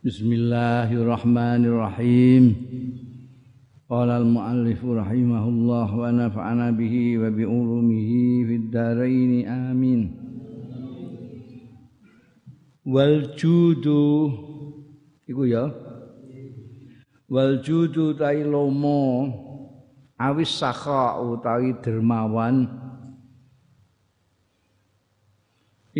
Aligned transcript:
Bismillahirrahmanirrahim. 0.00 2.56
Qala 3.84 4.16
al-muallif 4.16 4.80
rahimahullah 4.80 5.92
wa 5.92 6.08
nafa'ana 6.08 6.72
bihi 6.72 7.20
wa 7.20 7.28
bi 7.28 7.44
ulumihi 7.44 8.48
fid 8.48 8.72
dharain 8.72 9.44
amin. 9.44 10.16
Wal 12.80 13.36
judu 13.36 14.32
iku 15.28 15.44
ya. 15.44 15.68
Wal 17.28 17.60
judu 17.60 18.16
tai 18.16 18.40
lomo 18.40 19.28
awis 20.16 20.48
sakha 20.48 21.20
utawi 21.20 21.76
dermawan 21.84 22.79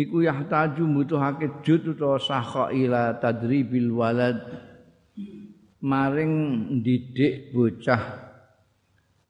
iku 0.01 0.25
yahtaju 0.25 0.83
mbutuhake 0.87 1.61
jud 1.61 1.93
utawa 1.93 2.17
sakha 2.17 2.73
ila 2.73 3.21
tadribil 3.21 3.93
walad. 3.93 4.41
Maring 5.81 6.33
didik 6.85 7.49
bocah 7.57 8.29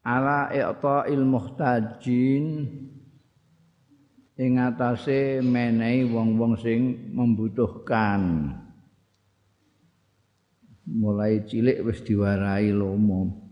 ala 0.04 0.52
i'ta'il 0.52 1.24
muhtajin 1.24 2.46
ing 4.36 4.52
atase 4.60 5.40
menehi 5.40 6.10
wong-wong 6.12 6.60
sing 6.60 7.14
membutuhkan. 7.16 8.52
Mulai 10.92 11.48
cilik 11.48 11.88
wis 11.88 12.04
diwarai 12.04 12.76
lomo. 12.76 13.48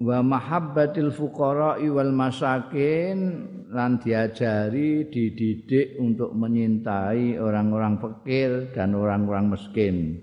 Wa 0.00 0.24
mahabbatil 0.24 1.12
fuqara 1.12 1.76
wal 1.76 2.12
masakin 2.14 3.52
lan 3.72 3.96
diajari 4.02 5.08
dididik 5.08 5.96
untuk 5.96 6.36
menyintai 6.36 7.40
orang-orang 7.40 7.96
fakir 7.96 8.74
dan 8.76 8.92
orang-orang 8.92 9.54
miskin. 9.56 10.20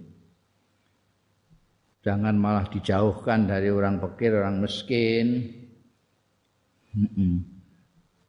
Jangan 2.01 2.33
malah 2.37 2.65
dijauhkan 2.69 3.45
dari 3.45 3.69
orang 3.69 4.01
fakir, 4.01 4.33
orang 4.33 4.61
miskin. 4.61 5.53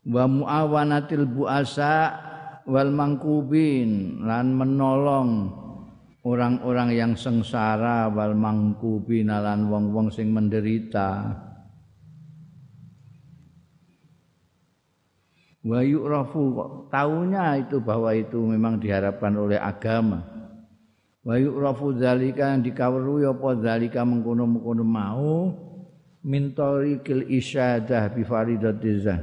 Wa 0.04 0.24
muawanatil 0.28 1.26
buasa 1.28 1.94
wal 2.68 2.92
mangkubin 2.92 4.22
lan 4.22 4.54
menolong 4.54 5.62
orang-orang 6.22 6.94
yang 6.94 7.12
sengsara 7.18 8.06
wal 8.10 8.34
mangkubi 8.38 9.26
nalan 9.26 9.66
wong-wong 9.66 10.14
sing 10.14 10.30
menderita 10.30 11.34
wa 15.62 15.80
yu'rafu 15.82 16.42
taunya 16.90 17.62
itu 17.62 17.78
bahwa 17.78 18.10
itu 18.14 18.38
memang 18.38 18.82
diharapkan 18.82 19.34
oleh 19.38 19.58
agama. 19.58 20.26
Wa 21.22 21.38
yu'rafu 21.38 21.94
zalika 22.02 22.50
yang 22.50 22.66
dikawruhi 22.66 23.30
apa 23.30 23.48
zalika 23.62 24.02
mengkono-mengkono 24.02 24.82
mau 24.82 25.54
min 26.26 26.50
tariqil 26.50 27.30
isyadah 27.30 28.10
bi 28.10 28.22
faridatizah 28.26 29.18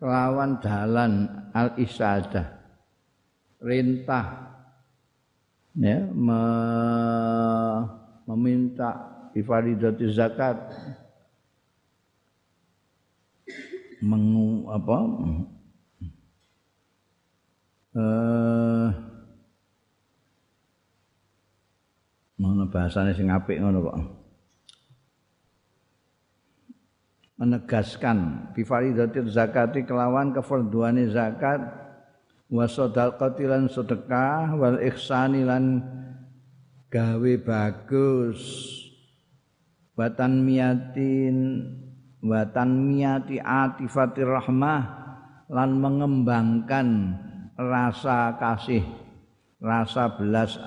kelawan 0.00 0.60
dalan 0.60 1.28
al 1.52 1.76
isyadah 1.76 2.56
rintah. 3.60 4.46
Ya 5.76 6.08
me, 6.08 6.40
meminta 8.24 9.12
ifaridati 9.36 10.08
zakat 10.08 10.56
mengu 14.04 14.68
apa? 14.72 14.98
Eh 17.96 18.88
mana 22.36 22.68
bahasanya 22.68 23.16
sing 23.16 23.32
apik 23.32 23.56
ngono 23.56 23.80
kok 23.80 23.96
menegaskan 27.40 28.48
bifaridatil 28.52 29.28
zakati 29.32 29.88
kelawan 29.88 30.36
kefarduane 30.36 31.08
zakat 31.08 31.64
wa 32.52 32.64
sadaqati 32.68 33.44
lan 33.48 33.72
sedekah 33.72 34.52
wal 34.52 34.76
ihsani 34.84 35.48
lan 35.48 35.80
gawe 36.92 37.32
bagus 37.40 38.40
watan 39.96 40.44
miatin 40.44 41.36
watan 42.24 42.92
miati 42.92 43.40
atifatir 43.40 44.28
rahmah 44.28 44.82
lan 45.52 45.70
mengembangkan 45.78 46.88
rasa 47.56 48.36
kasih 48.36 48.84
rasa 49.60 50.12
belas 50.16 50.60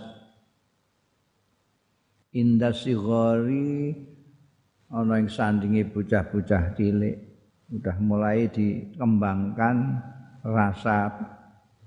indah 2.34 2.74
sigori 2.74 3.94
ana 4.90 5.22
ing 5.22 5.30
sandinge 5.30 5.86
bocah-bocah 5.90 6.74
cilik 6.78 7.18
udah 7.70 7.98
mulai 8.02 8.50
dikembangkan 8.50 10.02
rasa 10.42 11.14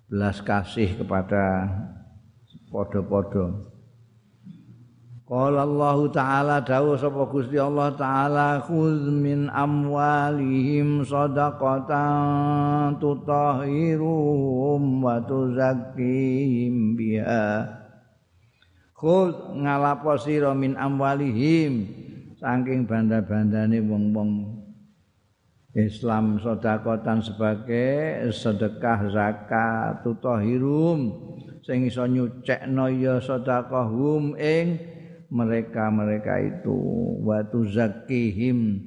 belas 0.07 0.45
kasih 0.45 1.03
kepada 1.03 1.67
podo-podo. 2.69 3.72
Qala 5.33 5.65
Allah 5.65 5.97
Ta'ala 6.13 6.57
dawuh 6.61 7.01
sapa 7.01 7.25
Gusti 7.25 7.57
Allah 7.57 7.89
Ta'ala 7.97 8.61
khudz 8.69 9.09
min 9.09 9.49
amwalihim 9.49 11.01
shadaqatan 11.09 13.01
tutahhiruhum 13.01 15.01
wa 15.01 15.17
tuzakkihim 15.25 17.01
biha. 17.01 17.65
Khudz 18.93 19.57
ngalapo 19.57 20.21
sira 20.21 20.53
min 20.53 20.77
amwalihim 20.77 21.89
saking 22.37 22.85
banda-bandane 22.85 23.81
wong-wong 23.89 24.61
Islam 25.73 26.45
sodakotan 26.45 27.25
sebagai 27.25 28.29
sedekah 28.37 29.09
zakat 29.09 30.05
tutahhirum 30.05 31.09
sing 31.65 31.89
iso 31.89 32.05
nyucekno 32.05 32.93
ya 33.01 33.17
sedekahum 33.17 34.37
ing 34.37 34.92
mereka-mereka 35.33 36.35
itu 36.45 36.77
wa 37.25 37.41
tuzakkihim 37.41 38.85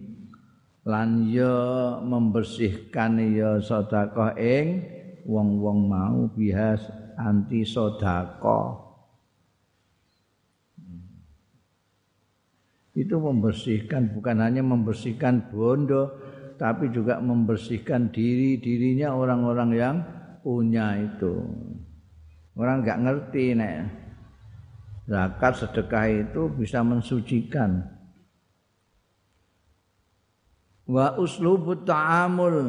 lan 0.86 1.26
ya 1.34 1.98
membersihkan 2.06 3.18
ya 3.34 3.58
sedekah 3.58 4.38
ing 4.38 4.86
wong-wong 5.26 5.90
mau 5.90 6.30
bihas 6.30 6.86
anti 7.18 7.66
sedekah 7.66 8.86
itu 12.94 13.16
membersihkan 13.18 14.14
bukan 14.14 14.38
hanya 14.46 14.62
membersihkan 14.62 15.50
bondo 15.50 16.14
tapi 16.62 16.94
juga 16.94 17.20
membersihkan 17.20 18.14
diri 18.14 18.56
dirinya 18.62 19.12
orang-orang 19.12 19.70
yang 19.76 19.96
punya 20.40 20.96
itu. 21.02 21.44
Orang 22.56 22.88
nggak 22.88 23.02
ngerti 23.04 23.52
nek 23.52 24.05
zakat 25.06 25.54
sedekah 25.62 26.06
itu 26.10 26.50
bisa 26.54 26.82
mensucikan. 26.82 27.86
Wa 30.86 31.18
uslubut 31.18 31.86
ta'amul. 31.86 32.62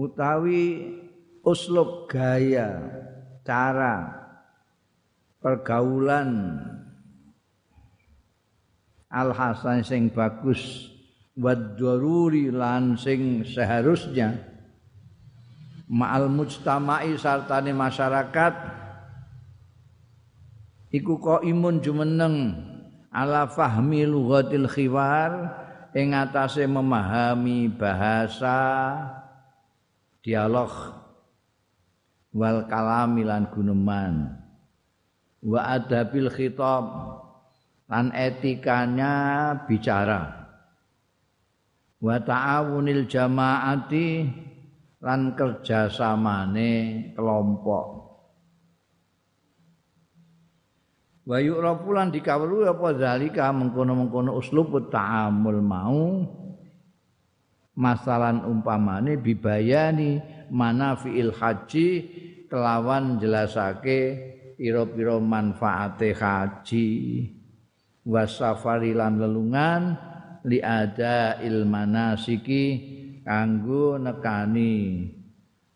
Utawi 0.00 0.96
uslub 1.44 2.08
gaya 2.08 2.80
cara 3.44 4.08
pergaulan. 5.44 6.56
Al 9.10 9.34
hasan 9.34 9.82
sing 9.82 10.08
bagus 10.08 10.86
wad 11.34 11.76
daruri 11.76 12.48
lan 12.48 12.94
sing 12.94 13.42
seharusnya 13.42 14.49
ma'al 15.90 16.30
mujtama'i 16.30 17.18
sartane 17.18 17.74
masyarakat. 17.74 18.54
Iku 20.94 21.42
imun 21.42 21.82
jumeneng 21.82 22.54
ala 23.10 23.50
fahmi 23.50 24.06
lughatil 24.06 24.70
khiwar 24.70 25.50
ing 25.94 26.14
atase 26.14 26.66
memahami 26.66 27.66
bahasa 27.70 28.58
dialog 30.22 30.70
wal 32.30 32.66
kalamilan 32.70 33.50
guneman. 33.50 34.38
Wa 35.42 35.78
adabil 35.78 36.30
khitab 36.30 36.84
lan 37.90 38.14
etikanya 38.14 39.14
bicara. 39.66 40.50
Wa 41.98 42.18
ta'awunil 42.18 43.08
jamaati 43.10 44.08
lan 45.00 45.32
kerjasamane 45.32 46.72
kelompok. 47.16 47.86
Wa 51.24 51.38
yu'rafu 51.38 51.88
lan 51.94 52.10
dikawruhi 52.12 52.68
apa 52.68 52.88
zalika 52.96 53.48
mengkono-mengkono 53.54 54.34
uslub 54.36 54.90
ta'amul 54.90 55.60
mau 55.62 56.26
masalan 57.76 58.44
umpamane 58.44 59.16
bibayani 59.16 60.20
manafiil 60.50 61.32
haji 61.32 61.88
kelawan 62.50 63.16
jelasake 63.22 64.00
pira-pira 64.58 65.16
manfaate 65.16 66.12
haji. 66.12 66.88
Wasafari 68.00 68.96
lan 68.96 69.20
lelungan 69.20 69.82
li 70.44 70.58
ada 70.58 71.38
ilmanasiki 71.38 72.64
kanggo 73.30 73.94
nekani 73.94 75.06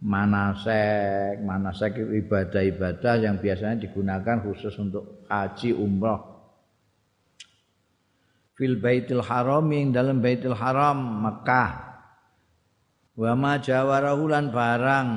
manasek 0.02 1.38
manasek 1.38 2.02
ibadah-ibadah 2.02 3.14
yang 3.22 3.38
biasanya 3.38 3.86
digunakan 3.86 4.42
khusus 4.42 4.74
untuk 4.82 5.22
haji 5.30 5.70
umroh 5.70 6.34
fil 8.54 8.78
baitil 8.78 9.22
haram 9.22 9.66
yang 9.70 9.90
dalam 9.90 10.22
baitil 10.22 10.54
haram 10.54 10.98
Mekah. 11.22 11.70
Wa 13.14 13.32
ma 13.38 13.62
jawarahu 13.62 14.24
lan 14.26 14.50
barang 14.50 15.08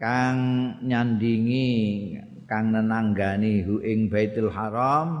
kang 0.00 0.38
nyandingi 0.84 1.68
kang 2.48 2.72
nenanggani 2.72 3.64
hu 3.64 3.84
ing 3.84 4.08
baitil 4.08 4.48
haram 4.48 5.20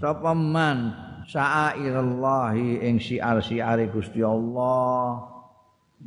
sapa 0.02 0.34
man 0.34 0.90
sya'airallahi 1.30 2.82
ing 2.82 2.98
syiar-syiare 2.98 3.86
Gusti 3.94 4.18
Allah. 4.18 5.30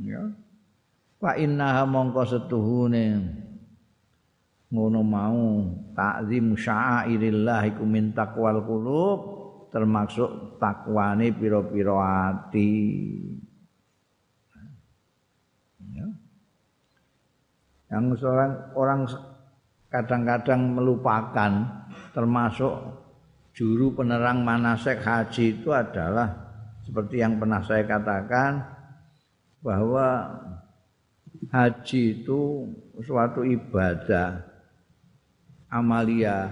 Ya. 0.03 0.50
Fa 1.21 1.38
innaha 1.38 1.85
mongko 1.85 2.25
setuhune 2.25 3.06
ngono 4.73 5.01
mau 5.06 5.62
takzim 5.94 6.57
syairillah 6.57 7.69
iku 7.69 7.85
min 7.85 8.09
taqwal 8.09 8.65
qulub 8.65 9.19
termasuk 9.69 10.57
takwane 10.57 11.29
pira-pira 11.29 12.33
ati 12.33 12.73
ya. 15.94 16.07
yang 17.94 18.17
seorang 18.17 18.74
orang 18.74 19.06
kadang-kadang 19.94 20.74
melupakan 20.74 21.51
termasuk 22.17 22.74
juru 23.53 23.94
penerang 23.94 24.41
manasek 24.41 25.03
haji 25.03 25.62
itu 25.62 25.69
adalah 25.69 26.31
seperti 26.81 27.21
yang 27.21 27.38
pernah 27.38 27.62
saya 27.62 27.83
katakan 27.85 28.63
bahwa 29.62 30.07
haji 31.51 32.24
itu 32.24 32.63
suatu 33.03 33.44
ibadah 33.44 34.39
amalia 35.68 36.48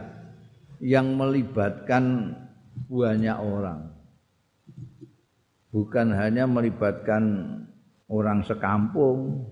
yang 0.83 1.15
melibatkan 1.15 2.35
banyak 2.87 3.35
orang. 3.39 3.95
Bukan 5.69 6.11
hanya 6.15 6.49
melibatkan 6.49 7.23
orang 8.09 8.41
sekampung, 8.43 9.47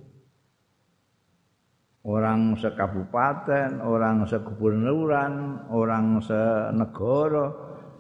orang 2.08 2.56
sekabupaten, 2.58 3.84
orang 3.84 4.26
segubernuran, 4.26 5.68
orang 5.70 6.24
senegara, 6.24 7.54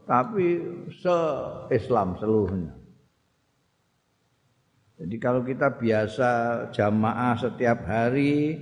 tapi 0.07 0.63
se-Islam 0.89 2.15
seluruhnya. 2.17 2.76
Jadi 4.97 5.15
kalau 5.21 5.45
kita 5.45 5.77
biasa 5.77 6.29
jamaah 6.73 7.37
setiap 7.37 7.85
hari 7.85 8.57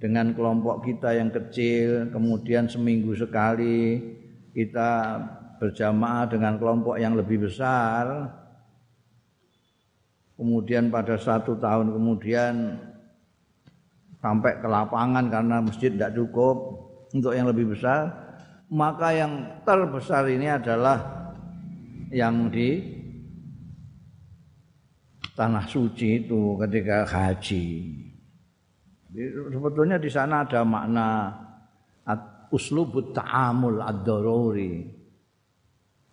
dengan 0.00 0.32
kelompok 0.32 0.80
kita 0.80 1.12
yang 1.12 1.28
kecil, 1.28 2.08
kemudian 2.08 2.64
seminggu 2.64 3.12
sekali 3.12 4.00
kita 4.56 5.20
berjamaah 5.60 6.24
dengan 6.24 6.56
kelompok 6.56 6.96
yang 6.96 7.12
lebih 7.12 7.44
besar, 7.44 8.32
kemudian 10.40 10.88
pada 10.88 11.20
satu 11.20 11.60
tahun 11.60 11.92
kemudian 11.92 12.80
sampai 14.24 14.64
ke 14.64 14.68
lapangan 14.72 15.28
karena 15.28 15.56
masjid 15.60 15.92
tidak 15.92 16.16
cukup 16.16 16.56
untuk 17.12 17.36
yang 17.36 17.44
lebih 17.44 17.76
besar, 17.76 18.08
maka 18.72 19.12
yang 19.12 19.60
terbesar 19.68 20.24
ini 20.32 20.48
adalah 20.48 21.28
yang 22.08 22.48
di 22.48 22.97
tanah 25.38 25.70
suci 25.70 26.26
itu 26.26 26.58
ketika 26.66 27.06
haji. 27.06 27.94
Sebetulnya 29.54 30.02
di 30.02 30.10
sana 30.10 30.42
ada 30.42 30.66
makna 30.66 31.30
uslubut 32.50 33.14
ta'amul 33.14 33.78
ad-daruri. 33.78 34.98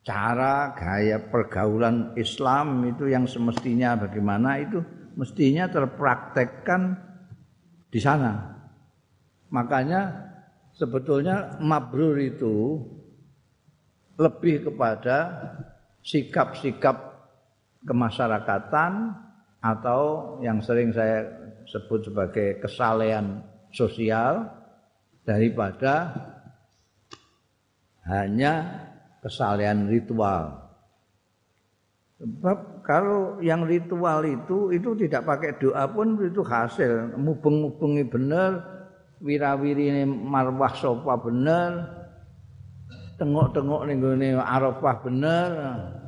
Cara 0.06 0.78
gaya 0.78 1.18
pergaulan 1.18 2.14
Islam 2.14 2.86
itu 2.86 3.10
yang 3.10 3.26
semestinya 3.26 3.98
bagaimana 3.98 4.62
itu 4.62 4.86
mestinya 5.18 5.66
terpraktekkan 5.66 6.94
di 7.90 7.98
sana. 7.98 8.54
Makanya 9.50 10.14
sebetulnya 10.78 11.58
mabrur 11.58 12.22
itu 12.22 12.86
lebih 14.22 14.70
kepada 14.70 15.18
sikap-sikap 16.06 17.15
kemasyarakatan 17.86 19.14
atau 19.62 20.36
yang 20.42 20.62
sering 20.62 20.94
saya 20.94 21.26
sebut 21.66 22.06
sebagai 22.06 22.62
kesalehan 22.62 23.42
sosial 23.74 24.46
daripada 25.26 26.14
hanya 28.06 28.86
kesalehan 29.26 29.90
ritual. 29.90 30.62
Sebab 32.22 32.86
kalau 32.86 33.42
yang 33.44 33.68
ritual 33.68 34.24
itu 34.24 34.72
itu 34.72 34.96
tidak 34.96 35.28
pakai 35.28 35.58
doa 35.60 35.84
pun 35.90 36.16
itu 36.22 36.46
hasil 36.46 37.18
mubeng-mubengi 37.20 38.08
bener, 38.08 38.62
wirawiri 39.20 40.06
marwah 40.08 40.72
sopa 40.78 41.20
bener, 41.20 41.84
tengok-tengok 43.20 43.82
ning 43.90 44.40
Arafah 44.40 44.96
bener, 45.04 45.50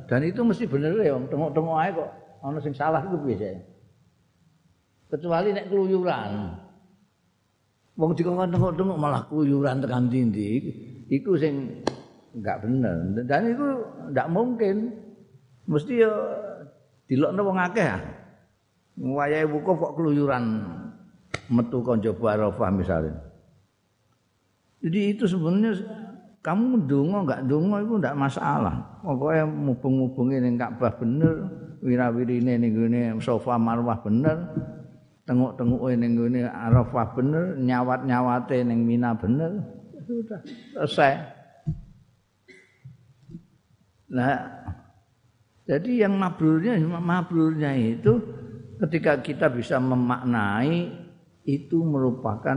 Dan 0.08 0.24
itu 0.24 0.40
mesti 0.40 0.64
bener 0.64 0.96
ya, 1.04 1.12
tengok-tengok 1.28 1.76
aja 1.76 1.90
kok. 2.00 2.10
Ono 2.48 2.58
sing 2.64 2.72
salah 2.72 3.04
itu 3.04 3.20
biasa. 3.20 3.60
Kecuali 5.12 5.52
nek 5.52 5.68
keluyuran. 5.68 6.30
Wong 7.98 8.16
dikon 8.16 8.48
tengok-tengok 8.48 8.96
malah 8.96 9.28
keluyuran 9.28 9.84
tekan 9.84 10.08
tindi, 10.08 10.64
iku 11.12 11.36
sing 11.36 11.84
enggak 12.32 12.64
bener. 12.64 12.96
Dan 13.28 13.52
itu 13.52 13.66
enggak 14.08 14.28
mungkin. 14.32 14.76
Mesti 15.68 16.00
ya 16.00 16.12
dilokno 17.04 17.44
wong 17.44 17.58
akeh 17.60 17.84
ah. 17.84 18.00
Wayahe 18.96 19.44
wukuf 19.44 19.76
kok 19.76 19.94
keluyuran 20.00 20.64
metu 21.52 21.84
kon 21.84 22.00
jaba 22.00 22.34
Arafah 22.40 22.72
misalnya. 22.72 23.20
Jadi 24.80 25.00
itu 25.12 25.28
sebenarnya 25.28 25.76
kamu 26.48 26.88
ndonga 26.88 27.18
enggak 27.28 27.40
ndonga 27.44 27.76
itu 27.84 27.94
enggak 28.00 28.16
masalah. 28.16 29.04
Pokoke 29.04 29.44
mubeng-mubengi 29.44 30.36
ning 30.40 30.56
Ka'bah 30.56 30.96
bener, 30.96 31.34
wirawirine 31.84 32.56
ning 32.56 32.72
gone 32.72 33.20
Safa 33.20 33.60
Marwah 33.60 34.00
bener, 34.00 34.48
tenguk-tenguke 35.28 35.92
ning 36.00 36.16
gone 36.16 36.48
Arafah 36.48 37.12
bener, 37.12 37.52
nyawat-nyawate 37.60 38.64
ning 38.64 38.88
Mina 38.88 39.12
bener. 39.12 39.60
Sudah 40.08 40.40
selesai. 40.72 41.12
Nah, 44.08 44.40
jadi 45.68 46.08
yang 46.08 46.16
mabrurnya 46.16 46.80
mabrurnya 46.80 47.76
itu 47.76 48.24
ketika 48.80 49.20
kita 49.20 49.52
bisa 49.52 49.76
memaknai 49.76 50.96
itu 51.44 51.76
merupakan 51.84 52.56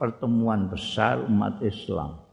pertemuan 0.00 0.72
besar 0.72 1.20
umat 1.28 1.60
Islam 1.60 2.25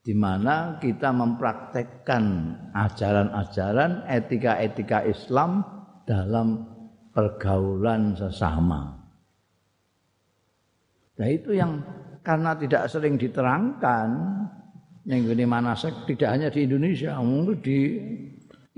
di 0.00 0.16
mana 0.16 0.80
kita 0.80 1.12
mempraktekkan 1.12 2.24
ajaran-ajaran 2.72 4.08
etika-etika 4.08 5.04
Islam 5.04 5.60
dalam 6.08 6.64
pergaulan 7.12 8.16
sesama. 8.16 8.96
Nah 11.20 11.28
itu 11.28 11.52
yang 11.52 11.84
karena 12.24 12.56
tidak 12.56 12.88
sering 12.88 13.20
diterangkan 13.20 14.08
yang 15.04 15.20
ini 15.28 15.44
manasek 15.44 16.08
tidak 16.08 16.28
hanya 16.32 16.48
di 16.48 16.64
Indonesia, 16.64 17.16
mungkin 17.20 17.60
di 17.60 17.80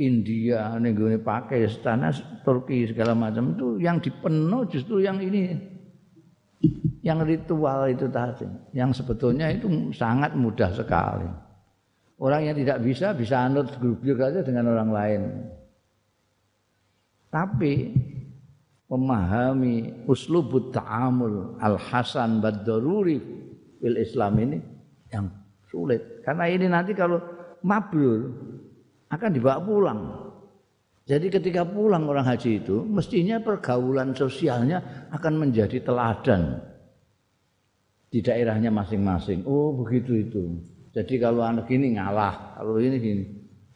India, 0.02 0.74
nih 0.78 1.22
Pakistan, 1.22 2.02
Turki 2.42 2.90
segala 2.90 3.14
macam 3.14 3.54
itu 3.54 3.78
yang 3.78 4.02
dipenuh 4.02 4.66
justru 4.66 5.04
yang 5.04 5.22
ini 5.22 5.71
yang 7.02 7.22
ritual 7.26 7.90
itu 7.90 8.06
tadi, 8.06 8.46
yang 8.72 8.94
sebetulnya 8.94 9.50
itu 9.50 9.90
sangat 9.90 10.38
mudah 10.38 10.70
sekali. 10.70 11.26
Orang 12.22 12.46
yang 12.46 12.54
tidak 12.54 12.78
bisa 12.86 13.10
bisa 13.10 13.50
anut 13.50 13.66
grup 13.82 13.98
saja 14.06 14.46
dengan 14.46 14.70
orang 14.70 14.90
lain. 14.94 15.22
Tapi 17.32 17.90
memahami 18.86 20.06
uslubut 20.06 20.70
ta'amul 20.70 21.58
al-hasan 21.58 22.38
bad-daruri 22.38 23.18
fil 23.80 23.98
Islam 23.98 24.38
ini 24.38 24.58
yang 25.10 25.26
sulit. 25.66 26.22
Karena 26.22 26.44
ini 26.46 26.68
nanti 26.68 26.92
kalau 26.94 27.18
mabrur 27.64 28.30
akan 29.10 29.30
dibawa 29.32 29.58
pulang. 29.64 30.00
Jadi 31.02 31.26
ketika 31.34 31.66
pulang 31.66 32.06
orang 32.06 32.22
haji 32.22 32.62
itu 32.62 32.86
mestinya 32.86 33.42
pergaulan 33.42 34.14
sosialnya 34.14 35.10
akan 35.10 35.34
menjadi 35.34 35.82
teladan 35.82 36.62
di 38.06 38.22
daerahnya 38.22 38.70
masing-masing. 38.70 39.42
Oh 39.42 39.74
begitu 39.74 40.14
itu. 40.14 40.62
Jadi 40.92 41.18
kalau 41.18 41.42
anak 41.42 41.66
ini 41.72 41.96
ngalah, 41.96 42.60
kalau 42.60 42.76
ini 42.78 42.96
gini, 43.00 43.24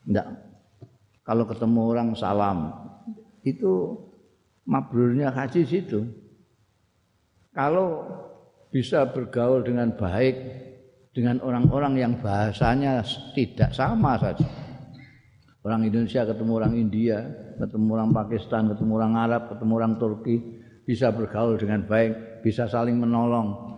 enggak. 0.06 0.28
Kalau 1.26 1.49
ketemu 1.49 1.80
orang 1.90 2.09
salam, 2.14 2.71
itu 3.42 3.99
mabrurnya 4.68 5.35
haji 5.35 5.66
situ. 5.66 6.06
Kalau 7.56 8.06
bisa 8.71 9.09
bergaul 9.09 9.64
dengan 9.64 9.97
baik 9.97 10.37
dengan 11.16 11.40
orang-orang 11.40 11.97
yang 11.97 12.12
bahasanya 12.21 13.00
tidak 13.33 13.73
sama 13.73 14.21
saja. 14.21 14.65
Orang 15.66 15.82
Indonesia 15.82 16.23
ketemu 16.23 16.62
orang 16.62 16.78
India, 16.78 17.26
ketemu 17.58 17.99
orang 17.99 18.14
Pakistan, 18.14 18.70
ketemu 18.70 19.02
orang 19.02 19.14
Arab, 19.18 19.42
ketemu 19.50 19.73
orang 19.75 19.94
Turki, 19.99 20.37
bisa 20.87 21.11
bergaul 21.11 21.58
dengan 21.58 21.82
baik, 21.90 22.38
bisa 22.46 22.70
saling 22.70 22.94
menolong, 22.94 23.75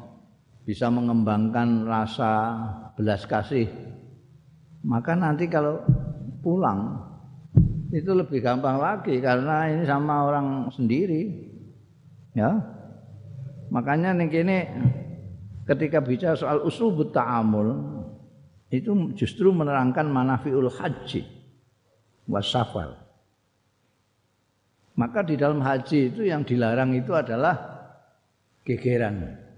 bisa 0.69 0.93
mengembangkan 0.93 1.89
rasa 1.89 2.61
belas 2.93 3.25
kasih. 3.25 3.73
Maka 4.85 5.17
nanti 5.17 5.49
kalau 5.49 5.81
pulang 6.45 7.09
itu 7.89 8.13
lebih 8.13 8.45
gampang 8.45 8.77
lagi 8.77 9.17
karena 9.25 9.73
ini 9.73 9.89
sama 9.89 10.29
orang 10.29 10.69
sendiri 10.69 11.25
ya. 12.37 12.53
Makanya 13.73 14.13
nih 14.13 14.29
kini 14.29 14.59
ketika 15.65 16.05
bicara 16.05 16.37
soal 16.37 16.69
usul 16.69 16.93
ta'amul 17.09 17.97
itu 18.69 18.93
justru 19.17 19.49
menerangkan 19.57 20.05
manafiul 20.05 20.69
haji 20.69 21.38
wasafal 22.29 22.95
maka 24.95 25.25
di 25.25 25.35
dalam 25.41 25.65
haji 25.65 26.13
itu 26.13 26.29
yang 26.29 26.45
dilarang 26.45 26.93
itu 26.93 27.17
adalah 27.17 27.57
gegeran 28.63 29.49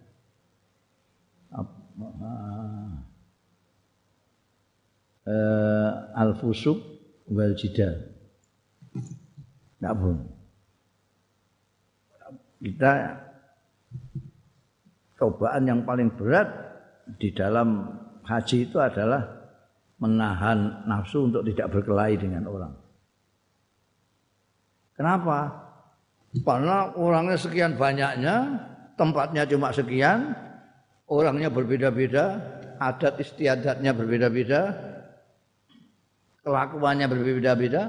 uh, 5.27 6.15
al 6.17 6.37
fusuk 6.39 6.79
wal 7.31 7.55
jidal. 7.55 7.95
Tidak 9.79 9.95
pun. 9.97 10.17
Kita 12.61 12.93
cobaan 15.17 15.65
yang 15.65 15.81
paling 15.89 16.13
berat 16.13 16.49
di 17.17 17.33
dalam 17.33 17.89
haji 18.29 18.69
itu 18.69 18.77
adalah 18.77 19.40
menahan 20.01 20.89
nafsu 20.89 21.29
untuk 21.29 21.45
tidak 21.45 21.77
berkelahi 21.77 22.17
dengan 22.17 22.49
orang. 22.49 22.73
Kenapa? 24.97 25.53
Karena 26.41 26.93
orangnya 26.97 27.37
sekian 27.37 27.77
banyaknya, 27.77 28.59
tempatnya 28.97 29.45
cuma 29.45 29.73
sekian, 29.73 30.33
orangnya 31.09 31.53
berbeda-beda, 31.53 32.41
adat 32.81 33.21
istiadatnya 33.21 33.93
berbeda-beda, 33.93 34.73
kelakuannya 36.45 37.07
berbeda-beda. 37.09 37.83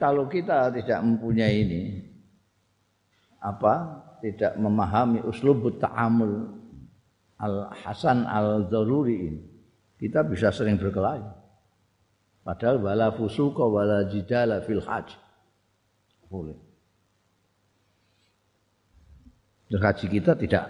Kalau 0.00 0.26
kita 0.26 0.72
tidak 0.74 1.00
mempunyai 1.04 1.54
ini, 1.60 1.82
apa? 3.40 4.04
Tidak 4.24 4.58
memahami 4.58 5.22
uslubut 5.22 5.78
ta'amul 5.78 6.50
al-hasan 7.36 8.24
al-zaruri 8.26 9.16
ini, 9.28 9.55
kita 9.96 10.24
bisa 10.28 10.52
sering 10.52 10.76
berkelahi. 10.76 11.24
Padahal 12.46 12.78
wala 12.78 13.10
fusuka 13.10 13.64
wala 13.66 14.06
jidala 14.06 14.62
fil 14.62 14.84
hajj. 14.84 15.18
Boleh. 16.30 16.58
Haji 19.66 20.06
kita 20.06 20.38
tidak 20.38 20.64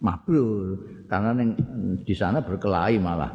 mabrur 0.00 1.04
karena 1.04 1.36
neng, 1.36 1.52
di 2.00 2.14
sana 2.16 2.40
berkelahi 2.40 2.96
malah 2.96 3.28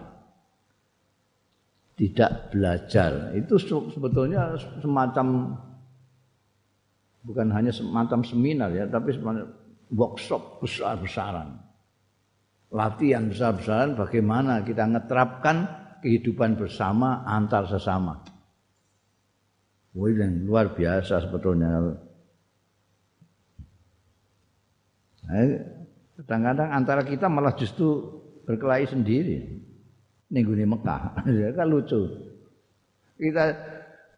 tidak 1.93 2.49
belajar 2.49 3.35
itu 3.37 3.53
sebetulnya 3.93 4.57
semacam 4.81 5.53
bukan 7.21 7.47
hanya 7.53 7.69
semacam 7.69 8.25
seminar 8.25 8.73
ya 8.73 8.89
tapi 8.89 9.13
semacam 9.13 9.53
workshop 9.93 10.65
besar-besaran 10.65 11.61
latihan 12.73 13.29
besar-besaran 13.29 13.93
bagaimana 13.93 14.65
kita 14.65 14.89
ngeterapkan 14.89 15.69
kehidupan 16.01 16.57
bersama 16.57 17.21
antar 17.23 17.69
sesama 17.69 18.25
yang 19.93 20.49
luar 20.49 20.73
biasa 20.73 21.21
sebetulnya. 21.21 21.69
Nah, 25.23 25.47
Kadang-kadang 26.13 26.69
antara 26.69 27.01
kita 27.01 27.25
malah 27.25 27.57
justru 27.57 28.05
berkelahi 28.45 28.85
sendiri. 28.85 29.37
Minggu 30.29 30.53
ini 30.53 30.65
Mekah, 30.65 31.01
ya 31.41 31.49
kan 31.57 31.67
lucu. 31.69 32.09
Kita 33.17 33.53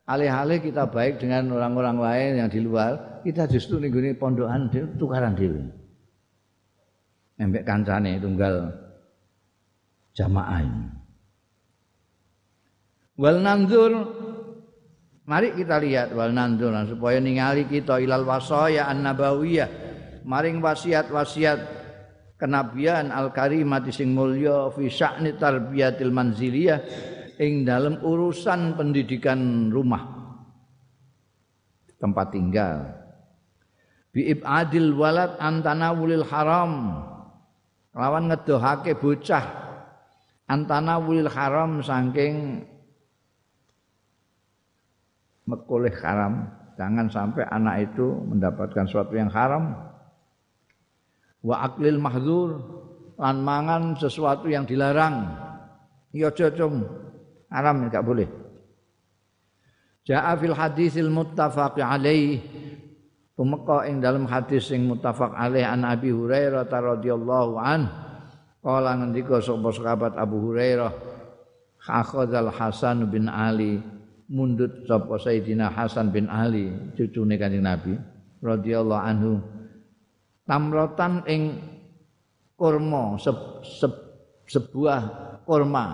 alih-alih 0.07 0.59
kita 0.63 0.87
baik 0.91 1.23
dengan 1.23 1.55
orang-orang 1.55 1.97
lain 1.99 2.31
yang 2.43 2.49
di 2.51 2.59
luar, 2.63 3.23
kita 3.23 3.47
justru 3.47 3.79
minggu 3.79 3.99
ini 3.99 4.11
pondokan 4.15 4.71
tukaran 4.99 5.35
diri. 5.35 5.84
Embek 7.35 7.67
kancane 7.67 8.15
tunggal 8.19 8.71
jamaah. 10.15 10.63
Wal 13.19 13.39
nanzur. 13.43 13.91
Mari 15.25 15.57
kita 15.57 15.81
lihat 15.81 16.13
wal 16.13 16.31
nanzur 16.31 16.71
supaya 16.85 17.17
ningali 17.17 17.65
kita 17.65 17.97
ilal 17.97 18.23
wasaya 18.23 18.87
an-nabawiyah 18.87 19.67
maring 20.21 20.61
wasiat-wasiat 20.61 21.59
kenabian 22.37 23.09
al 23.09 23.33
karimati 23.33 23.89
sing 23.89 24.13
mulya 24.13 24.69
fi 24.73 24.85
sya'ni 24.85 25.33
tarbiyatil 25.37 26.13
manziliyah 26.13 26.79
ing 27.41 27.65
dalam 27.65 27.99
urusan 27.99 28.77
pendidikan 28.77 29.73
rumah. 29.73 30.03
Tempat 31.99 32.27
tinggal. 32.29 32.77
Bi 34.13 34.29
ibadil 34.31 34.93
walad 34.95 35.35
antana 35.41 35.91
wulil 35.91 36.23
haram 36.27 37.01
lawan 37.95 38.27
ngedohake 38.27 38.99
bocah 38.99 39.45
antana 40.51 40.99
wulil 40.99 41.31
haram 41.31 41.79
saking 41.79 42.67
mekoleh 45.47 45.93
haram. 46.03 46.51
Jangan 46.75 47.07
sampai 47.07 47.47
anak 47.47 47.87
itu 47.87 48.19
mendapatkan 48.27 48.83
sesuatu 48.83 49.15
yang 49.15 49.31
haram. 49.31 49.79
Wa 51.39 51.71
aklil 51.71 52.03
mahdzur 52.03 52.59
lan 53.15 53.39
mangan 53.39 53.95
sesuatu 53.95 54.51
yang 54.51 54.67
dilarang. 54.67 55.23
Ya 56.11 56.27
cocom 56.35 56.83
haram 57.47 57.87
enggak 57.87 58.03
boleh. 58.03 58.27
Ja'a 60.03 60.35
fil 60.35 60.51
hadisil 60.53 61.07
muttafaq 61.07 61.79
alaih 61.79 62.43
Tumeka 63.35 63.83
ing 63.83 63.99
dalam 63.99 64.23
hadis 64.31 64.71
sing 64.71 64.87
muttafaq 64.87 65.35
alaih 65.35 65.67
an 65.67 65.83
Abi 65.83 66.07
Hurairah 66.07 66.71
radhiyallahu 66.71 67.59
an. 67.59 67.83
Kala 68.63 68.95
ngendika 68.95 69.43
sapa 69.43 69.75
sahabat 69.75 70.15
Abu 70.15 70.39
Hurairah 70.39 70.91
akhadzal 71.83 72.47
Hasan 72.47 73.11
bin 73.11 73.27
Ali. 73.27 73.83
Mundut 74.25 74.87
sapa 74.87 75.19
Sayyidina 75.19 75.69
Hasan 75.69 76.15
bin 76.15 76.31
Ali 76.31 76.71
cucune 76.95 77.35
Kanjeng 77.35 77.67
Nabi 77.67 77.99
radhiyallahu 78.39 79.03
anhu. 79.03 79.43
Tamrotan 80.47 81.27
ing 81.27 81.59
kurma 82.55 83.19
se, 83.19 83.35
se, 83.67 83.87
sebuah 84.47 85.01
kurma. 85.43 85.85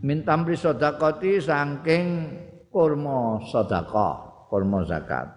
Mintamri 0.00 0.56
sodakoti 0.56 1.44
saking 1.44 2.06
kurma 2.72 3.44
sodako 3.44 4.29
kurma 4.50 4.82
zakat 4.82 5.30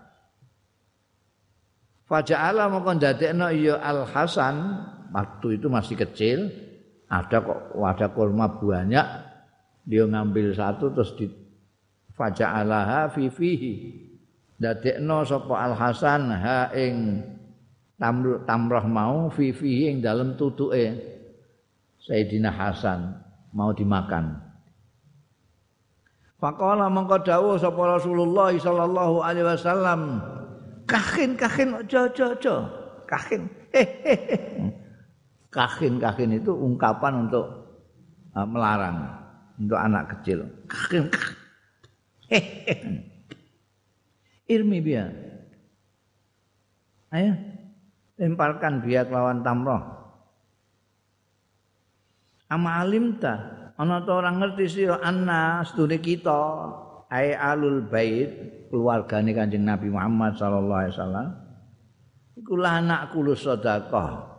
Faja'ala 2.04 2.68
mongko 2.68 3.00
ndadekno 3.00 3.48
ya 3.56 3.80
Al 3.80 4.04
Hasan 4.10 4.56
waktu 5.16 5.62
itu 5.62 5.72
masih 5.72 5.96
kecil 5.96 6.52
ada 7.08 7.40
kok 7.40 7.78
wadah 7.78 8.10
kurma 8.12 8.60
banyak 8.60 9.08
dia 9.88 10.04
ngambil 10.04 10.52
satu 10.52 10.92
terus 10.92 11.16
di 11.16 11.32
faja'alaha 12.12 13.14
fi 13.14 13.32
fihi 13.32 13.74
dadekno 14.60 15.24
sapa 15.24 15.54
Al 15.56 15.74
Hasan 15.80 16.28
ha 16.28 16.74
ing 16.76 17.24
tamr 17.96 18.44
tamrah 18.44 18.84
mau 18.84 19.32
fi 19.32 19.56
fi 19.56 19.88
ing 19.88 20.04
dalem 20.04 20.36
tutuke 20.36 21.14
Sayyidina 22.04 22.52
Hasan 22.52 23.16
mau 23.56 23.72
dimakan. 23.72 24.53
Faqala 26.44 26.92
mongko 26.92 27.24
dawuh 27.24 27.56
sapa 27.56 27.96
Rasulullah 27.96 28.52
sallallahu 28.52 29.24
alaihi 29.24 29.48
wasallam, 29.48 30.20
kahin 30.84 31.40
kahin 31.40 31.72
aja 31.72 32.12
aja 32.12 32.36
aja. 32.36 32.56
Kahin. 33.08 33.48
Kahin 35.48 36.04
kahin 36.04 36.36
itu 36.36 36.52
ungkapan 36.52 37.32
untuk 37.32 37.48
uh, 38.36 38.44
melarang 38.44 39.08
untuk 39.56 39.80
anak 39.80 40.20
kecil. 40.20 40.44
Kahin. 40.68 41.08
Irmi 44.44 44.84
biya. 44.84 45.16
Ayo 47.16 47.40
lemparkan 48.20 48.84
biak 48.84 49.08
lawan 49.08 49.48
tamroh. 49.48 49.80
Ama 52.52 52.84
alimta 52.84 53.63
ana 53.78 54.06
ta 54.06 54.12
orang 54.22 54.38
ngerti 54.38 54.66
sira 54.70 55.02
anna 55.02 55.66
sedune 55.66 55.98
kita 55.98 56.42
ai 57.10 57.34
alul 57.34 57.86
bait 57.86 58.66
keluargane 58.74 59.34
Kanjeng 59.38 59.66
Nabi 59.66 59.94
Muhammad 59.94 60.34
sallallahu 60.34 60.82
alaihi 60.82 60.96
wasallam. 60.98 61.30
Iku 62.34 62.54
anak 62.58 63.14
kulus 63.14 63.46
sedekah 63.46 64.34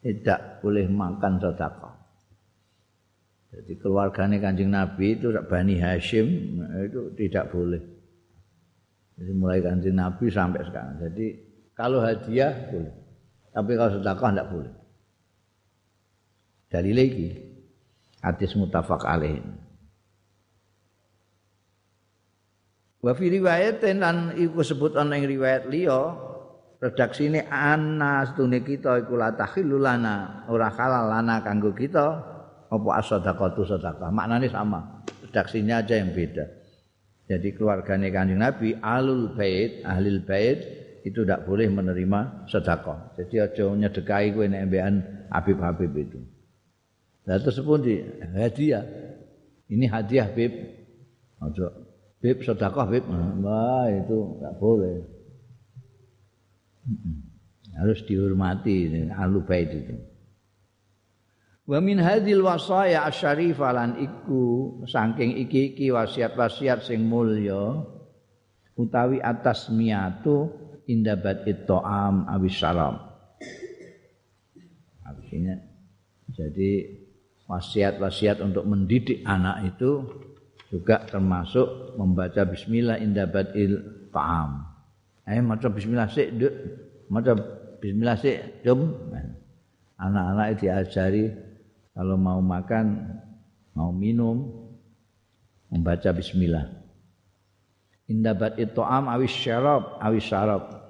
tidak 0.00 0.64
boleh 0.64 0.88
makan 0.88 1.36
sedekah. 1.36 1.94
Jadi 3.52 3.72
keluargane 3.76 4.40
Kanjeng 4.40 4.72
Nabi 4.72 5.20
itu 5.20 5.28
Bani 5.44 5.76
Hashim 5.76 6.26
itu 6.88 7.12
tidak 7.20 7.52
boleh. 7.52 7.80
Jadi 9.20 9.32
mulai 9.36 9.60
Kanjeng 9.60 9.96
Nabi 10.00 10.26
sampai 10.32 10.64
sekarang. 10.64 10.96
Jadi 11.04 11.26
kalau 11.76 12.00
hadiah 12.00 12.72
boleh 12.72 12.94
tapi 13.54 13.70
kalau 13.78 13.90
sedekah 13.94 14.30
tidak 14.32 14.48
boleh. 14.50 14.74
Dalil 16.72 16.96
lagi 16.98 17.28
hadis 18.24 18.56
mutafak 18.56 19.04
alaih. 19.04 19.44
Wa 23.04 23.12
fi 23.12 23.28
riwayatin 23.28 24.00
lan 24.00 24.16
iku 24.40 24.64
sebut 24.64 24.96
ana 24.96 25.20
ing 25.20 25.28
riwayat 25.28 25.68
liya 25.68 26.16
redaksine 26.80 27.44
ana 27.52 28.24
setune 28.24 28.64
kita 28.64 29.04
iku 29.04 29.20
la 29.20 29.36
takhillulana 29.36 30.48
ora 30.48 30.72
halal 30.72 31.12
lana 31.12 31.44
kanggo 31.44 31.76
kita 31.76 32.32
apa 32.72 32.88
as-sadaqatu 32.96 33.68
sedekah. 33.68 34.08
Maknane 34.08 34.48
sama. 34.48 35.04
Redaksinya 35.28 35.84
aja 35.84 36.00
yang 36.00 36.16
beda. 36.16 36.48
Jadi 37.24 37.56
keluarganya 37.56 38.08
kanjeng 38.12 38.40
Nabi 38.40 38.76
alul 38.80 39.32
bait, 39.32 39.84
ahlil 39.84 40.24
bait 40.24 40.60
itu 41.04 41.24
tidak 41.24 41.44
boleh 41.44 41.68
menerima 41.68 42.48
sedekah. 42.48 43.16
Jadi 43.20 43.34
aja 43.36 43.64
nyedekai 43.68 44.32
kowe 44.32 44.48
nek 44.48 44.64
Habib-habib 45.28 45.92
itu. 45.92 46.33
Lah 47.24 47.40
tersebut 47.40 47.78
di 47.80 47.96
hadiah. 48.36 48.84
Ini 49.68 49.88
hadiah 49.88 50.28
Bib. 50.28 50.52
Ojo 51.40 51.72
Bib 52.20 52.44
sedekah 52.44 52.86
Bib. 52.88 53.04
Wah, 53.40 53.88
itu 53.88 54.16
enggak 54.36 54.54
boleh. 54.60 54.96
Harus 57.74 58.04
dihormati 58.04 59.08
ahlu 59.08 59.40
bait 59.40 59.72
itu. 59.72 59.96
Wa 61.64 61.80
min 61.80 61.96
hadhil 61.96 62.44
wasaya 62.44 63.08
asyarifah 63.08 63.72
lan 63.72 63.90
iku 63.96 64.76
saking 64.84 65.40
iki-iki 65.48 65.88
wasiat-wasiat 65.88 66.84
sing 66.84 67.08
mulya 67.08 67.88
utawi 68.76 69.16
atas 69.24 69.72
miatu 69.72 70.52
indabat 70.84 71.48
it'am 71.48 72.28
awis 72.28 72.60
salam. 72.60 73.00
Artinya 75.08 75.56
jadi 76.36 77.03
wasiat-wasiat 77.48 78.40
untuk 78.40 78.64
mendidik 78.64 79.20
anak 79.24 79.76
itu 79.76 80.04
juga 80.72 81.04
termasuk 81.06 81.94
membaca 81.94 82.42
bismillah 82.48 82.98
inda 82.98 83.28
badil 83.28 83.78
ta'am. 84.10 84.64
Eh 85.24 85.40
maca 85.40 85.70
bismillah 85.70 86.08
sik, 86.10 86.28
Duk. 86.36 86.54
Maca 87.08 87.32
bismillah 87.80 88.16
sik, 88.18 88.64
Dum. 88.64 88.92
Anak-anak 89.94 90.58
diajari 90.58 91.30
kalau 91.94 92.18
mau 92.18 92.42
makan, 92.42 93.16
mau 93.78 93.94
minum 93.94 94.50
membaca 95.70 96.10
bismillah. 96.10 96.66
Inda 98.10 98.36
badil 98.36 98.74
ta'am 98.74 99.08
awis 99.08 99.32
syarab, 99.32 99.96
awis 100.02 100.26
syarab. 100.26 100.83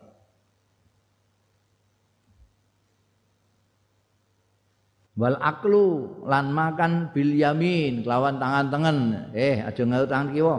Wal 5.15 5.39
aklu 5.39 6.11
lan 6.27 6.51
makan 6.51 7.15
bil 7.15 7.31
yamin 7.35 8.03
lawan 8.03 8.39
tangan 8.43 8.67
tengen. 8.71 8.99
Eh 9.35 9.63
aja 9.63 9.83
ngaut 9.87 10.11
tangan 10.11 10.35
kiwa. 10.35 10.57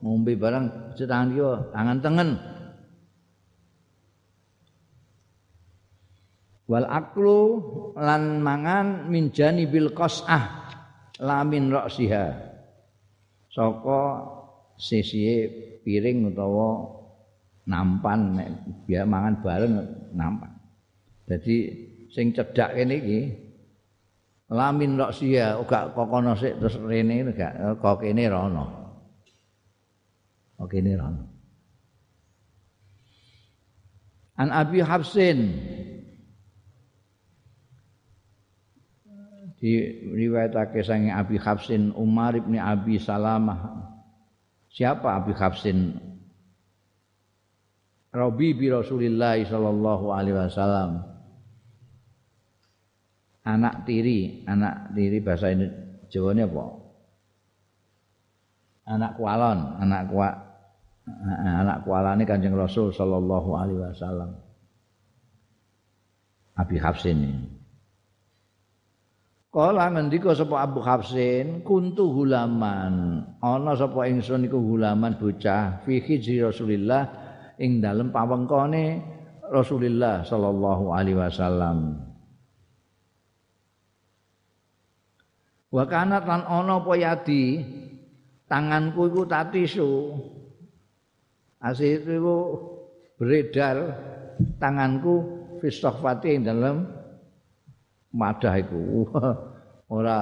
Ngombe 0.00 0.32
barang 0.36 0.96
aja 0.96 1.04
tangan 1.04 1.28
kiwa. 1.36 1.54
Tangan 1.72 1.98
tengen. 2.00 2.30
Wal 6.70 6.86
aklu 6.86 7.40
lan 7.98 8.40
mangan 8.40 9.10
min 9.10 9.34
janibil 9.34 9.90
qasah 9.90 10.70
lamin 11.18 11.68
roksiha 11.68 12.30
saka 13.50 14.02
sisi 14.78 15.50
piring 15.82 16.30
utawa 16.30 16.86
nampan 17.66 18.38
nek 18.38 18.48
biar 18.86 19.04
mangan 19.04 19.34
bareng 19.42 19.74
nampan. 20.14 20.54
Jadi 21.26 21.56
sing 22.14 22.30
cedak 22.30 22.78
kene 22.78 22.94
iki 23.02 23.20
lamin 24.50 24.98
rok 24.98 25.14
sia 25.14 25.54
uga 25.56 25.94
kokono 25.94 26.34
sik 26.34 26.58
terus 26.58 26.76
rene 26.82 27.30
gak 27.30 27.78
kok 27.78 28.02
kene 28.02 28.26
rono 28.26 28.64
kok 30.58 30.68
kene 30.68 30.92
rono 30.98 31.30
an 34.40 34.48
abi 34.48 34.80
hafsin. 34.80 35.52
Di 39.60 39.76
riwayatake 40.16 40.80
sange 40.80 41.12
abi 41.12 41.36
hafsin 41.36 41.92
umar 41.92 42.32
ibni 42.32 42.56
abi 42.56 42.96
salamah. 42.96 43.76
Siapa 44.72 45.20
abi 45.20 45.36
hafsin? 45.36 46.00
Rabi 48.10 48.56
bi 48.56 48.72
Rasulillah 48.72 49.38
sallallahu 49.44 50.10
alaihi 50.10 50.34
wasallam 50.34 51.04
anak 53.44 53.88
tiri, 53.88 54.44
anak 54.44 54.92
tiri 54.92 55.18
bahasa 55.24 55.52
ini 55.52 55.66
Jawane 56.10 56.42
apa? 56.42 56.64
Anak 58.90 59.14
kualon, 59.14 59.58
anak 59.78 60.02
kua 60.10 60.28
anak 61.38 61.86
kualane 61.86 62.26
Kanjeng 62.26 62.58
Rasul 62.58 62.90
sallallahu 62.90 63.50
alaihi 63.54 63.78
wasallam. 63.78 64.30
Abi 66.58 66.76
Hafsin 66.76 67.18
ini. 67.22 67.46
Kala 69.50 69.90
ngendika 69.90 70.30
sapa 70.34 70.62
Abu 70.62 70.78
Hafsin, 70.82 71.66
kuntu 71.66 72.10
hulaman. 72.14 73.26
Ana 73.42 73.74
sapa 73.74 74.06
ingsun 74.06 74.46
iku 74.46 74.58
hulaman 74.58 75.18
bocah 75.18 75.82
fi 75.82 75.98
hijri 75.98 76.42
Rasulillah 76.42 77.10
ing 77.58 77.82
dalem 77.82 78.14
pawengkone 78.14 79.02
Rasulillah 79.50 80.22
sallallahu 80.22 80.94
alaihi 80.94 81.18
wasallam. 81.18 82.09
Wa 85.70 85.86
kanat 85.86 86.26
lan 86.26 86.42
ana 86.50 86.82
apa 86.82 86.92
yadi 86.98 87.62
tanganku 88.50 89.06
iku 89.06 89.22
tatisu. 89.22 90.18
Asih 91.62 92.02
itu 92.02 92.36
beredar 93.14 93.94
tanganku 94.58 95.22
fistohfati 95.62 96.42
dalam 96.42 96.90
madah 98.10 98.54
iku. 98.58 99.06
Ora 99.94 100.18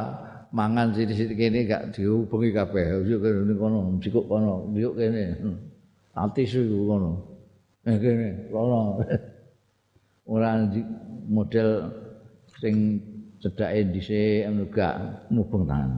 mangan 0.53 0.93
sithik-sithik 0.97 1.37
kene 1.37 1.65
gak 1.65 1.97
dihubungi 1.97 2.53
kabeh. 2.53 3.05
Yo 3.09 3.17
kene 3.21 3.53
kono, 3.57 3.97
sikuk 4.05 4.29
kono, 4.29 4.69
yo 4.77 4.93
kene. 4.93 5.37
Tatisu 6.13 6.69
iku 6.69 6.79
kono. 6.93 7.11
Eh 7.89 7.97
kene, 7.97 8.29
kono. 8.53 9.01
Ora 10.33 10.61
model 11.29 11.89
sing 12.61 13.01
cedake 13.39 13.95
dhisik 13.95 14.47
ngono 14.51 14.65
gak 14.71 14.95
mubeng 15.31 15.65
tangan. 15.67 15.93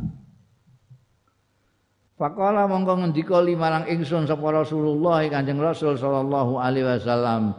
Faqala 2.21 2.69
mongko 2.69 3.01
ngendika 3.01 3.41
limarang 3.41 3.89
ingsun 3.89 4.29
sapa 4.29 4.45
Rasulullah 4.53 5.25
Kanjeng 5.25 5.57
Rasul 5.57 5.97
sallallahu 5.97 6.61
alaihi 6.61 6.85
wasallam, 6.85 7.57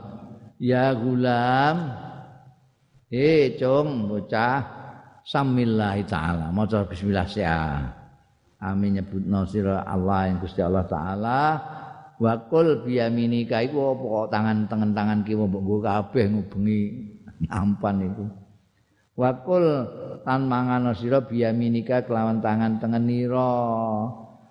"Ya 0.61 0.93
gulam, 0.93 1.97
eh 3.09 3.57
cung 3.57 4.05
bocah, 4.05 4.61
samillahi 5.25 6.05
taala, 6.05 6.53
maca 6.53 6.85
bismillah 6.85 7.25
sia." 7.25 7.89
Amin 8.61 9.01
nyebutno 9.01 9.49
sira 9.49 9.81
Allah 9.81 10.29
yang 10.29 10.37
Gusti 10.37 10.61
Allah 10.61 10.85
taala 10.85 11.41
wa 12.21 12.33
qul 12.45 12.85
bi 12.85 13.01
yaminika 13.01 13.57
iku 13.65 13.97
apa 13.97 14.29
tangan 14.29 14.69
tangan 14.69 14.93
tangan 14.93 15.19
kiwa 15.25 15.49
mbok 15.49 15.81
kabeh 15.81 16.29
ngubengi 16.29 16.79
Ampan 17.49 18.05
iku. 18.05 18.25
Wakul 19.21 19.65
tan 20.25 20.49
mangan 20.49 20.97
sira 20.97 21.21
biyaminika 21.21 22.09
kelawan 22.09 22.41
tangan 22.41 22.81
tengenira. 22.81 23.53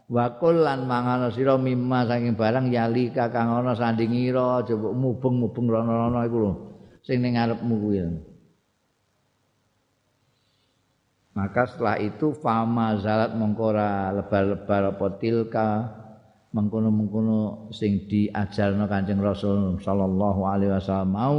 Wakul 0.06 0.62
lan 0.62 0.87
mangan 0.87 1.35
sira 1.35 1.59
mimma 1.59 2.06
saking 2.06 2.38
barang 2.38 2.70
yali 2.70 3.11
kakang 3.11 3.50
ana 3.50 3.74
sandingira 3.74 4.62
coba 4.62 4.88
mubeng-mubeng 4.94 5.66
rono-rono 5.66 6.22
iku 6.22 6.38
lho 6.38 6.52
sing 7.02 7.18
ning 7.18 7.35
ngarepmu 7.35 7.74
kuwi. 7.83 7.98
Maka 11.35 11.62
setelah 11.66 11.98
itu 12.02 12.35
fama 12.38 12.98
zalat 13.02 13.35
mengkora 13.35 14.11
lebar-lebar 14.18 14.94
apa 14.94 15.06
tilka 15.18 15.70
mengkono-mengkono 16.50 17.70
sing 17.70 18.11
diajarno 18.11 18.90
Kanjeng 18.90 19.22
Rasul 19.22 19.78
sallallahu 19.78 20.42
alaihi 20.42 20.74
wasallam 20.74 21.11
mau 21.14 21.38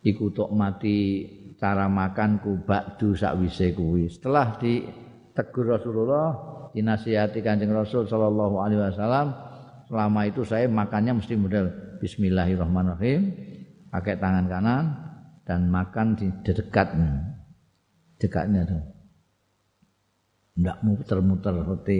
iku 0.00 0.32
mati 0.56 1.28
cara 1.56 1.88
makan 1.88 2.40
ku 2.40 2.60
bakdu 2.62 3.16
sakwise 3.16 3.72
kuwi. 3.72 4.12
Setelah 4.12 4.60
ditegur 4.60 5.76
Rasulullah, 5.76 6.28
dinasihati 6.76 7.40
Kanjeng 7.40 7.72
Rasul 7.72 8.04
sallallahu 8.04 8.60
alaihi 8.60 8.80
wasallam, 8.80 9.32
selama 9.88 10.20
itu 10.28 10.44
saya 10.44 10.68
makannya 10.68 11.16
mesti 11.16 11.34
model 11.36 11.72
bismillahirrahmanirrahim, 12.00 13.20
pakai 13.88 14.20
tangan 14.20 14.46
kanan 14.48 14.84
dan 15.48 15.72
makan 15.72 16.16
di 16.16 16.28
dekatnya. 16.44 17.40
Dekatnya 18.20 18.64
tuh. 18.64 18.84
Enggak 20.56 20.78
muter-muter 20.84 21.52
seperti 21.52 21.98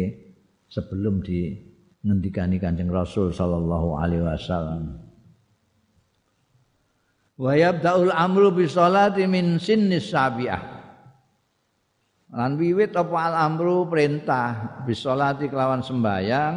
sebelum 0.68 1.20
di 1.20 1.52
ngendikani 2.00 2.56
Kanjeng 2.56 2.88
Rasul 2.88 3.32
sallallahu 3.32 4.00
alaihi 4.00 4.24
wasallam. 4.24 5.05
Wa 7.36 7.52
yabda'ul 7.52 8.12
amru 8.12 8.52
bi 8.52 8.64
sholati 8.64 9.28
min 9.28 9.60
sinnis 9.60 10.08
sabiah. 10.08 10.76
Lan 12.32 12.58
wiwit 12.58 12.92
apa 12.96 13.16
al 13.32 13.34
amru 13.38 13.86
perintah 13.86 14.82
bi 14.84 14.92
sholati 14.92 15.46
kelawan 15.46 15.80
sembayang 15.80 16.54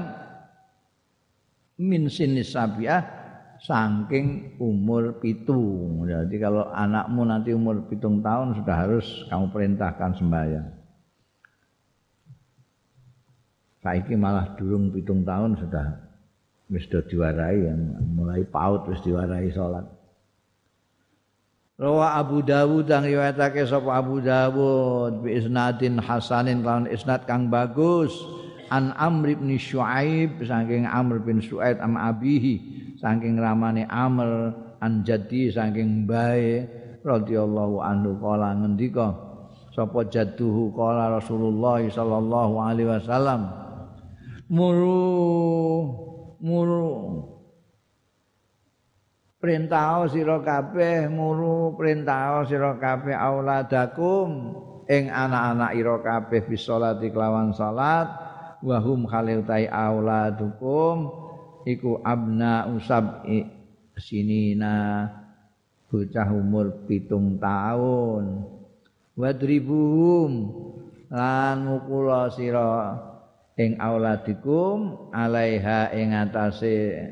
min 1.80 2.12
sinnis 2.12 2.52
sabiah 2.52 3.20
saking 3.60 4.56
umur 4.60 5.20
pitung 5.20 6.08
jadi 6.08 6.36
kalau 6.40 6.72
anakmu 6.72 7.28
nanti 7.28 7.52
umur 7.52 7.84
pitung 7.92 8.24
tahun 8.24 8.56
sudah 8.56 8.76
harus 8.76 9.08
kamu 9.28 9.46
perintahkan 9.52 10.12
sembahyang. 10.16 10.68
Saiki 13.80 14.20
malah 14.20 14.60
durung 14.60 14.92
pitung 14.92 15.24
tahun 15.24 15.56
sudah 15.56 15.88
wis 16.68 16.84
diwarai 16.92 17.64
mulai 18.04 18.44
paut 18.44 18.84
wis 18.92 19.00
diwarai 19.00 19.48
sholat 19.56 19.99
Rawa 21.80 22.20
Abu 22.20 22.44
Dawud 22.44 22.92
yang 22.92 23.08
riwayatake 23.08 23.64
sapa 23.64 24.04
Abu 24.04 24.20
Dawud 24.20 25.24
bi 25.24 25.40
isnadin 25.40 25.96
hasanin 25.96 26.60
kan 26.60 26.84
isnad 26.92 27.24
kang 27.24 27.48
bagus. 27.48 28.12
An 28.68 28.92
Amr 29.00 29.40
bin 29.40 29.56
Syuaib 29.56 30.44
saking 30.44 30.84
Amr 30.84 31.24
bin 31.24 31.40
Suaid 31.40 31.80
am 31.80 31.96
abihi 31.96 32.60
saking 33.00 33.40
ramane 33.40 33.88
Amr 33.88 34.52
an 34.84 35.08
jadi 35.08 35.56
saking 35.56 36.04
bae 36.04 36.68
radhiyallahu 37.00 37.80
anhu. 37.80 38.20
Kala 38.20 38.60
ngendika 38.60 39.16
sapa 39.72 40.04
jadduhu? 40.04 40.76
Kala 40.76 41.16
Rasulullah 41.16 41.80
sallallahu 41.80 42.60
alaihi 42.60 42.92
wasallam. 42.92 43.56
Muru 44.52 45.16
muru 46.44 46.88
perintah 49.40 50.04
sira 50.12 50.44
kabeh 50.44 51.08
muru 51.08 51.74
perintah 51.80 52.44
sira 52.46 52.76
kabeh 52.76 53.16
auladakum. 53.16 54.30
Ing 54.90 55.06
anak-anak 55.06 55.72
ira 55.78 55.96
kabeh 56.02 56.50
bisolati 56.50 57.14
kelawan 57.14 57.54
salat 57.56 58.10
wahum 58.60 59.08
khalil 59.08 59.48
auladukum. 59.48 61.28
Iku 61.64 62.02
abna 62.04 62.68
usab 62.74 63.24
sinina 63.96 65.08
bocah 65.88 66.30
umur 66.34 66.90
pitung 66.90 67.38
tahun. 67.38 68.44
Wadribuhum 69.14 70.32
lan 71.12 71.58
mukula 71.68 72.34
sira 72.34 72.98
ing 73.60 73.78
auladikum 73.78 75.12
alaiha 75.14 75.92
ing 75.94 76.16
atase 76.16 77.06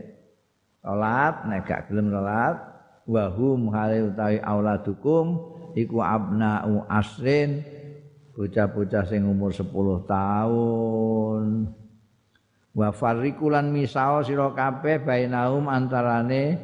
salat 0.88 1.36
nek 1.52 1.68
gak 1.68 1.92
gelem 1.92 2.08
salat 2.16 2.56
wa 3.04 3.28
hum 3.28 3.68
hale 3.76 4.08
utawi 4.08 4.40
auladukum 4.40 5.36
iku 5.76 6.00
abna'u 6.00 6.88
asrin 6.88 7.60
bocah-bocah 8.40 9.04
sing 9.04 9.28
umur 9.28 9.52
10 9.52 9.68
tahun. 10.08 11.46
Wa 12.78 12.94
farikulan 12.94 13.74
misao 13.74 14.22
sira 14.22 14.54
kabeh 14.54 15.02
bainahum 15.04 15.68
antarane 15.68 16.56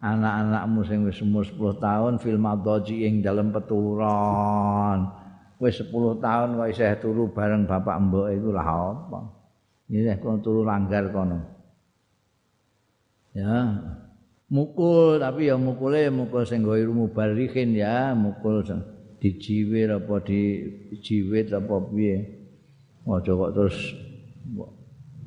anak-anakmu 0.00 0.80
sing 0.88 1.04
wis 1.06 1.20
umur 1.22 1.46
10 1.46 1.76
tahun 1.78 2.12
fil 2.18 2.40
madaji 2.40 3.06
ing 3.06 3.22
dalem 3.22 3.54
peturon. 3.54 5.14
Wis 5.60 5.78
10 5.78 5.92
tahun 6.18 6.56
kok 6.56 6.68
isih 6.72 6.96
turu 6.98 7.30
bareng 7.30 7.68
bapak 7.68 7.96
mbok 8.08 8.32
iku 8.32 8.48
lah 8.50 8.66
apa? 8.96 9.20
Ini 9.92 10.16
kono 10.18 10.40
turu 10.40 10.64
langgar 10.64 11.12
kono 11.12 11.59
ya. 13.34 13.80
Mukul 14.50 15.22
tapi 15.22 15.46
ya 15.46 15.54
mukule 15.54 16.10
mukul 16.10 16.42
sing 16.42 16.66
ghairu 16.66 16.90
mubarikin 16.90 17.70
ya 17.70 18.18
mukul 18.18 18.66
dijiwir 19.22 19.94
apa 19.94 20.26
di 20.26 20.40
jiwit 20.98 21.54
apa 21.54 21.76
piye. 21.86 22.16
Aja 23.06 23.32
kok 23.34 23.52
terus 23.54 23.78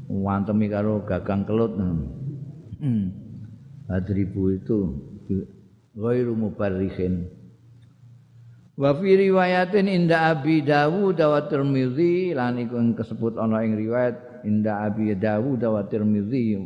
wantemi 0.08 0.68
karo 0.68 1.04
gagang 1.08 1.48
kelut 1.48 1.74
hmm. 1.76 3.08
Adribu 3.88 4.56
itu 4.56 4.78
ghairu 5.96 6.36
mubarikin 6.36 7.28
wa 8.74 8.90
fi 8.98 9.10
riwayatin 9.14 9.86
inda 9.86 10.34
abi 10.34 10.66
dawud 10.66 11.22
wa 11.22 11.46
tirmizi 11.46 12.34
lan 12.34 12.58
iku 12.58 12.82
kesebut 12.98 13.38
ana 13.38 13.62
ing 13.62 13.78
riwayat 13.78 14.42
inda 14.50 14.82
abi 14.90 15.14
dawud 15.14 15.62
wa 15.62 15.86
tirmizi 15.86 16.58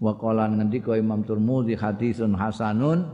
wa 0.00 0.16
qala 0.16 0.48
ngendika 0.48 0.96
Imam 0.96 1.22
Turmudi 1.22 1.76
hadisun 1.76 2.32
hasanun 2.32 3.04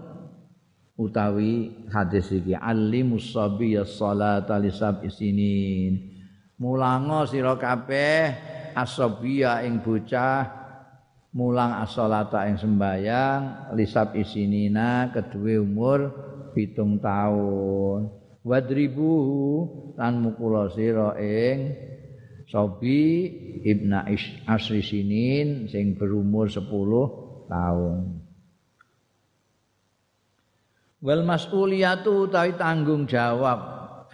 utawi 0.96 1.74
hadis 1.90 2.32
iki 2.32 2.54
alimus 2.54 3.34
sabiyya 3.34 3.84
salata 3.84 4.56
li 4.56 4.70
isinin 5.04 5.92
mulango 6.56 7.26
sira 7.28 7.58
kabeh 7.58 8.32
asabiya 8.72 9.66
ing 9.66 9.84
bocah 9.84 10.66
mulang 11.36 11.84
as-salata 11.84 12.48
ing 12.48 12.56
sembayang 12.56 13.72
lisab 13.76 14.16
isinina 14.16 15.12
kedue 15.12 15.60
umur 15.60 16.08
pitung 16.56 16.96
tahun. 16.96 18.08
Wadribu 18.40 19.12
lan 20.00 20.24
mukula 20.24 20.72
sira 20.72 21.12
ing 21.20 21.76
Sobi 22.46 23.26
ibna 23.66 24.06
asri 24.46 24.78
sinin 24.78 25.66
sing 25.66 25.98
berumur 25.98 26.46
10 26.46 26.62
tahun. 27.50 28.22
Wal 31.02 31.22
mas'uliyatu 31.26 32.30
utawi 32.30 32.54
tanggung 32.54 33.10
jawab 33.10 33.58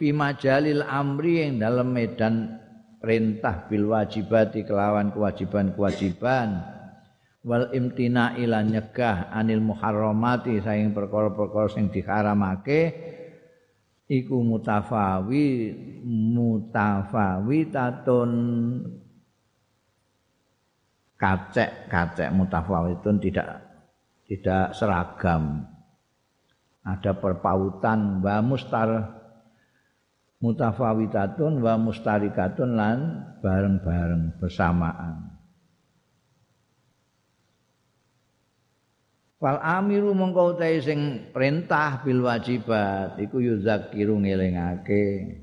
fi 0.00 0.16
majalil 0.16 0.80
amri 0.82 1.44
yang 1.44 1.60
dalam 1.60 1.92
medan 1.92 2.58
perintah 2.98 3.68
bil 3.68 3.92
wajibati 3.92 4.64
kelawan 4.64 5.12
kewajiban-kewajiban 5.12 6.62
wal 7.42 7.68
imtina 7.74 8.38
ila 8.38 8.62
nyegah 8.62 9.28
anil 9.34 9.60
muharramati 9.60 10.62
saing 10.62 10.94
perkara-perkara 10.94 11.68
sing 11.68 11.90
diharamake 11.90 12.80
iku 14.10 14.42
mutafawi 14.42 15.70
mutafawitatun 16.06 18.30
kacek-kacek 21.18 22.30
mutafawitun 22.34 23.18
tidak 23.22 23.62
tidak 24.26 24.74
seragam. 24.74 25.66
Ada 26.82 27.14
perpautan 27.14 28.18
wa 28.18 28.42
mustar 28.42 29.22
mutafawitatun 30.42 31.62
wa 31.62 31.78
mustarikatun 31.78 32.74
lan 32.74 33.22
bareng-bareng 33.38 34.42
bersamaan 34.42 35.31
Wal 39.42 39.58
amiru 39.58 40.14
mongko 40.14 40.54
utahe 40.54 40.78
sing 40.78 41.34
perintah 41.34 41.98
bil 42.06 42.22
wajibat 42.22 43.18
iku 43.18 43.42
yuzakiru 43.42 44.22
ngelingake. 44.22 45.34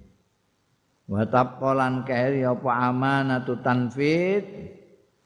Wa 1.04 1.28
taqalan 1.28 2.08
kairi 2.08 2.48
apa 2.48 2.72
amanatu 2.88 3.60
tanfid 3.60 4.48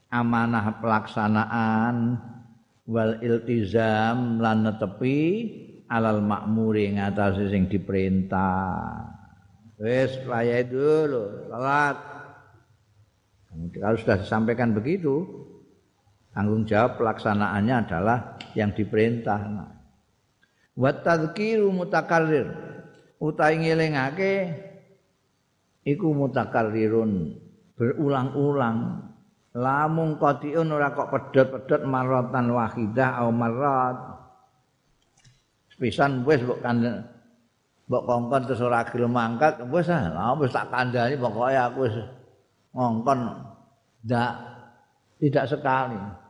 amanah 0.10 0.82
pelaksanaan 0.82 2.18
wal 2.90 3.22
iltizam 3.22 4.42
lan 4.42 4.66
netepi 4.66 5.22
alal 5.86 6.26
makmuri 6.26 6.98
ngatasi 6.98 7.54
sing 7.54 7.70
diperintah. 7.70 9.06
Wis 9.78 10.18
wayahe 10.26 10.66
dulu 10.66 11.46
salat. 11.46 11.98
Kalau 13.54 13.98
sudah 14.02 14.18
disampaikan 14.18 14.74
begitu, 14.74 15.43
tanggung 16.34 16.66
jawab 16.66 16.98
pelaksanaannya 16.98 17.76
adalah 17.86 18.18
yang 18.58 18.74
diperintah. 18.74 19.40
Wa 20.74 20.92
tadzkiru 21.06 21.70
mutakarrir 21.70 22.50
utahe 23.22 23.62
ngelingake 23.62 24.34
iku 25.86 26.12
mutakarrirun 26.12 27.38
berulang-ulang. 27.78 29.10
Lamun 29.54 30.18
qatiun 30.18 30.74
ora 30.74 30.98
kok 30.98 31.14
pedhot-pedhot 31.14 31.86
maratan 31.86 32.58
wahidah 32.58 33.22
au 33.22 33.30
marat 33.30 33.98
pisan 35.78 36.26
wis 36.26 36.42
mbok 36.42 36.58
kandhani 36.64 37.06
mbok 37.86 38.04
kongkon 38.10 38.42
terus 38.50 38.66
ora 38.66 38.82
gelem 38.90 39.14
mangkat. 39.14 39.62
Wis 39.70 39.94
ah 39.94 40.34
wis 40.42 40.50
tak 40.50 40.74
kandhani 40.74 41.22
pokoke 41.22 41.54
aku 41.54 41.86
wis 41.86 41.96
ngongkon. 42.74 43.20
Ndak 44.10 44.34
tidak 45.22 45.46
sekali 45.48 46.23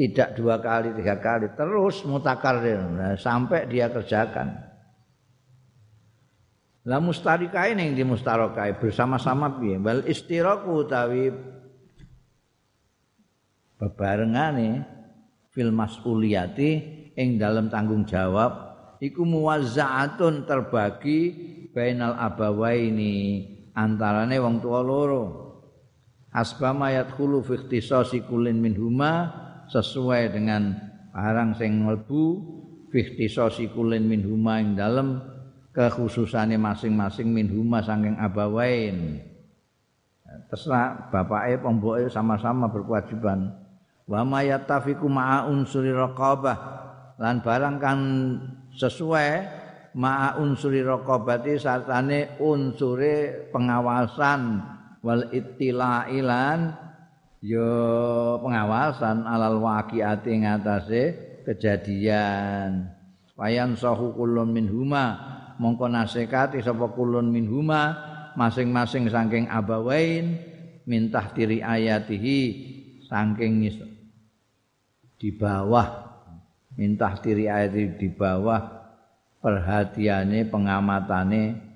tidak 0.00 0.32
dua 0.32 0.56
kali 0.56 0.96
tiga 0.96 1.20
kali 1.20 1.52
terus 1.52 2.00
mutakarir 2.08 2.80
nah, 2.80 3.20
sampai 3.20 3.68
dia 3.68 3.92
kerjakan. 3.92 4.48
Lah 6.88 6.96
mustarikai 7.04 7.76
ning 7.76 7.92
di 7.92 8.00
mustarokai 8.00 8.80
bersama-sama 8.80 9.60
piye? 9.60 9.76
Bal 9.76 10.08
istiraku 10.08 10.88
utawi 10.88 11.28
bebarengane 13.76 14.88
fil 15.52 15.68
mas'uliyati 15.68 16.70
ing 17.12 17.36
dalam 17.36 17.68
tanggung 17.68 18.08
jawab 18.08 18.72
iku 19.04 19.28
muwazza'atun 19.28 20.48
terbagi 20.48 21.20
bainal 21.76 22.16
abawaini 22.16 23.44
antarane 23.76 24.40
wong 24.40 24.64
tua 24.64 24.80
loro. 24.80 25.24
Asbama 26.32 26.88
yadkhulu 26.88 27.44
fi 27.44 27.60
ikhtisasi 27.60 28.24
kullin 28.24 28.64
minhuma 28.64 29.49
sesuai 29.70 30.34
dengan 30.34 30.74
barang 31.14 31.54
sing 31.54 31.86
mlebu 31.86 32.24
fi 32.90 33.06
ikhtisasi 33.06 33.70
kullin 33.70 34.06
minhuma 34.10 34.58
ing 34.58 34.74
dalem 34.74 35.22
kekhususane 35.70 36.58
masing-masing 36.58 37.30
min 37.30 37.46
huma 37.50 37.78
saking 37.82 38.18
abawain. 38.18 39.22
Terserah 40.50 41.10
bapake 41.10 41.62
pemboke 41.62 42.10
sama-sama 42.10 42.66
berkewajiban. 42.70 43.54
Wa 44.10 44.26
mayatafiku 44.26 45.06
ma'a 45.06 45.46
unsuri 45.46 45.94
raqabah. 45.94 46.58
Lan 47.22 47.42
barang 47.42 47.76
kan 47.78 47.98
sesuai 48.74 49.30
ma'a 49.94 50.38
unsuri 50.42 50.82
raqabati 50.82 51.54
sartane 51.58 52.38
unsure 52.42 53.46
pengawasan. 53.54 54.42
Wal 55.00 55.30
ittilailan 55.30 56.89
yo 57.40 57.68
pengawasan 58.44 59.24
alal 59.24 59.60
waqiati 59.64 60.44
ngatasé 60.44 61.02
kejadian. 61.44 62.92
Wayan 63.40 63.72
sahu 63.74 64.12
kulun 64.12 64.52
min 64.52 64.68
huma 64.68 65.16
mongko 65.56 65.88
nasekati 65.88 66.60
sapa 66.60 66.92
kulun 66.92 67.32
minhuma 67.32 67.96
masing-masing 68.36 69.08
saking 69.08 69.48
abawain 69.48 70.36
mintah 70.84 71.32
tiri 71.32 71.64
ayatihi 71.64 72.40
saking 73.08 73.64
di 75.20 75.30
bawah. 75.32 76.08
Mintah 76.76 77.18
tiri 77.20 77.44
ayat 77.44 78.00
di 78.00 78.08
bawah 78.08 78.60
perhatiane 79.42 80.48
pengamatane 80.48 81.69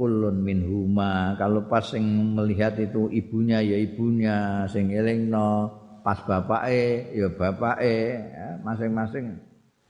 kulun 0.00 0.40
minhuma 0.40 1.36
kalau 1.36 1.68
pas 1.68 1.84
sing 1.84 2.32
melihat 2.32 2.72
itu 2.80 3.12
ibunya 3.12 3.60
ya 3.60 3.76
ibunya 3.76 4.64
sing 4.72 4.88
elingno 4.88 5.68
pas 6.00 6.16
bapake 6.24 7.12
ya 7.12 7.28
bapake 7.28 8.16
ya, 8.16 8.56
masing-masing 8.64 9.36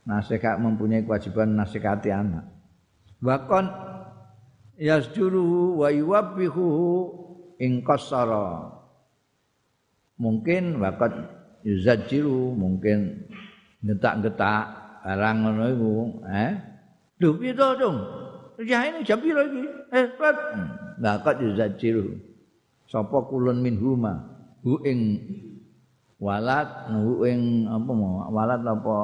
nasihat 0.03 0.59
mempunyai 0.59 1.07
kewajiban 1.07 1.55
nasihati 1.55 2.11
anak 2.11 2.43
Wakon 3.21 3.69
yasjuruhu 4.81 5.85
wa 5.85 5.93
yuwabbihu 5.93 6.67
ing 7.61 7.85
qasara. 7.85 8.81
Mungkin 10.17 10.81
wakon 10.81 11.29
yuzajiru 11.61 12.57
mungkin 12.57 13.29
getak-getak 13.85 14.65
barang 15.05 15.37
ngono 15.37 15.63
iku, 15.69 15.93
eh. 16.29 16.53
Duh 17.21 17.37
piye 17.37 17.53
to, 17.53 17.77
Dong? 17.77 17.97
Ya 18.67 18.85
ini 18.85 19.01
jam 19.01 19.21
piro 19.21 19.41
iki? 19.47 19.63
Eh, 19.95 20.05
Pak. 20.17 20.35
Wakon 21.01 21.35
yuzajiru. 21.41 22.19
Sapa 22.85 23.23
kulun 23.25 23.63
min 23.63 23.79
huma? 23.79 24.21
Hu 24.61 24.77
ing 24.85 25.17
walat, 26.21 26.91
hu 26.91 27.25
ing 27.25 27.65
apa 27.65 27.91
mau? 27.91 28.27
Walat 28.29 28.61
apa 28.61 28.95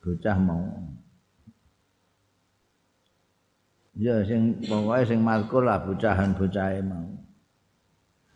bocah 0.00 0.36
mau? 0.40 0.64
Ya 4.00 4.24
sing 4.24 4.64
pokoke 4.64 5.04
sing 5.04 5.20
mazkur 5.20 5.62
lah 5.62 5.84
bocahan-bocahe 5.84 6.80
mau. 6.82 7.20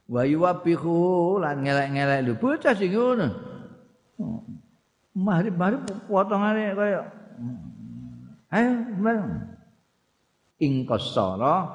Wa 0.05 0.29
yuwabihu 0.29 1.41
lan 1.41 1.65
ngelek-ngelek 1.65 2.21
lho 2.29 2.33
bocah 2.37 2.77
sing 2.77 2.93
ngono. 2.93 3.33
Mari-mari 5.15 5.79
potongane 6.11 6.75
kaya 6.75 7.03
Ayo, 8.55 8.71
bareng. 9.03 9.54
Ing 10.63 10.87
kasara 10.87 11.67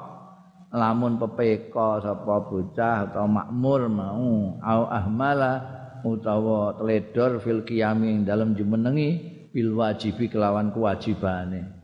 lamun 0.72 1.18
pepeka 1.20 2.00
sapa 2.00 2.46
bocah 2.46 3.10
atau 3.10 3.26
makmur 3.26 3.90
mau 3.90 4.56
au 4.56 4.82
ahmala 4.88 5.52
utawa 6.06 6.78
teledor 6.80 7.42
fil 7.44 7.60
qiyami 7.66 8.24
dalam 8.24 8.56
jumenengi 8.56 9.20
bil 9.52 9.76
wajibi 9.76 10.30
kelawan 10.30 10.72
kewajibane. 10.72 11.80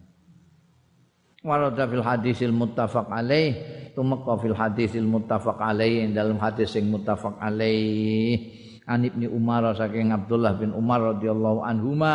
warada 1.47 1.87
fil 1.87 2.03
hadisil 2.03 2.51
muttafaq 2.51 3.07
alaih 3.07 3.55
tumeka 3.95 4.35
fil 4.43 4.57
hadisil 4.57 5.07
muttafaq 5.07 5.63
alaih 5.63 6.11
dalam 6.11 6.43
hadis 6.43 6.75
sing 6.75 6.91
muttafaq 6.91 7.39
alaih 7.39 8.51
an 8.83 9.07
ibni 9.07 9.31
Umar 9.31 9.63
saking 9.79 10.11
Abdullah 10.11 10.59
bin 10.59 10.75
Umar 10.75 11.15
radhiyallahu 11.15 11.63
anhuma 11.63 12.15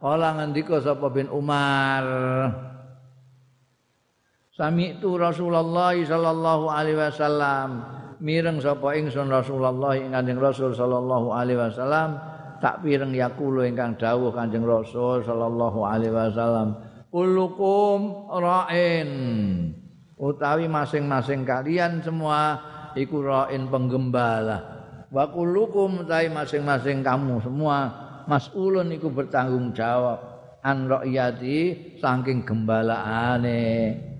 kala 0.00 0.40
ngendika 0.40 0.80
sapa 0.80 1.12
bin 1.12 1.28
Umar 1.28 2.04
Sami 4.52 5.00
itu 5.00 5.16
Rasulullah 5.16 5.96
sallallahu 5.96 6.68
alaihi 6.68 7.00
wasallam. 7.00 7.88
Mireng 8.20 8.60
sapa 8.60 8.92
ingsun 9.00 9.32
Rasulullah 9.32 9.96
ing 9.96 10.12
Kanjeng 10.12 10.36
Rasul 10.36 10.76
sallallahu 10.76 11.32
alaihi 11.32 11.56
wasallam. 11.56 12.20
Tak 12.60 12.84
pireng 12.84 13.16
yakulu 13.16 13.64
ingkang 13.64 13.96
dawuh 13.96 14.28
Kanjeng 14.28 14.68
Rasul 14.68 15.24
sallallahu 15.24 15.80
alaihi 15.88 16.12
wasallam. 16.12 16.76
Kullukum 17.08 18.28
ra'in. 18.28 19.08
Utawi 20.20 20.68
masing-masing 20.68 21.48
kalian 21.48 22.04
semua 22.04 22.60
iku 22.92 23.24
ra'in 23.24 23.72
penggembala. 23.72 24.84
Wa 25.08 25.32
kullukum 25.32 26.04
utawi 26.04 26.28
masing-masing 26.28 27.00
kamu 27.00 27.40
semua 27.40 27.88
mas'ulun 28.28 28.92
iku 28.92 29.08
bertanggung 29.08 29.72
jawab 29.72 30.20
an 30.60 30.92
ra'yati 30.92 31.96
saking 31.96 32.44
gembalaane 32.44 34.11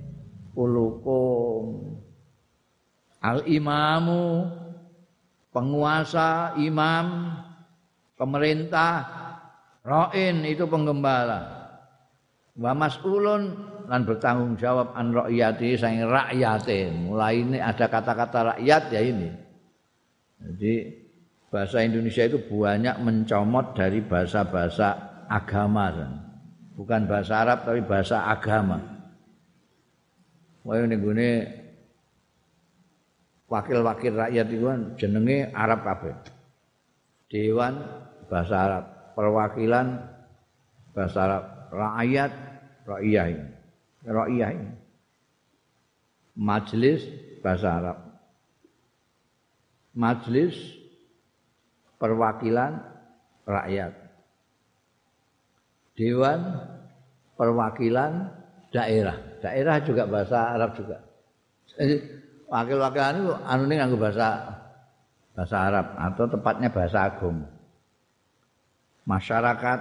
kullukum 0.52 1.96
al 3.22 3.44
imamu 3.48 4.48
penguasa 5.52 6.56
imam 6.58 7.36
pemerintah 8.16 9.04
ra'in 9.84 10.46
itu 10.46 10.64
penggembala. 10.66 11.60
Wa 12.52 12.76
mas'ulun 12.76 13.42
lan 13.88 14.00
bertanggung 14.04 14.60
jawab 14.60 14.92
an 14.92 15.16
rakyati 15.16 15.76
sang 15.76 16.04
rakyate. 16.04 16.92
Mulai 16.92 17.40
ini 17.40 17.58
ada 17.58 17.88
kata-kata 17.88 18.56
rakyat 18.56 18.82
ya 18.92 19.00
ini. 19.00 19.28
Jadi 20.42 20.74
bahasa 21.48 21.84
Indonesia 21.84 22.24
itu 22.28 22.38
banyak 22.48 22.96
mencomot 23.00 23.76
dari 23.76 24.00
bahasa-bahasa 24.04 25.12
agama 25.28 25.92
bukan 26.76 27.04
bahasa 27.04 27.44
Arab 27.44 27.68
tapi 27.68 27.80
bahasa 27.84 28.26
agama 28.26 29.01
Wah 30.62 30.78
ini 30.78 30.94
gune 30.94 31.30
wakil-wakil 33.50 34.14
rakyat 34.14 34.46
itu 34.48 34.64
kan 34.64 34.80
jenenge 34.94 35.50
Arab 35.50 35.82
kabeh. 35.82 36.14
Dewan 37.26 37.74
bahasa 38.30 38.54
Arab, 38.56 38.84
perwakilan 39.18 39.86
bahasa 40.94 41.18
Arab, 41.26 41.44
rakyat 41.74 42.32
rakyah 42.86 43.26
ini. 43.32 43.48
Rakyah 44.06 44.50
ini. 44.54 44.70
Majelis 46.38 47.00
bahasa 47.42 47.68
Arab. 47.76 47.98
Majelis 49.92 50.56
perwakilan 52.00 52.80
rakyat. 53.44 54.02
dewan 55.92 56.40
perwakilan 57.36 58.32
daerah. 58.72 59.16
Daerah 59.44 59.76
juga 59.84 60.08
bahasa 60.08 60.56
Arab 60.56 60.74
juga. 60.74 60.98
Jadi 61.72 61.94
wakil-wakilan 62.48 63.14
itu 63.20 63.32
anu 63.44 63.62
ini 63.68 63.74
nganggo 63.78 63.98
bahasa 64.00 64.28
bahasa 65.32 65.56
Arab 65.60 65.86
atau 65.96 66.24
tepatnya 66.28 66.68
bahasa 66.72 66.98
agung. 67.06 67.44
Masyarakat 69.04 69.80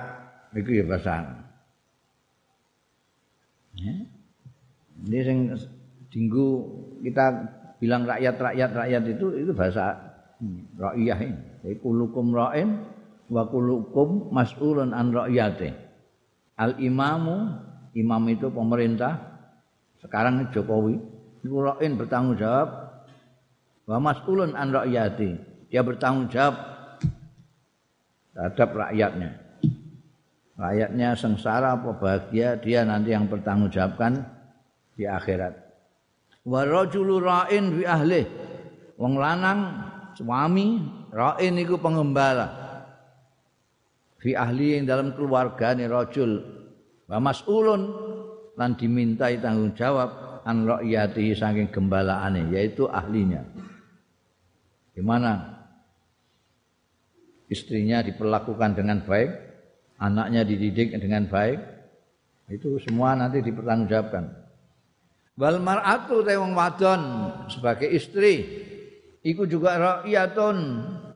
itu 0.59 0.71
ya 0.81 0.85
bahasa. 0.85 1.13
Ya. 3.79 3.95
Ini 5.01 5.19
sing 5.23 5.37
dinggu 6.11 6.47
kita 7.01 7.25
bilang 7.81 8.05
rakyat-rakyat 8.05 8.69
rakyat 8.75 9.03
itu 9.09 9.25
itu 9.41 9.51
bahasa 9.55 9.97
rakyah 10.77 11.19
ini. 11.23 11.41
Jadi 11.65 11.75
kulukum 11.81 12.33
ra'in 12.33 12.77
wa 13.31 13.47
kulukum 13.47 14.29
mas'ulun 14.29 14.93
an 14.93 15.13
ra'yati. 15.13 15.69
Al 16.61 16.77
imamu, 16.77 17.57
imam 17.95 18.23
itu 18.31 18.47
pemerintah. 18.51 19.19
Sekarang 20.01 20.49
Jokowi, 20.49 20.97
itu 21.45 21.57
ra'in 21.61 21.93
bertanggung 21.97 22.37
jawab 22.37 22.69
wa 23.85 23.97
mas'ulun 24.01 24.57
an 24.57 24.73
ra'yati. 24.73 25.37
Dia 25.69 25.85
bertanggung 25.85 26.29
jawab 26.29 26.55
terhadap 28.33 28.69
rakyatnya. 28.87 29.31
Rakyatnya 30.57 31.09
sengsara 31.17 31.73
apa 31.73 31.97
bahagia, 31.97 32.57
dia 32.61 32.85
nanti 32.85 33.13
yang 33.13 33.25
bertanggung 33.25 33.73
jawabkan 33.73 34.21
di 34.93 35.09
akhirat. 35.09 35.57
Wa 36.45 36.65
rajulu 36.65 37.21
ra'in 37.21 37.77
bi 37.77 37.83
ahli. 37.85 38.21
Wong 38.97 39.17
lanang 39.17 39.59
suami 40.13 40.81
ra'in 41.09 41.57
iku 41.57 41.81
pengembala. 41.81 42.61
Fi 44.21 44.37
ahli 44.37 44.77
yang 44.77 44.85
dalam 44.85 45.17
keluarga 45.17 45.73
ni 45.73 45.89
rajul 45.89 46.60
wa 47.11 47.19
mas'ulun 47.19 47.81
lan 48.55 48.79
dimintai 48.79 49.43
tanggung 49.43 49.75
jawab 49.75 50.41
an 50.47 50.63
ra'yati 50.63 51.35
saking 51.35 51.67
gembalaane 51.67 52.47
yaitu 52.55 52.87
ahlinya. 52.87 53.43
Di 54.95 55.03
mana 55.03 55.59
istrinya 57.51 57.99
diperlakukan 57.99 58.79
dengan 58.79 59.03
baik, 59.03 59.29
anaknya 59.99 60.47
dididik 60.47 60.95
dengan 60.95 61.27
baik, 61.27 61.59
itu 62.47 62.79
semua 62.79 63.11
nanti 63.19 63.43
dipertanggungjawabkan. 63.43 64.25
Wal 65.35 65.59
mar'atu 65.59 66.23
te 66.23 66.35
wong 66.39 66.55
wadon 66.55 67.01
sebagai 67.51 67.91
istri 67.91 68.43
iku 69.19 69.43
juga 69.47 69.75
ra'iyatun, 69.75 70.57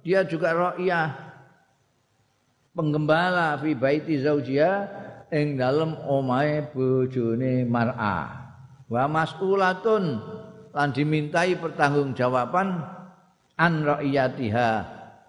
dia 0.04 0.28
juga 0.28 0.52
ra'iyah 0.52 1.24
penggembala 2.76 3.56
fi 3.64 3.72
baiti 3.72 4.20
zaujia 4.20 5.04
ing 5.32 5.58
dalem 5.58 5.98
omahe 6.06 6.70
bojone 6.70 7.66
mar'a. 7.66 8.46
Wa 8.86 9.10
mas'ulatun 9.10 10.04
lan 10.76 10.90
dimintai 10.94 11.58
pertanggungjawaban 11.58 12.68
an 13.58 13.74
ra'iyatiha 13.82 14.70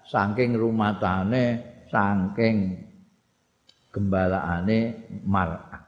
saking 0.07 0.59
rumatane, 0.59 1.63
saking 1.89 2.85
gembalaane 3.95 5.09
mar'a. 5.25 5.79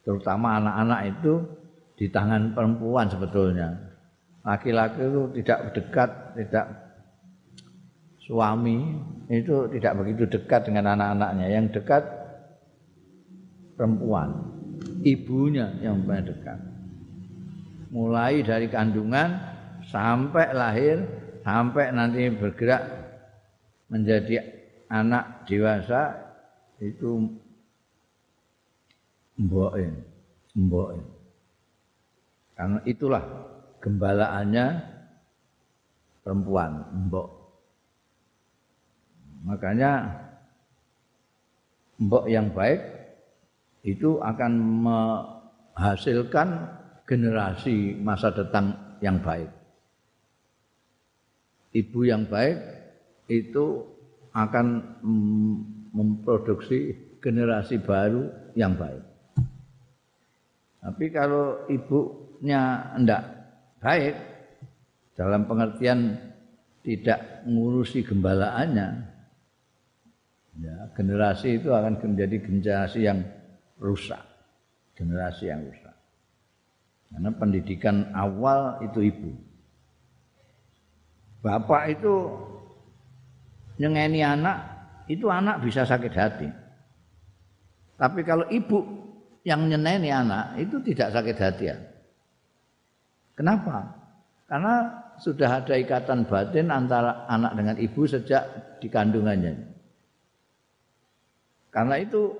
Terutama 0.00 0.58
anak-anak 0.58 1.00
itu 1.12 1.34
di 2.00 2.08
tangan 2.08 2.56
perempuan 2.56 3.06
sebetulnya. 3.12 3.68
Laki-laki 4.40 5.04
itu 5.04 5.22
tidak 5.36 5.76
dekat, 5.76 6.10
tidak 6.32 6.66
suami 8.24 8.96
itu 9.28 9.68
tidak 9.76 9.92
begitu 10.00 10.24
dekat 10.24 10.64
dengan 10.64 10.96
anak-anaknya. 10.96 11.46
Yang 11.52 11.66
dekat 11.76 12.02
perempuan, 13.80 14.28
ibunya 15.00 15.72
yang 15.80 16.04
paling 16.04 16.28
dekat. 16.28 16.60
Mulai 17.88 18.44
dari 18.44 18.68
kandungan 18.68 19.40
sampai 19.88 20.52
lahir, 20.52 21.00
sampai 21.40 21.88
nanti 21.88 22.28
bergerak 22.28 22.84
menjadi 23.88 24.44
anak 24.92 25.48
dewasa 25.48 26.12
itu 26.76 27.24
mbokin, 29.40 29.96
mbokin. 30.52 31.04
Karena 32.60 32.84
itulah 32.84 33.24
gembalaannya 33.80 34.66
perempuan, 36.20 36.84
mbok. 37.08 37.28
Makanya 39.48 40.20
mbok 41.96 42.28
yang 42.28 42.52
baik 42.52 42.99
itu 43.84 44.20
akan 44.20 44.52
menghasilkan 44.84 46.48
generasi 47.08 47.96
masa 47.96 48.30
datang 48.30 48.96
yang 49.00 49.18
baik. 49.18 49.48
Ibu 51.70 52.00
yang 52.02 52.26
baik 52.26 52.58
itu 53.30 53.86
akan 54.34 54.98
memproduksi 55.94 56.94
generasi 57.22 57.78
baru 57.82 58.26
yang 58.54 58.74
baik. 58.74 59.02
Tapi 60.80 61.04
kalau 61.12 61.68
ibu 61.68 62.30
nya 62.40 62.96
ndak 62.96 63.22
baik 63.84 64.16
dalam 65.12 65.44
pengertian 65.44 66.16
tidak 66.80 67.44
mengurusi 67.44 68.00
gembalaannya 68.00 68.88
ya 70.60 70.76
generasi 70.96 71.60
itu 71.60 71.68
akan 71.68 72.00
menjadi 72.00 72.36
generasi 72.40 73.00
yang 73.04 73.20
rusak. 73.80 74.20
Generasi 74.94 75.48
yang 75.48 75.64
rusak. 75.64 75.96
Karena 77.10 77.30
pendidikan 77.34 78.12
awal 78.14 78.78
itu 78.86 79.00
ibu. 79.02 79.32
Bapak 81.40 81.98
itu 81.98 82.14
nyengeni 83.80 84.20
anak 84.20 84.80
itu 85.10 85.26
anak 85.26 85.58
bisa 85.66 85.82
sakit 85.82 86.14
hati. 86.14 86.48
Tapi 87.98 88.20
kalau 88.22 88.46
ibu 88.46 88.78
yang 89.42 89.66
nyeneni 89.66 90.14
anak 90.14 90.54
itu 90.62 90.78
tidak 90.86 91.10
sakit 91.10 91.36
hati 91.36 91.64
ya. 91.66 91.76
Kenapa? 93.34 93.90
Karena 94.46 94.74
sudah 95.18 95.64
ada 95.64 95.74
ikatan 95.74 96.28
batin 96.30 96.70
antara 96.70 97.26
anak 97.26 97.58
dengan 97.58 97.76
ibu 97.80 98.06
sejak 98.06 98.44
di 98.78 98.86
kandungannya. 98.86 99.58
Karena 101.74 101.98
itu 101.98 102.34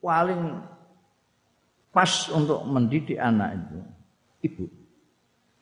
paling 0.00 0.58
pas 1.92 2.10
untuk 2.32 2.64
mendidik 2.66 3.20
anak 3.20 3.60
itu 3.60 3.78
ibu. 4.48 4.64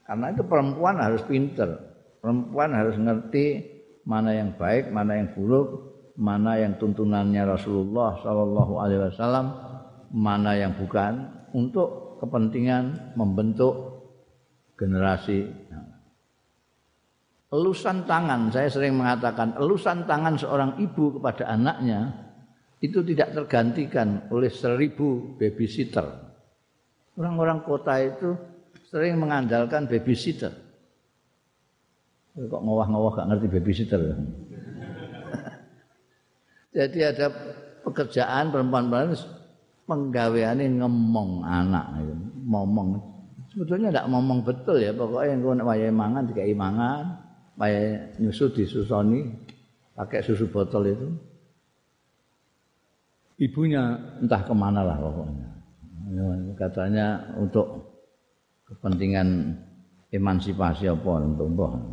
Karena 0.08 0.32
itu 0.32 0.42
perempuan 0.46 0.96
harus 0.96 1.20
pinter, 1.28 1.68
perempuan 2.24 2.72
harus 2.72 2.96
ngerti 2.96 3.60
mana 4.08 4.32
yang 4.32 4.56
baik, 4.56 4.88
mana 4.88 5.20
yang 5.20 5.28
buruk, 5.36 5.68
mana 6.16 6.56
yang 6.56 6.80
tuntunannya 6.80 7.44
Rasulullah 7.44 8.16
Shallallahu 8.24 8.72
Alaihi 8.80 9.00
Wasallam, 9.12 9.46
mana 10.16 10.56
yang 10.56 10.72
bukan 10.80 11.28
untuk 11.52 12.18
kepentingan 12.24 13.14
membentuk 13.20 14.00
generasi. 14.80 15.44
Elusan 17.48 18.04
tangan. 18.04 18.52
Saya 18.52 18.68
sering 18.68 18.96
mengatakan 18.96 19.56
elusan 19.56 20.04
tangan 20.04 20.36
seorang 20.36 20.76
ibu 20.80 21.16
kepada 21.16 21.48
anaknya 21.48 22.27
itu 22.78 23.02
tidak 23.02 23.34
tergantikan 23.34 24.30
oleh 24.30 24.50
seribu 24.50 25.34
babysitter. 25.38 26.06
Orang-orang 27.18 27.66
kota 27.66 27.98
itu 27.98 28.38
sering 28.86 29.18
mengandalkan 29.18 29.90
babysitter. 29.90 30.54
Kok 32.38 32.62
ngowah-ngowah 32.62 33.12
gak 33.18 33.28
ngerti 33.34 33.46
babysitter 33.50 33.98
jadi 36.78 37.10
ada 37.10 37.26
pekerjaan 37.82 38.54
perempuan-perempuan 38.54 39.18
penggaweane 39.88 40.68
ngomong 40.78 41.42
anak 41.42 41.98
ngomong 42.44 43.00
sebetulnya 43.48 43.88
tidak 43.88 44.06
ngomong 44.12 44.38
betul 44.44 44.76
ya 44.76 44.92
pokoknya 44.92 45.32
engko 45.40 45.50
nek 45.56 45.66
wayahe 45.66 45.90
mangan 45.90 46.22
dikai 46.28 46.52
mangan 46.52 47.04
wayahe 47.56 48.14
nyusu 48.20 48.52
disusoni 48.52 49.32
pakai 49.96 50.20
susu 50.20 50.46
botol 50.52 50.84
itu 50.92 51.08
ibunya 53.38 53.96
entah 54.18 54.42
ke 54.42 54.54
mana 54.54 54.82
lah 54.82 54.98
pokoknya 54.98 55.48
katanya 56.58 57.06
untuk 57.38 57.94
kepentingan 58.66 59.54
emansipasi 60.10 60.90
apa 60.90 61.12
untuk 61.22 61.48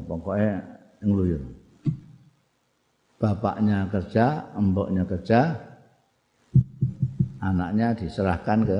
pokoknya 0.09 0.59
ngeluyur 1.05 1.43
bapaknya 3.21 3.87
kerja 3.93 4.51
emboknya 4.57 5.03
kerja 5.07 5.39
anaknya 7.45 7.93
diserahkan 7.93 8.59
ke 8.65 8.79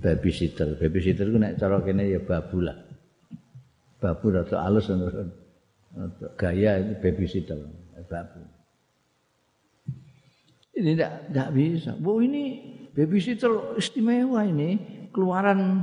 babysitter. 0.00 0.80
Babysitter 0.80 1.28
itu 1.28 1.36
nek 1.36 1.60
cara 1.60 1.80
kene 1.84 2.08
ya 2.08 2.20
babu 2.20 2.64
lah. 2.64 2.76
Babu 4.00 4.32
atau 4.32 4.60
alus 4.60 4.92
untuk 4.92 5.12
gaya 6.36 6.80
itu 6.80 6.92
babysitter, 7.00 7.58
babu. 8.08 8.40
Ini 10.76 10.92
tidak 10.92 11.48
bisa. 11.56 11.96
Bu 11.96 12.20
ini 12.20 12.60
babysitter 12.92 13.80
istimewa 13.80 14.44
ini 14.44 14.76
keluaran 15.08 15.80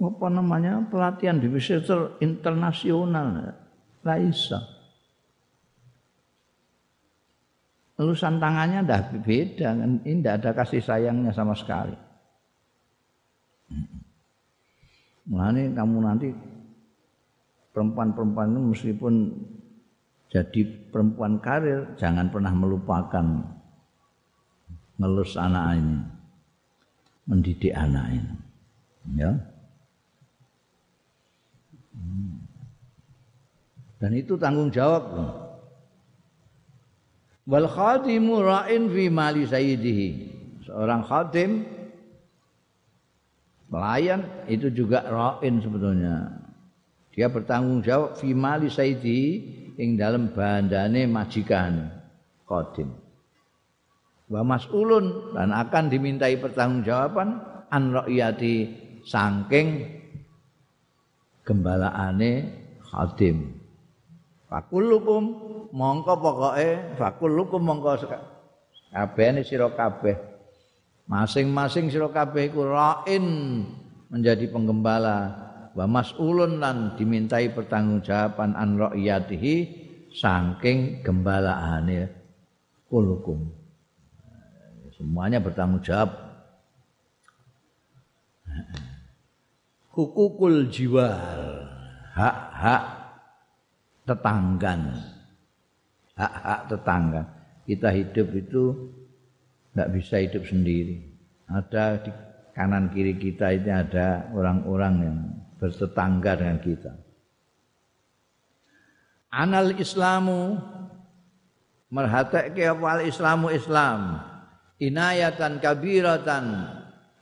apa 0.00 0.26
namanya 0.32 0.80
pelatihan 0.88 1.36
babysitter 1.36 2.16
internasional. 2.24 3.52
Laisa. 4.04 4.60
Lulusan 8.00 8.40
tangannya 8.40 8.84
dah 8.84 9.00
beda 9.20 9.68
kan. 9.76 10.00
Ini 10.04 10.20
tidak 10.20 10.34
ada 10.40 10.50
kasih 10.56 10.80
sayangnya 10.80 11.32
sama 11.32 11.52
sekali. 11.52 11.96
Mulane 15.24 15.72
kamu 15.72 15.96
nanti 16.04 16.28
perempuan-perempuan 17.72 18.52
itu 18.52 18.60
meskipun 18.60 19.14
jadi 20.28 20.60
perempuan 20.92 21.40
karir 21.40 21.96
jangan 21.96 22.28
pernah 22.28 22.52
melupakan 22.52 23.53
ngelus 25.00 25.34
anak 25.34 25.78
ini 25.78 25.98
mendidik 27.24 27.74
anak 27.74 28.06
ini 28.14 28.32
ya 29.18 29.32
dan 33.98 34.10
itu 34.12 34.34
tanggung 34.36 34.68
jawab 34.68 35.04
wal 37.48 37.68
khadimu 37.68 38.44
ra'in 38.44 38.90
fi 38.92 39.04
mali 39.08 39.48
sayyidihi 39.48 40.08
seorang 40.68 41.02
khadim 41.04 41.74
Pelayan 43.74 44.22
itu 44.46 44.70
juga 44.70 45.02
ra'in 45.02 45.58
sebetulnya. 45.58 46.30
Dia 47.10 47.26
bertanggung 47.26 47.82
jawab 47.82 48.14
fi 48.14 48.30
mali 48.30 48.70
saidi 48.70 49.42
ing 49.74 49.98
dalam 49.98 50.30
bandane 50.30 51.10
majikan 51.10 51.90
qadim. 52.46 52.94
Wa 54.28 54.40
mas'ulun 54.40 55.36
dan 55.36 55.52
akan 55.52 55.92
dimintai 55.92 56.40
pertanggungjawaban 56.40 57.28
an 57.68 57.82
ra'iyati 57.92 58.54
saking 59.04 59.84
gembalaane 61.44 62.32
khadim. 62.88 63.52
Fakulukum 64.48 65.22
mongko 65.74 66.14
pokoke 66.16 66.96
fakulukum 66.96 67.60
mongko 67.60 67.92
kabeh 68.94 69.42
sira 69.42 69.68
kabeh 69.74 70.16
Masing-masing 71.04 71.92
sira 71.92 72.08
kabeh 72.08 72.48
iku 72.48 72.64
ra'in 72.64 73.26
menjadi 74.08 74.48
penggembala 74.48 75.36
wa 75.76 75.84
mas'ulun 75.84 76.64
lan 76.64 76.96
dimintai 76.96 77.52
pertanggungjawaban 77.52 78.56
an 78.56 78.80
ra'iyatihi 78.80 79.54
saking 80.16 81.04
gembalaane 81.04 82.08
kulukum. 82.88 83.63
Semuanya 85.04 85.36
bertanggung 85.36 85.84
jawab. 85.84 86.16
Hukukul 89.92 90.72
jiwar, 90.72 91.68
hak-hak 92.16 92.84
tetanggan. 94.08 94.96
Hak-hak 96.16 96.60
tetangga. 96.72 97.22
Kita 97.68 97.92
hidup 97.92 98.32
itu 98.32 98.64
tidak 99.70 99.88
bisa 99.92 100.24
hidup 100.24 100.48
sendiri. 100.48 101.04
Ada 101.52 102.00
di 102.00 102.10
kanan 102.56 102.88
kiri 102.88 103.20
kita 103.20 103.52
ini 103.52 103.68
ada 103.68 104.32
orang-orang 104.32 104.94
yang 105.04 105.18
bertetangga 105.60 106.32
dengan 106.40 106.58
kita. 106.64 106.92
Anal 109.28 109.76
Islamu 109.76 110.56
merhatake 111.92 112.64
apa 112.64 113.04
Islamu 113.04 113.52
Islam 113.52 114.32
inayatan 114.78 115.62
kabiratan. 115.62 116.44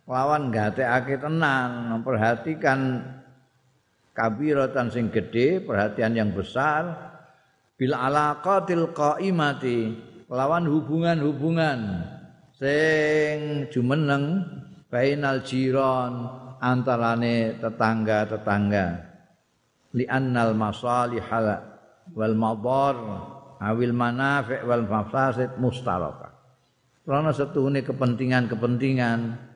Lawan 0.03 0.53
gatekake 0.53 1.23
tenan 1.23 1.95
memperhatikan 1.95 3.01
kabiratan 4.13 4.93
sing 4.93 5.09
gede 5.09 5.63
perhatian 5.63 6.13
yang 6.13 6.31
besar. 6.35 7.15
Bil 7.79 7.97
alaqatil 7.97 8.93
qaimati 8.93 9.97
lawan 10.29 10.69
hubungan-hubungan 10.69 12.05
sing 12.59 13.67
jumeneng 13.73 14.45
bainal 14.93 15.41
jiron 15.47 16.29
antarane 16.61 17.57
tetangga-tetangga. 17.57 18.87
Li 19.97 20.05
annal 20.11 20.53
masalihal 20.53 21.63
wal 22.13 22.37
madar 22.37 22.97
awil 23.65 23.95
manafi' 23.97 24.67
wal 24.67 24.85
mafasid 24.85 25.57
mustaraka 25.57 26.42
karena 27.07 27.31
setune 27.35 27.83
kepentingan-kepentingan. 27.83 29.51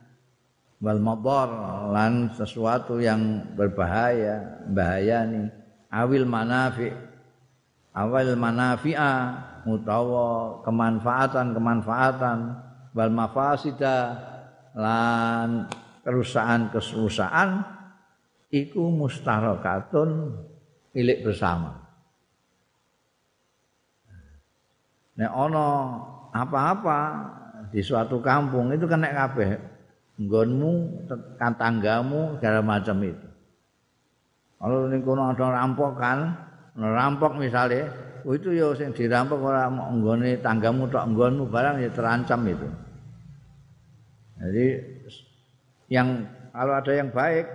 Wal 0.76 1.01
madar 1.01 1.49
lan 1.88 2.36
sesuatu 2.36 3.01
yang 3.01 3.57
berbahaya 3.57 4.61
bahaya 4.68 5.24
nih 5.24 5.49
awil 5.88 6.28
manafi' 6.28 6.92
awal 7.97 8.36
manafi'a 8.36 9.12
utawa 9.64 10.61
kemanfaatan 10.68 11.57
kemanfaatan 11.57 12.38
wal 12.92 13.09
mafasida 13.09 14.20
lan 14.76 15.64
kerusakan-kerusakan 16.05 17.64
iku 18.53 18.92
mustarakatun 18.92 20.36
milik 20.92 21.24
bersama. 21.24 21.88
Nek 25.16 25.32
ana 25.32 25.68
apa-apa 26.45 27.01
di 27.70 27.80
suatu 27.80 28.20
kampung 28.20 28.74
itu 28.74 28.84
kena 28.84 29.14
kabeh 29.14 29.57
nggonmu, 30.16 31.05
tanggamu 31.39 32.37
segala 32.41 32.61
macam 32.64 32.97
itu. 33.05 33.26
Kalau 34.57 34.89
ning 34.89 35.05
kono 35.05 35.30
ada 35.30 35.47
rampokan, 35.53 36.18
rampok 36.76 37.37
misalnya, 37.37 37.93
oh 38.24 38.32
itu 38.32 38.57
ya 38.57 38.72
sing 38.72 38.91
dirampok 38.97 39.39
ora 39.39 39.68
nggone 39.68 40.41
tanggamu 40.41 40.89
tok 40.89 41.05
nggonmu 41.12 41.45
barang 41.53 41.76
ya 41.84 41.91
terancam 41.93 42.41
itu. 42.49 42.68
Jadi 44.41 44.66
yang 45.93 46.24
kalau 46.51 46.72
ada 46.74 46.93
yang 46.97 47.12
baik 47.12 47.47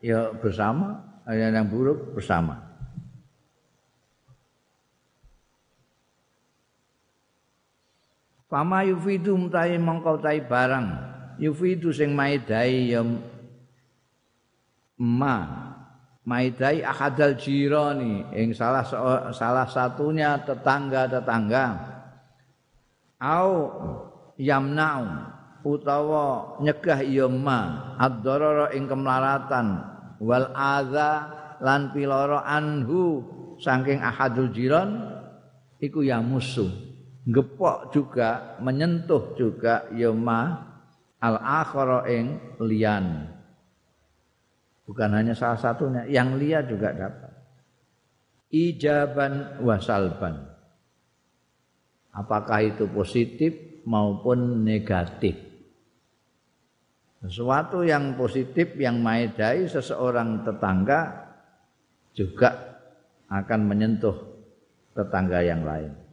ya 0.00 0.30
bersama, 0.38 1.02
ada 1.26 1.50
yang 1.50 1.66
buruk 1.66 2.16
bersama. 2.16 2.63
Fama 8.54 8.86
yufidu 8.86 9.34
mutai 9.34 9.74
mongkau 9.82 10.22
tai 10.22 10.38
barang. 10.38 10.86
Yufidu 11.42 11.90
sing 11.90 12.14
maidai 12.14 12.94
ya 12.94 13.02
ma. 14.94 15.38
Maidai 16.22 16.86
akadal 16.86 17.34
jirani 17.34 18.30
ing 18.30 18.54
salah 18.54 18.86
salah 19.34 19.66
satunya 19.66 20.38
tetangga-tetangga. 20.46 21.66
Au 23.18 23.50
yamna'u. 24.38 25.34
Utawa 25.66 26.54
nyegah 26.62 27.02
ya 27.02 27.26
ma. 27.26 27.90
Ad-darara 27.98 28.70
ing 28.70 28.86
kemlaratan. 28.86 29.82
Wal 30.22 30.54
adza 30.54 31.10
lan 31.58 31.90
piloro 31.90 32.38
anhu. 32.38 33.18
Saking 33.58 33.98
ahadul 33.98 34.54
jiran 34.54 35.10
iku 35.82 36.06
ya 36.06 36.22
musuh 36.22 36.83
gepok 37.24 37.92
juga 37.92 38.60
menyentuh 38.60 39.32
juga 39.36 39.88
ya 39.96 40.12
ma 40.12 40.60
al 41.20 41.36
akhara 41.40 42.04
ing 42.08 42.58
lian. 42.60 43.32
Bukan 44.84 45.10
hanya 45.16 45.32
salah 45.32 45.56
satunya 45.56 46.04
yang 46.04 46.36
liya 46.36 46.60
juga 46.64 46.92
dapat. 46.92 47.32
Ijaban 48.52 49.64
wasalban 49.64 50.54
apakah 52.14 52.62
itu 52.62 52.86
positif 52.86 53.82
maupun 53.84 54.62
negatif? 54.62 55.34
Sesuatu 57.24 57.82
yang 57.82 58.14
positif 58.14 58.76
yang 58.78 59.00
maedai 59.02 59.66
seseorang 59.66 60.44
tetangga 60.44 61.32
juga 62.14 62.78
akan 63.32 63.60
menyentuh 63.64 64.14
tetangga 64.92 65.40
yang 65.42 65.64
lain. 65.64 66.03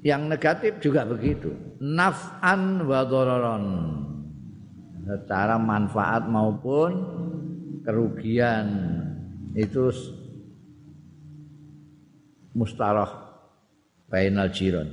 Yang 0.00 0.22
negatif 0.32 0.72
juga 0.80 1.04
begitu. 1.04 1.52
Naf'an 1.80 2.88
wa 2.88 3.04
dhararan. 3.04 3.66
Secara 5.04 5.60
manfaat 5.60 6.24
maupun 6.30 6.90
kerugian 7.84 8.66
itu 9.56 9.90
mustarah 12.54 13.30
bainal 14.10 14.50
jiran 14.50 14.90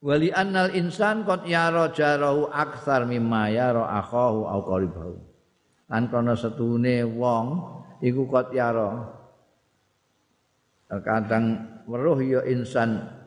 wali 0.00 0.32
annal 0.32 0.72
insan 0.74 1.22
qad 1.28 1.46
yara 1.46 1.92
jarahu 1.92 2.50
aktsar 2.50 3.06
mimma 3.06 3.52
yara 3.52 4.00
akhahu 4.00 4.48
au 4.48 4.60
qaribahu 4.64 5.14
lan 5.90 6.08
kana 6.08 6.34
setune 6.34 7.04
wong 7.06 7.46
iku 8.02 8.26
qad 8.26 8.48
yara 8.50 9.10
kadang 10.90 11.78
weruh 11.86 12.18
ya 12.18 12.40
insan 12.50 13.19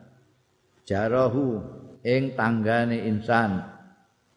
jarahu 0.84 1.60
ing 2.04 2.36
tanggane 2.36 3.08
insan 3.08 3.64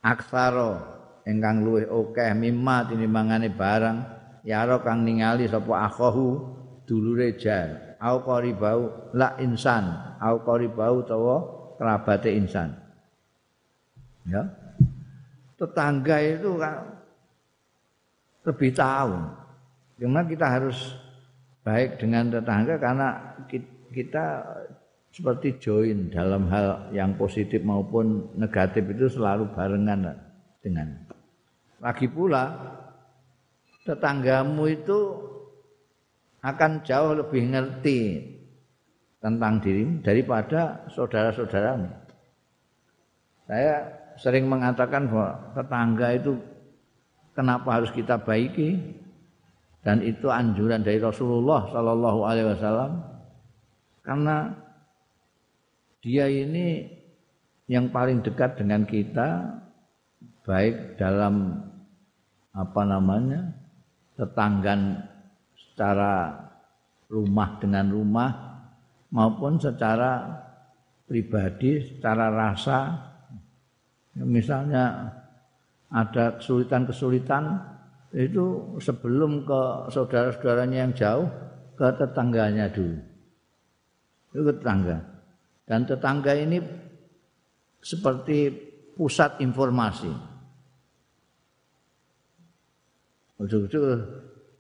aksara 0.04 0.80
ingkang 1.28 1.64
luwih 1.68 1.88
akeh 1.88 2.32
mimma 2.36 2.88
tinimbangane 2.88 3.52
barang 3.52 3.98
yaro 4.48 4.80
kang 4.80 5.04
ningali 5.04 5.48
sapa 5.52 5.92
akhahu 5.92 6.40
dulure 6.88 7.36
jar 7.36 8.00
au 8.00 8.24
qaribau 8.24 9.12
la 9.12 9.36
insan 9.44 10.16
au 10.24 10.40
qaribau 10.42 11.04
utawa 11.04 11.38
kerabate 11.78 12.34
insan. 12.34 12.74
Ya. 14.28 14.44
Tetangga 15.58 16.18
itu 16.22 16.58
kan 16.58 16.76
lebih 18.46 18.72
tahu. 18.74 19.14
Cuma 19.98 20.22
kita 20.26 20.46
harus 20.46 20.78
baik 21.66 21.98
dengan 21.98 22.30
tetangga 22.30 22.76
karena 22.78 23.08
kita 23.94 24.26
seperti 25.18 25.58
join 25.58 26.14
dalam 26.14 26.46
hal 26.54 26.94
yang 26.94 27.18
positif 27.18 27.66
maupun 27.66 28.30
negatif 28.38 28.86
itu 28.94 29.10
selalu 29.10 29.50
barengan 29.58 30.14
dengan. 30.62 30.94
Lagi 31.82 32.06
pula 32.06 32.54
tetanggamu 33.82 34.70
itu 34.70 35.00
akan 36.46 36.86
jauh 36.86 37.18
lebih 37.18 37.50
ngerti 37.50 38.22
tentang 39.18 39.58
dirimu 39.58 40.06
daripada 40.06 40.86
saudara-saudaramu. 40.94 41.90
Saya 43.50 43.90
sering 44.22 44.46
mengatakan 44.46 45.10
bahwa 45.10 45.34
tetangga 45.58 46.08
itu 46.14 46.38
kenapa 47.34 47.82
harus 47.82 47.90
kita 47.90 48.22
baiki? 48.22 48.78
dan 49.88 50.04
itu 50.04 50.28
anjuran 50.28 50.84
dari 50.84 51.00
Rasulullah 51.00 51.64
Shallallahu 51.72 52.20
Alaihi 52.28 52.52
Wasallam 52.52 52.92
karena 54.04 54.52
dia 56.08 56.24
ini 56.32 56.88
yang 57.68 57.92
paling 57.92 58.24
dekat 58.24 58.56
dengan 58.56 58.88
kita 58.88 59.60
baik 60.48 60.96
dalam 60.96 61.52
apa 62.56 62.82
namanya 62.88 63.52
tetanggan 64.16 65.04
secara 65.52 66.32
rumah 67.12 67.60
dengan 67.60 67.92
rumah 67.92 68.32
maupun 69.12 69.60
secara 69.60 70.32
pribadi 71.04 71.84
secara 71.84 72.32
rasa. 72.32 73.04
Misalnya 74.16 75.12
ada 75.92 76.40
kesulitan-kesulitan 76.40 77.44
itu 78.16 78.80
sebelum 78.80 79.44
ke 79.44 79.92
saudara-saudaranya 79.92 80.88
yang 80.88 80.94
jauh 80.96 81.28
ke 81.76 81.88
tetangganya 82.00 82.72
dulu. 82.72 82.96
Itu 84.32 84.42
ke 84.48 84.54
tetangga 84.56 85.17
dan 85.68 85.84
tetangga 85.84 86.34
ini 86.34 86.58
seperti 87.84 88.50
pusat 88.96 89.38
informasi 89.44 90.10
ujung-ujung 93.38 94.02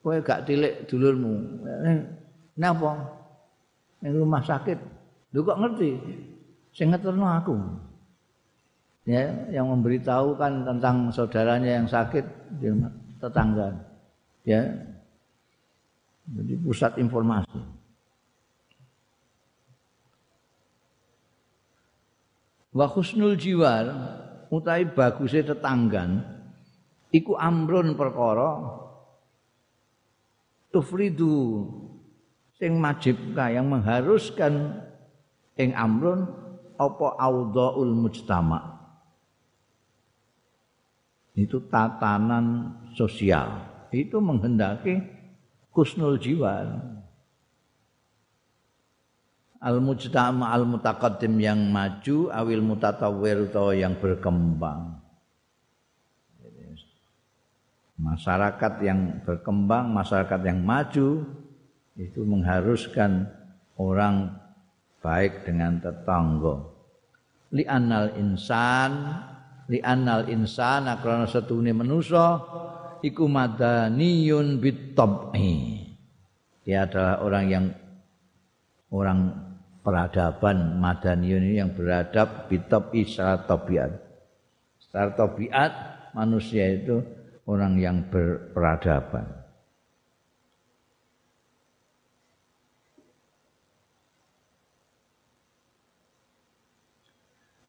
kowe 0.05 0.18
gak 0.22 0.45
tilik 0.45 0.86
dulurmu 0.86 1.64
napa 2.60 2.91
ning 4.05 4.14
rumah 4.14 4.43
sakit 4.45 4.78
lu 5.34 5.41
kok 5.41 5.58
ngerti 5.58 5.97
sing 6.76 6.93
ngeterno 6.93 7.26
aku 7.26 7.58
ya 9.08 9.24
yang 9.49 9.72
memberitahukan 9.74 10.68
tentang 10.68 11.10
saudaranya 11.10 11.82
yang 11.82 11.88
sakit 11.88 12.26
di 12.60 12.70
tetangga. 13.18 13.74
Ya. 14.43 14.64
Jadi 16.28 16.53
pusat 16.60 16.99
informasi. 16.99 17.77
Wa 22.78 22.86
husnul 22.86 23.34
jiwar 23.42 23.90
utai 24.54 24.86
bagusnya 24.86 25.58
tetanggan 25.58 26.22
iku 27.10 27.34
amrun 27.34 27.98
perkara 27.98 28.78
tufridu 30.70 31.66
sing 32.62 32.78
majibka 32.78 33.50
yang 33.50 33.66
mengharuskan 33.66 34.86
ing 35.58 35.74
amrun 35.74 36.30
apa 36.78 37.18
audhaul 37.18 37.98
mujtama' 37.98 38.78
itu 41.38 41.62
tatanan 41.70 42.74
sosial. 42.98 43.62
Itu 43.94 44.18
menghendaki 44.18 45.00
kusnul 45.70 46.18
jiwa 46.18 46.66
al 49.68 49.84
mujtama 49.84 50.55
al 50.55 50.63
mutaqaddim 50.63 51.36
yang 51.43 51.59
maju 51.68 52.32
awil 52.32 52.63
mutatawwir 52.63 53.51
yang 53.76 53.99
berkembang. 53.99 55.03
Masyarakat 57.97 58.74
yang 58.86 59.20
berkembang 59.28 59.91
masyarakat 59.91 60.39
yang 60.47 60.63
maju 60.63 61.28
itu 61.99 62.22
mengharuskan 62.24 63.28
orang 63.76 64.32
baik 65.03 65.43
dengan 65.43 65.82
tetangga. 65.84 66.63
Li 67.51 67.68
anal 67.68 68.15
insan 68.15 68.91
li 69.68 69.84
annal 69.84 70.32
insana 70.32 71.01
krana 71.03 71.28
setune 71.28 71.76
manusa 71.76 72.39
iku 73.03 73.28
madaniyun 73.28 74.63
bitab'i 74.63 75.88
dia 76.63 76.84
adalah 76.84 77.24
orang 77.24 77.45
yang 77.47 77.65
orang 78.91 79.47
peradaban 79.88 80.76
madaniyun 80.84 81.48
ini 81.48 81.64
yang 81.64 81.72
beradab 81.72 82.52
bitab'i 82.52 83.08
secara 83.08 83.48
tabiat 83.48 83.96
secara 84.84 85.16
tabiat 85.16 85.72
manusia 86.12 86.68
itu 86.76 87.00
orang 87.48 87.80
yang 87.80 88.04
berperadaban. 88.12 89.48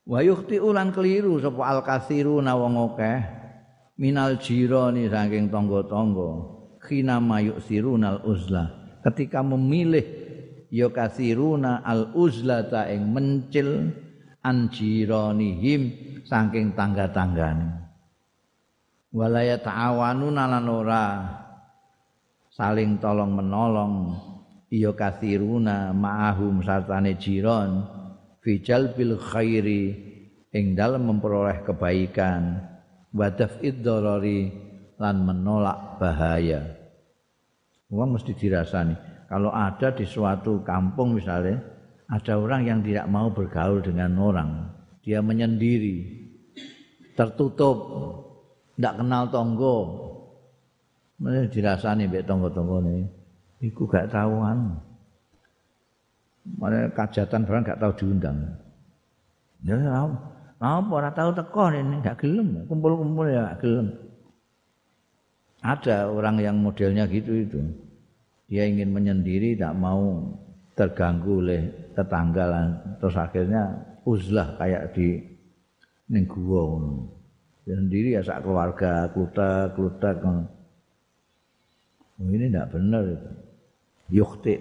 Wa 0.09 0.25
yukhti 0.25 0.57
ulan 0.57 0.89
keliru 0.91 1.37
sapa 1.39 1.63
al 1.69 1.81
katsiruna 1.85 2.57
wong 2.57 2.75
akeh. 2.91 3.21
Minal 3.99 4.41
jirani 4.41 5.11
saking 5.11 5.53
tangga-tangga. 5.53 6.31
Khina 6.81 7.21
mayuk 7.21 7.61
sirunal 7.67 8.25
uzla 8.25 8.73
ketika 9.05 9.45
memilih 9.45 10.18
ya 10.69 10.89
katsiruna 10.93 11.81
al 11.85 12.13
uzlata 12.13 12.89
ing 12.93 13.09
mencil 13.13 13.93
anjiranihim 14.45 15.83
saking 16.25 16.77
tangga-tanggane. 16.77 17.89
Walaya 19.09 19.57
ta'awanuna 19.57 20.45
lan 20.45 20.67
ora 20.69 21.07
saling 22.53 23.01
tolong 23.01 23.33
menolong. 23.33 23.95
Iya 24.69 24.93
katsiruna 24.93 25.97
ma'ahum 25.97 26.61
sartane 26.61 27.17
jiron 27.17 27.89
fijal 28.45 28.93
bil 28.93 29.17
khairi 29.17 29.97
ing 30.53 30.77
dalam 30.77 31.09
memperoleh 31.09 31.65
kebaikan. 31.65 32.69
Wadaf 33.09 33.65
iddorori 33.65 34.53
lan 35.01 35.25
menolak 35.25 35.97
bahaya. 35.97 36.61
Uang 37.89 38.21
mesti 38.21 38.37
dirasani 38.37 38.93
kalau 39.29 39.53
ada 39.53 39.93
di 39.93 40.09
suatu 40.09 40.65
kampung 40.65 41.21
misalnya 41.21 41.61
ada 42.09 42.41
orang 42.41 42.65
yang 42.65 42.81
tidak 42.81 43.07
mau 43.13 43.29
bergaul 43.29 43.85
dengan 43.85 44.17
orang 44.17 44.51
dia 45.05 45.21
menyendiri 45.21 46.09
tertutup 47.15 47.77
tidak 48.75 49.05
kenal 49.05 49.29
tonggo 49.29 49.77
mesti 51.21 51.53
dirasani 51.53 52.09
mbek 52.09 52.25
tonggo-tonggo 52.25 52.83
ini 52.89 53.05
iku 53.63 53.85
gak 53.85 54.09
tahuan 54.11 54.89
Mana 56.57 56.89
kajatan 56.97 57.45
barang 57.45 57.67
gak 57.67 57.81
tahu 57.83 57.93
diundang. 58.01 58.39
Ya 59.67 59.77
tahu. 59.77 60.11
Apa 60.59 60.91
ora 60.91 61.11
tahu 61.13 61.31
teko 61.37 61.69
ini 61.71 62.01
gak 62.01 62.25
gelem, 62.25 62.65
kumpul-kumpul 62.65 63.29
ya 63.29 63.53
gak. 63.53 63.63
Ada 65.61 66.09
orang 66.09 66.39
yang 66.41 66.57
modelnya 66.63 67.05
gitu 67.11 67.35
itu. 67.35 67.61
Dia 68.49 68.65
ingin 68.65 68.97
menyendiri 68.97 69.61
tak 69.61 69.77
mau 69.77 70.25
terganggu 70.73 71.45
oleh 71.45 71.69
tetangga 71.93 72.45
lah. 72.49 72.65
terus 72.97 73.17
akhirnya 73.21 73.77
uzlah 74.09 74.57
kayak 74.57 74.97
di 74.97 75.21
ning 76.09 76.25
gua 76.25 76.81
sendiri 77.69 78.17
ya 78.17 78.25
sak 78.25 78.41
keluarga 78.41 79.13
klutek-klutek 79.13 80.25
oh, 80.25 80.49
ini 82.25 82.49
tidak 82.49 82.73
benar 82.73 83.05
itu. 83.05 83.31
Yukti 84.09 84.57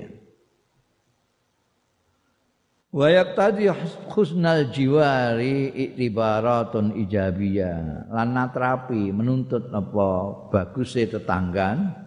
wa 2.91 3.07
yaqtadi 3.07 3.71
husnal 4.11 4.67
jiwari 4.73 5.71
iktibaratun 5.71 6.97
ijabiyah. 7.07 8.11
Lan 8.11 8.35
natrapi 8.35 9.15
menuntut 9.15 9.71
apa 9.71 10.07
bagusnya 10.51 11.15
tetanggan 11.15 12.06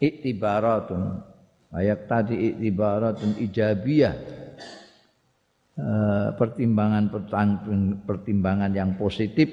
iktibaratun. 0.00 1.22
Ayak 1.74 2.06
tadi 2.06 2.54
iktibaratun 2.54 3.38
ijabiyah. 3.42 4.14
Eh, 5.74 6.28
pertimbangan 6.38 7.10
pertimbangan 8.06 8.70
yang 8.70 8.94
positif. 8.94 9.50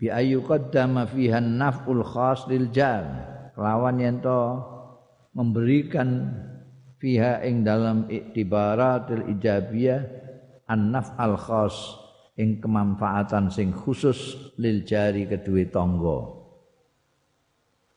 Bi 0.00 0.08
ayu 0.08 0.40
qaddama 0.40 1.04
fiha 1.04 1.44
naf'ul 1.44 2.00
khas 2.00 2.48
lil 2.48 2.72
jar 2.72 3.04
kelawan 3.52 4.00
yen 4.00 4.18
memberikan 5.36 6.32
fiha 6.96 7.44
ing 7.44 7.62
dalam 7.68 8.08
iktibaratul 8.08 9.28
ijabiyah 9.36 10.00
an-naf 10.72 11.12
al 11.20 11.36
khas 11.36 11.76
ing 12.40 12.64
kemanfaatan 12.64 13.52
sing 13.52 13.76
khusus 13.76 14.52
lil 14.56 14.88
jari 14.88 15.28
kedua 15.28 15.68
tonggo 15.68 16.41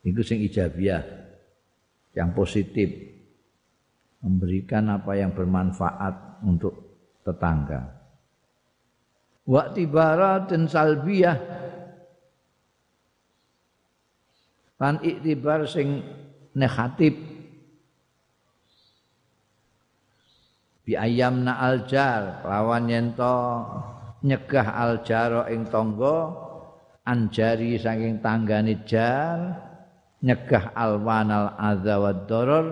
itu 0.06 0.22
sing 0.22 0.46
ijabiyah 0.46 1.02
yang 2.14 2.30
positif. 2.38 3.18
Memberikan 4.22 4.90
apa 4.90 5.18
yang 5.18 5.34
bermanfaat 5.34 6.46
untuk 6.46 6.74
tetangga. 7.26 7.94
Wa 9.46 9.70
dan 10.50 10.66
salbiyah. 10.66 11.38
Lan 14.82 15.02
iktibar 15.02 15.70
sing 15.70 16.02
negatif. 16.58 17.14
Bi 20.86 20.94
ayamna 20.94 21.58
aljar 21.66 22.46
lawan 22.46 22.90
yento 22.90 23.38
nyegah 24.22 24.70
aljaro 24.70 25.50
ing 25.50 25.66
tangga 25.70 26.18
anjari 27.06 27.78
saking 27.78 28.22
tanggane 28.22 28.86
jar 28.86 29.65
nyegah 30.26 30.74
alwanal 30.74 31.54
adza 31.54 32.02
wad 32.02 32.26
darar 32.26 32.66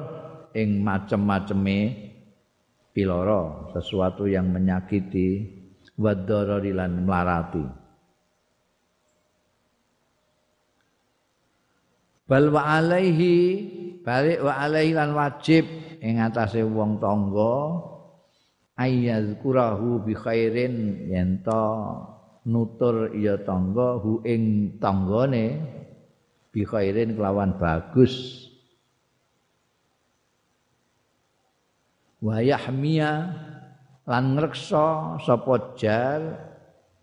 ing 0.58 0.82
macem-maceme 0.82 2.10
piloro 2.90 3.70
sesuatu 3.78 4.26
yang 4.26 4.50
menyakiti 4.50 5.54
wad 6.02 6.26
darari 6.26 6.74
lan 6.74 7.06
melarati 7.06 7.66
bal 12.26 12.50
wa 12.50 12.82
alaihi 12.82 13.38
balik 14.02 14.42
wa 14.42 14.54
alaihi 14.58 14.98
lan 14.98 15.14
wajib 15.14 15.70
ing 16.02 16.18
atase 16.26 16.66
wong 16.66 16.98
tangga 16.98 17.86
ayyazkurahu 18.82 20.02
bi 20.02 20.18
khairin 20.18 21.06
yen 21.06 21.46
nutur 22.44 23.14
ya 23.16 23.40
tangga 23.46 24.02
hu 24.02 24.20
ing 24.26 24.76
tanggane 24.82 25.62
bi 26.54 26.62
khairin 26.62 27.18
kelawan 27.18 27.58
bagus. 27.58 28.46
Wa 32.22 32.40
yahmiya 32.40 33.34
lan 34.06 34.38
ngreksa 34.38 35.18
sapa 35.26 35.74
jar 35.76 36.22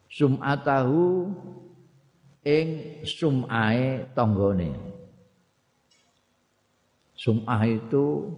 sumatahu 0.07 1.29
ing 2.47 2.69
sumae 3.03 4.07
tanggane. 4.15 4.73
Sumah 7.19 7.69
itu 7.69 8.33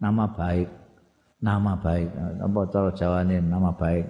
nama 0.00 0.26
baik 0.26 0.86
nama 1.40 1.76
baik. 1.76 2.10
Apa 2.40 2.60
cara 2.72 2.90
jawane 2.90 3.38
nama 3.38 3.70
baik? 3.70 4.06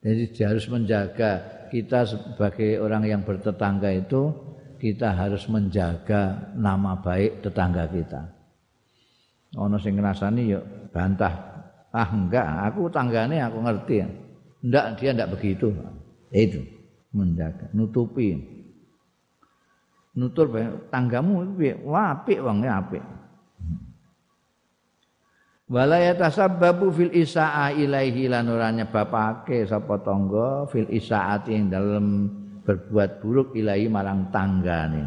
Jadi 0.00 0.42
harus 0.48 0.64
menjaga 0.72 1.44
kita 1.68 2.08
sebagai 2.08 2.80
orang 2.80 3.04
yang 3.04 3.20
bertetangga 3.20 3.92
itu 3.92 4.32
kita 4.80 5.12
harus 5.12 5.44
menjaga 5.52 6.50
nama 6.56 6.96
baik 6.96 7.44
tetangga 7.44 7.84
kita. 7.92 8.24
Ono 9.60 9.76
sing 9.76 10.00
ngrasani 10.00 10.56
yuk 10.56 10.64
bantah. 10.90 11.52
Ah 11.92 12.08
enggak, 12.08 12.72
aku 12.72 12.88
tanggane 12.88 13.36
aku 13.44 13.60
ngerti. 13.60 13.96
Enggak, 14.64 14.84
dia 14.96 15.10
enggak 15.12 15.30
begitu. 15.36 15.68
Itu 16.32 16.64
menjaga, 17.12 17.68
nutupi. 17.76 18.38
Nutur 20.14 20.50
tanggamu 20.90 21.54
piye? 21.54 21.78
Wah, 21.86 22.18
apik 22.18 22.42
wong 22.42 22.66
apik. 22.66 23.02
Wala 25.70 26.02
yatasabbabu 26.02 26.90
fil 26.90 27.14
isa'a 27.14 27.70
ilaihi 27.70 28.26
lan 28.26 28.50
nyebabake 28.50 29.62
sapa 29.70 30.02
tangga 30.02 30.66
fil 30.66 30.90
isaati 30.90 31.54
ing 31.54 31.70
dalem 31.70 32.26
berbuat 32.64 33.24
buruk 33.24 33.56
ilahi 33.56 33.86
marang 33.90 34.28
tanggane. 34.28 35.04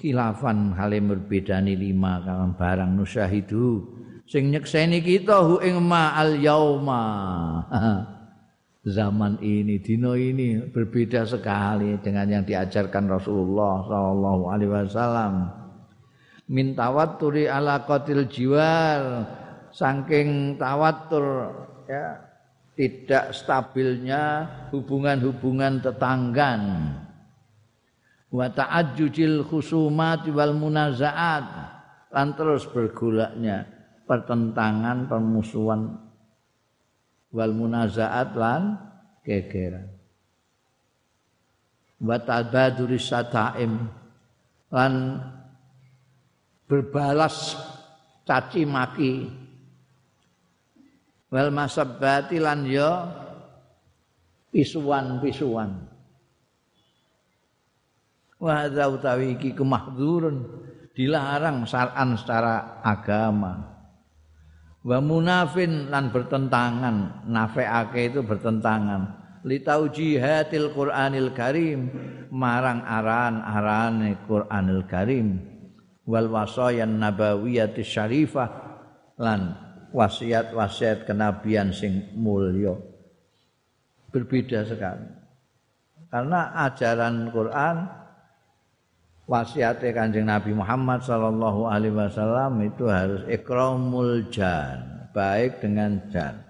Khilafan 0.00 0.72
halim 0.80 1.12
berbedani 1.12 1.76
lima 1.76 2.24
kawan 2.24 2.56
barang 2.56 2.96
nusyahidu 2.96 3.84
sing 4.24 4.48
nyekseni 4.48 5.04
kita 5.04 5.44
hu 5.44 5.60
ing 5.60 5.76
ma 5.84 6.16
al 6.16 6.40
yauma. 6.40 7.02
Zaman 8.80 9.44
ini, 9.44 9.76
dino 9.76 10.16
ini 10.16 10.56
berbeda 10.72 11.28
sekali 11.28 12.00
dengan 12.00 12.24
yang 12.32 12.48
diajarkan 12.48 13.12
Rasulullah 13.12 13.84
Sallallahu 13.84 14.42
Alaihi 14.48 14.72
Wasallam. 14.72 15.52
Min 16.48 16.72
tawatturi 16.72 17.44
ala 17.44 17.84
qatil 17.84 18.24
jiwar, 18.24 19.28
saking 19.68 20.56
tawatur 20.56 21.52
ya 21.84 22.29
tidak 22.80 23.36
stabilnya 23.36 24.48
hubungan-hubungan 24.72 25.84
tetanggan. 25.84 26.62
Wa 28.32 28.48
ta'ajjujil 28.48 29.44
khusumat 29.44 30.24
wal 30.32 30.56
munazaat. 30.56 31.44
Lan 32.08 32.32
terus 32.32 32.64
bergolaknya 32.72 33.68
pertentangan 34.08 35.12
permusuhan. 35.12 35.92
Wal 37.36 37.52
munazaat 37.52 38.32
lan 38.32 38.80
gegeran. 39.28 39.92
Wa 42.00 42.16
tabaduris 42.16 43.12
sataim. 43.12 43.92
Lan 44.72 45.20
berbalas 46.64 47.60
caci 48.24 48.64
maki 48.64 49.28
wal 51.30 51.50
masabbati 51.54 52.42
lan 52.42 52.66
ya 52.66 53.06
pisuan-pisuan 54.50 55.90
wa 58.40 58.52
hadza 58.56 58.90
utawi 58.90 59.38
iki 59.38 59.54
kemahdzurun 59.54 60.36
dilarang 60.96 61.64
syar'an 61.68 62.16
secara 62.18 62.82
agama. 62.82 63.68
Wa 64.80 64.96
munafin 65.00 65.92
lan 65.92 66.08
bertentangan 66.08 67.28
nafeake 67.28 68.12
itu 68.12 68.20
bertentangan. 68.24 69.20
Li 69.44 69.60
taujihatil 69.60 70.72
qur'anil 70.72 71.32
karim 71.36 71.88
marang 72.32 72.84
aran-arane 72.84 74.24
qur'anil 74.24 74.84
karim. 74.88 75.40
Wal 76.08 76.32
wasayan 76.32 76.96
nabawiyatis 76.96 77.86
syarifah 77.86 78.48
lan 79.20 79.56
wasiat-wasiat 79.90 81.06
kenabian 81.06 81.74
sing 81.74 82.14
mulya. 82.14 82.74
Berbeda 84.10 84.66
sekali. 84.66 85.06
Karena 86.10 86.50
ajaran 86.66 87.30
Quran 87.30 87.86
wasiatnya 89.30 89.94
kanjeng 89.94 90.26
Nabi 90.26 90.50
Muhammad 90.50 91.06
Sallallahu 91.06 91.70
Alaihi 91.70 91.94
Wasallam 91.94 92.58
itu 92.66 92.90
harus 92.90 93.22
ikramul 93.30 94.26
jan 94.34 95.06
baik 95.14 95.62
dengan 95.62 96.02
jan 96.10 96.42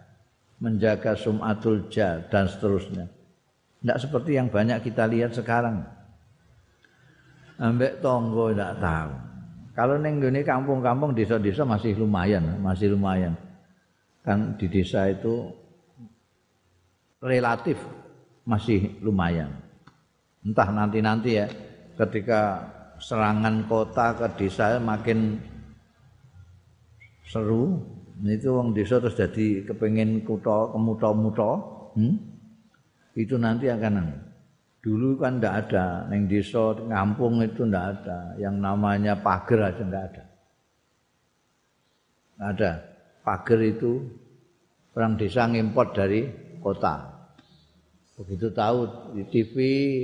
menjaga 0.61 1.13
sumatul 1.13 1.93
jan 1.93 2.25
dan 2.33 2.49
seterusnya. 2.49 3.05
Tidak 3.85 3.99
seperti 4.01 4.41
yang 4.41 4.49
banyak 4.49 4.81
kita 4.81 5.05
lihat 5.05 5.37
sekarang. 5.37 5.85
Ambek 7.61 8.01
tonggo 8.01 8.57
tidak 8.57 8.81
tahu 8.81 9.30
kalau 9.81 9.97
neng 9.97 10.21
gini 10.21 10.45
kampung-kampung 10.45 11.17
desa-desa 11.17 11.65
masih 11.65 11.97
lumayan, 11.97 12.61
masih 12.61 12.93
lumayan. 12.93 13.33
Kan 14.21 14.61
di 14.61 14.69
desa 14.69 15.09
itu 15.09 15.49
relatif 17.17 17.81
masih 18.45 19.01
lumayan. 19.01 19.49
Entah 20.45 20.69
nanti-nanti 20.69 21.41
ya 21.41 21.49
ketika 21.97 22.61
serangan 23.01 23.65
kota 23.73 24.21
ke 24.21 24.45
desa 24.45 24.77
makin 24.77 25.41
seru, 27.25 27.81
itu 28.21 28.53
wong 28.53 28.77
desa 28.77 29.01
terus 29.01 29.17
jadi 29.17 29.65
kepengen 29.65 30.29
kuto 30.29 30.77
kemuto-muto, 30.77 31.53
hmm? 31.97 32.15
itu 33.17 33.41
nanti 33.41 33.73
akan 33.73 34.29
Dulu 34.81 35.21
kan 35.21 35.37
tidak 35.37 35.69
ada, 35.69 36.09
neng 36.09 36.25
desa, 36.25 36.73
ngampung 36.73 37.45
itu 37.45 37.69
tidak 37.69 38.01
ada. 38.01 38.33
Yang 38.41 38.57
namanya 38.65 39.13
pagar 39.21 39.69
aja 39.69 39.85
tidak 39.85 40.05
ada. 40.09 40.25
Tidak 42.33 42.49
ada. 42.57 42.71
Pagar 43.21 43.61
itu 43.61 44.01
orang 44.97 45.21
desa 45.21 45.45
ngimport 45.45 45.93
dari 45.93 46.25
kota. 46.65 47.13
Begitu 48.17 48.53
tahu 48.53 49.13
di 49.17 49.25
TV 49.29 49.55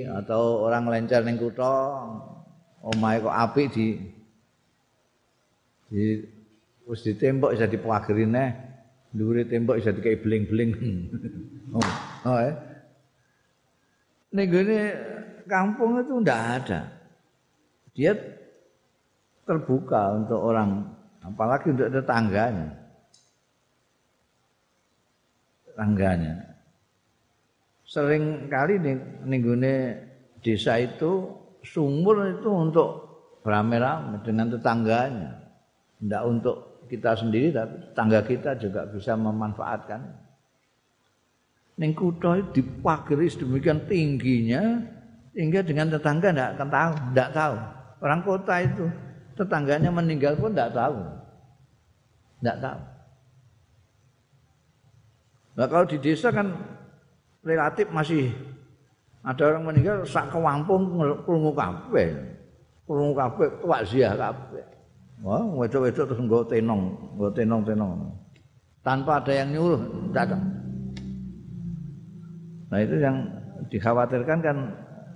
atau 0.09 0.69
orang 0.69 0.89
lencar 0.89 1.25
neng 1.25 1.41
kutho 1.41 1.73
omahe 2.85 3.21
kok 3.21 3.37
apik 3.37 3.67
di 3.77 3.87
di 5.91 6.05
wis 6.87 7.03
ditembok 7.03 7.53
bisa 7.53 7.67
dipageri 7.67 8.25
neh 8.25 8.51
dhuwure 9.11 9.45
tembok 9.45 9.79
bisa 9.83 9.91
dikai 9.91 10.17
bling-bling 10.23 10.73
oh, 11.77 11.91
oh 12.31 12.39
eh. 12.41 12.55
Ning 14.37 14.53
kampung 15.49 15.97
itu 16.05 16.21
ndak 16.21 16.43
ada. 16.61 16.81
Dia 17.97 18.13
terbuka 19.49 20.21
untuk 20.21 20.37
orang 20.45 20.85
apalagi 21.25 21.73
untuk 21.73 21.89
tetangganya. 21.89 22.69
Tetangganya. 25.65 26.35
Sering 27.89 28.53
kali 28.53 28.77
nih 28.77 29.73
desa 30.45 30.77
itu 30.85 31.33
sumur 31.65 32.37
itu 32.37 32.51
untuk 32.53 32.89
beramai-ramai 33.41 34.21
dengan 34.21 34.53
tetangganya. 34.53 35.33
Tidak 35.97 36.23
untuk 36.29 36.85
kita 36.93 37.17
sendiri 37.17 37.57
tapi 37.57 37.75
tetangga 37.81 38.21
kita 38.21 38.51
juga 38.61 38.85
bisa 38.91 39.17
memanfaatkan. 39.17 40.26
Ning 41.77 41.93
kutha 41.93 42.41
dipageri 42.57 43.29
sedemikian 43.29 43.85
tingginya 43.85 44.81
sehingga 45.37 45.61
dengan 45.61 45.93
tetangga 45.93 46.33
tidak 46.33 46.51
akan 46.57 46.69
tahu, 46.73 46.93
tidak 47.13 47.31
tahu. 47.37 47.57
Orang 48.01 48.21
kota 48.25 48.55
itu 48.65 48.85
tetangganya 49.37 49.93
meninggal 49.93 50.33
pun 50.41 50.57
tidak 50.57 50.73
tahu. 50.73 50.97
Tidak 52.41 52.59
tahu. 52.65 52.81
Nah 55.57 55.67
kalau 55.69 55.85
di 55.85 55.97
desa 56.01 56.29
kan 56.33 56.57
relatif 57.45 57.89
masih 57.93 58.33
ada 59.21 59.43
orang 59.53 59.69
meninggal 59.69 60.09
sak 60.09 60.33
kewampung 60.33 60.97
krungu 61.29 61.53
kabeh. 61.53 62.17
Krungu 62.89 63.13
kabeh 63.13 63.49
takziah 63.61 64.17
kabeh. 64.17 64.65
Wah, 65.25 65.41
wedok-wedok 65.41 66.13
terus 66.13 66.21
nggo 66.21 66.45
tenong, 66.45 66.83
nggo 67.17 67.29
tenong-tenong. 67.33 68.13
Tanpa 68.85 69.21
ada 69.21 69.33
yang 69.33 69.49
nyuruh 69.57 70.13
datang. 70.13 70.45
Nah 72.67 72.79
itu 72.83 72.97
yang 72.99 73.17
dikhawatirkan 73.71 74.39
kan 74.43 74.59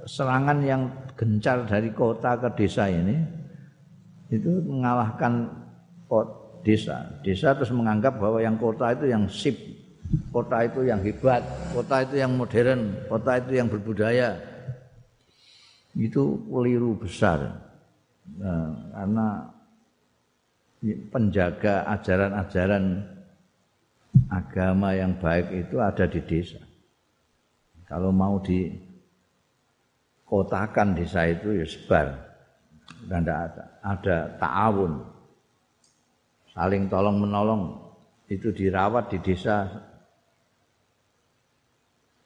serangan 0.06 0.58
yang 0.64 0.82
gencar 1.18 1.66
dari 1.68 1.92
kota 1.92 2.38
ke 2.38 2.48
desa 2.64 2.88
ini 2.88 3.20
itu 4.30 4.62
mengalahkan 4.64 5.50
desa. 6.62 7.10
Desa 7.26 7.52
terus 7.58 7.74
menganggap 7.74 8.16
bahwa 8.16 8.38
yang 8.38 8.54
kota 8.56 8.94
itu 8.94 9.10
yang 9.10 9.26
sip, 9.26 9.56
kota 10.30 10.64
itu 10.64 10.86
yang 10.86 11.02
hebat, 11.02 11.42
kota 11.74 12.06
itu 12.06 12.22
yang 12.22 12.32
modern, 12.38 12.94
kota 13.10 13.42
itu 13.42 13.52
yang 13.58 13.68
berbudaya. 13.68 14.38
Itu 15.98 16.46
keliru 16.46 16.94
besar. 16.94 17.66
Nah, 18.38 18.94
karena 18.94 19.28
penjaga 21.10 21.82
ajaran-ajaran 21.98 22.84
agama 24.30 24.94
yang 24.94 25.18
baik 25.18 25.50
itu 25.66 25.82
ada 25.82 26.06
di 26.06 26.22
desa. 26.22 26.69
Kalau 27.90 28.14
mau 28.14 28.38
dikotakan 28.38 30.94
desa 30.94 31.26
itu 31.26 31.58
ya 31.58 31.66
sebar. 31.66 32.30
Dan 33.10 33.26
ada 33.26 33.82
ada 33.82 34.30
ta'awun. 34.38 35.02
Saling 36.54 36.86
tolong 36.86 37.18
menolong. 37.18 37.90
Itu 38.30 38.54
dirawat 38.54 39.10
di 39.10 39.18
desa. 39.18 39.66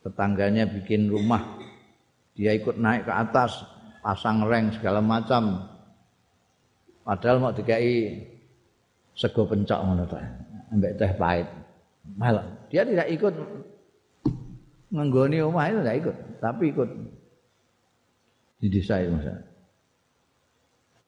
Tetangganya 0.05 0.69
bikin 0.69 1.09
rumah. 1.09 1.41
Dia 2.37 2.53
ikut 2.53 2.77
naik 2.77 3.09
ke 3.09 3.12
atas 3.17 3.65
pasang 4.05 4.45
reng 4.45 4.69
segala 4.77 5.01
macam. 5.01 5.65
Padahal 7.09 7.41
mau 7.41 7.57
dikai 7.57 8.21
sego 9.17 9.49
pencok 9.49 9.81
ngono 9.81 10.05
ambek 10.77 11.01
teh 11.01 11.09
pahit. 11.17 11.49
Malah 12.21 12.69
dia 12.69 12.85
tidak 12.85 13.09
ikut 13.09 13.33
menggoni 14.95 15.42
rumah 15.42 15.66
itu 15.66 15.82
tidak 15.82 15.97
ikut 15.99 16.16
tapi 16.38 16.64
ikut. 16.70 16.88
Di 18.62 18.70
desa 18.70 19.03
itu 19.03 19.11
misalnya 19.12 19.45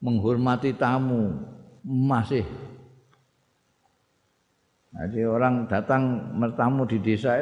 menghormati 0.03 0.77
tamu 0.77 1.33
masih. 1.87 2.45
Jadi 4.97 5.25
orang 5.25 5.69
datang 5.69 6.35
bertamu 6.37 6.85
di 6.89 6.99
desa 7.01 7.37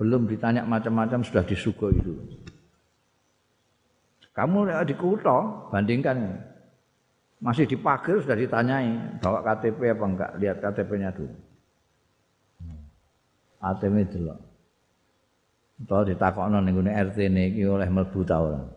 belum 0.00 0.28
ditanya 0.28 0.64
macam-macam 0.64 1.20
sudah 1.24 1.44
disuguh 1.44 1.92
itu. 1.92 2.12
Kamu 4.36 4.68
di 4.84 4.94
kota 4.96 5.68
bandingkan. 5.72 6.42
Masih 7.36 7.68
di 7.68 7.76
pagar 7.76 8.16
sudah 8.24 8.36
ditanyai 8.36 9.20
bawa 9.20 9.44
KTP 9.44 9.92
apa 9.92 10.04
enggak 10.08 10.30
lihat 10.40 10.56
KTP-nya 10.64 11.12
dulu. 11.12 11.36
ATM 13.60 13.96
itu 14.04 14.20
Atau 15.76 16.08
ditakokno 16.08 16.64
ning 16.64 16.80
RT 16.80 17.18
niki 17.28 17.62
oleh 17.68 17.88
mlebu 17.90 18.20
ta 18.24 18.40
ora. 18.40 18.76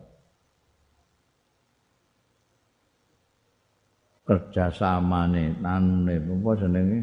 kerjasamane 4.30 5.58
nanune 5.58 6.22
apa 6.22 6.50
jenenge? 6.54 7.02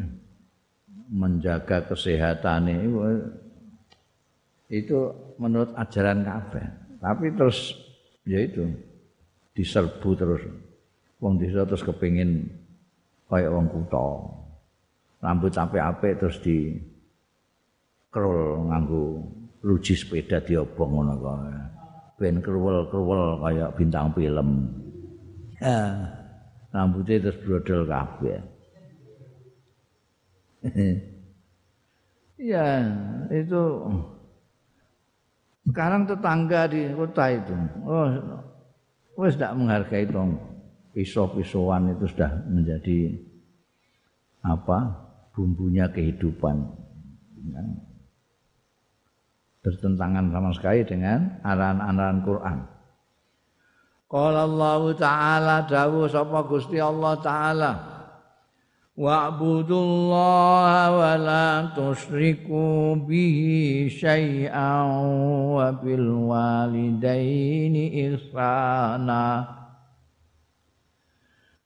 Menjaga 1.08 1.88
kesehatan 1.88 2.68
itu 4.68 4.98
menurut 5.40 5.72
ajaran 5.76 6.24
kabeh. 6.24 6.64
Tapi 7.00 7.26
terus 7.36 7.76
ya 8.24 8.40
itu 8.40 8.64
diserbu 9.52 10.10
terus. 10.16 10.42
Wong 11.20 11.40
desa 11.40 11.64
terus 11.68 11.84
kepingin 11.84 12.48
kaya 13.28 13.52
wong 13.52 13.68
kutha. 13.72 14.08
Rambut 15.20 15.52
sampai 15.52 15.80
apik 15.80 16.20
terus 16.20 16.40
di 16.44 16.76
krul 18.08 18.68
nganggo 18.68 19.24
luji 19.64 19.94
sepeda 19.98 20.38
diobong 20.42 20.90
ngono 20.94 21.14
kok 21.18 21.36
ben 22.18 22.42
kruwel-kruwel 22.42 23.42
kaya 23.42 23.66
bintang 23.74 24.10
film 24.14 24.70
ah 25.62 26.18
rambutnya 26.72 27.28
terus 27.28 27.38
brodol 27.42 27.82
kabeh. 27.88 28.38
ya, 32.50 32.66
itu 33.30 33.62
sekarang 35.68 36.08
tetangga 36.08 36.66
di 36.66 36.88
kota 36.96 37.24
itu, 37.30 37.54
oh, 37.86 38.08
wes 39.20 39.36
tidak 39.36 39.54
menghargai 39.56 40.08
tong 40.08 40.34
pisau-pisauan 40.96 41.94
itu 41.94 42.08
sudah 42.10 42.32
menjadi 42.48 43.14
apa 44.42 44.78
bumbunya 45.36 45.86
kehidupan. 45.92 46.56
Ya. 47.48 47.62
Bertentangan 49.68 50.32
sama 50.32 50.48
sekali 50.56 50.80
dengan 50.88 51.44
arahan-arahan 51.44 52.24
Quran. 52.24 52.58
Qala 54.08 54.48
Allah 54.48 54.82
Ta'ala 54.96 55.56
dawuh 55.68 56.08
sapa 56.08 56.40
Gusti 56.48 56.80
Allah 56.80 57.20
Ta'ala 57.20 57.72
Wa'budullaha 58.98 60.90
wa 60.90 61.12
la 61.20 61.70
tusyriku 61.76 62.96
bihi 63.04 63.86
syai'an 63.92 64.88
wa 65.52 65.70
bil 65.76 66.26
walidaini 66.32 68.08
ihsana 68.08 69.57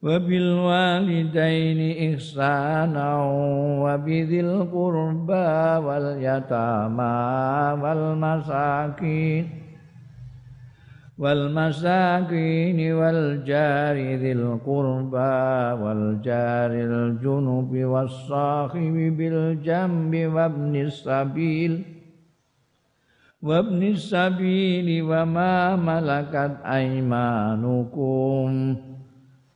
وبالوالدين 0.03 1.81
إحسانا 2.15 3.09
وبذي 3.83 4.41
القربى 4.41 5.51
واليتامى 5.87 7.19
والمساكين 7.83 9.45
والمساكين 11.19 12.93
والجار 12.93 13.97
ذي 13.97 14.33
القربى 14.33 15.37
والجار 15.83 16.71
الجنب 16.73 17.73
والصاحب 17.85 18.97
بالجنب 19.19 20.13
وابن 20.35 20.77
السبيل 20.77 21.83
وابن 23.43 23.83
السبيل 23.83 25.03
وما 25.03 25.77
ملكت 25.77 26.57
أيمانكم. 26.67 28.51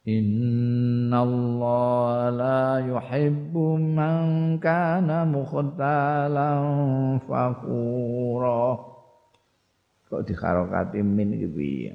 إن 0.05 1.13
الله 1.13 2.29
لا 2.33 2.81
يحب 2.81 3.53
من 3.77 4.17
كان 4.57 5.09
مختالا 5.29 6.51
فخورا 7.29 8.65
kok 10.11 10.27
dikharokati 10.27 10.99
min 10.99 11.39
iki 11.39 11.47
piye 11.47 11.91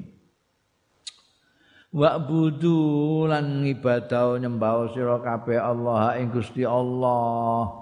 wa 1.92 2.16
budu 2.16 3.28
lan 3.28 3.60
ibadah 3.60 4.40
nyembah 4.40 4.88
sira 4.96 5.20
kabeh 5.20 5.60
Allah 5.60 6.16
ing 6.16 6.32
Gusti 6.32 6.64
Allah 6.64 7.76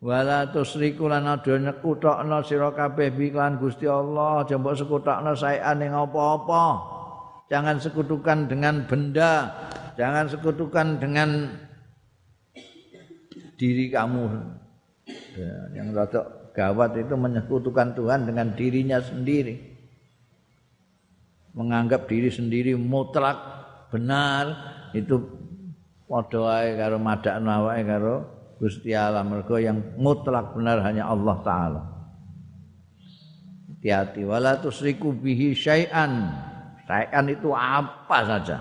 wala 0.00 0.48
tusriku 0.48 1.04
lan 1.12 1.28
aja 1.28 1.60
nyekutokno 1.60 2.40
sira 2.48 2.72
kabeh 2.72 3.12
iklan 3.12 3.60
Gusti 3.60 3.84
Allah 3.84 4.48
aja 4.48 4.56
mbok 4.56 4.72
sekutokno 4.72 5.36
saean 5.36 5.84
ing 5.84 5.92
apa-apa 5.92 6.64
jangan 7.47 7.79
sekutukan 7.79 8.47
dengan 8.47 8.85
benda, 8.85 9.51
jangan 9.95 10.27
sekutukan 10.29 10.99
dengan 10.99 11.51
diri 13.57 13.87
kamu. 13.91 14.23
Ya, 15.33 15.55
yang 15.81 15.91
rada 15.91 16.51
gawat 16.53 16.95
itu 16.95 17.15
menyekutukan 17.17 17.97
Tuhan 17.97 18.29
dengan 18.29 18.53
dirinya 18.53 19.01
sendiri. 19.01 19.73
Menganggap 21.53 22.09
diri 22.09 22.33
sendiri 22.33 22.73
mutlak 22.73 23.37
benar 23.93 24.57
itu 24.97 25.21
padha 26.09 26.39
wae 26.41 26.73
karo 26.77 26.97
madakno 26.97 27.49
awake 27.49 27.85
karo 27.85 28.15
Gusti 28.57 28.93
Allah 28.93 29.21
mergo 29.25 29.57
yang 29.61 29.97
mutlak 29.99 30.53
benar 30.57 30.81
hanya 30.81 31.09
Allah 31.09 31.35
taala. 31.45 31.81
Hati-hati 33.69 34.23
wala 34.23 34.57
tusriku 34.63 35.11
bihi 35.11 35.51
syai'an. 35.51 36.31
Syai'an 36.83 37.25
itu 37.31 37.49
apa 37.55 38.19
saja. 38.27 38.57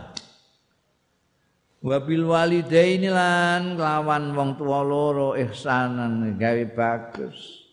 Wabil 1.83 2.23
walidaini 2.23 3.11
lan 3.11 3.75
kelawan 3.75 4.31
wong 4.39 4.51
tua 4.55 4.87
loro 4.87 5.35
ihsanan 5.35 6.39
gawe 6.39 6.65
bagus. 6.71 7.67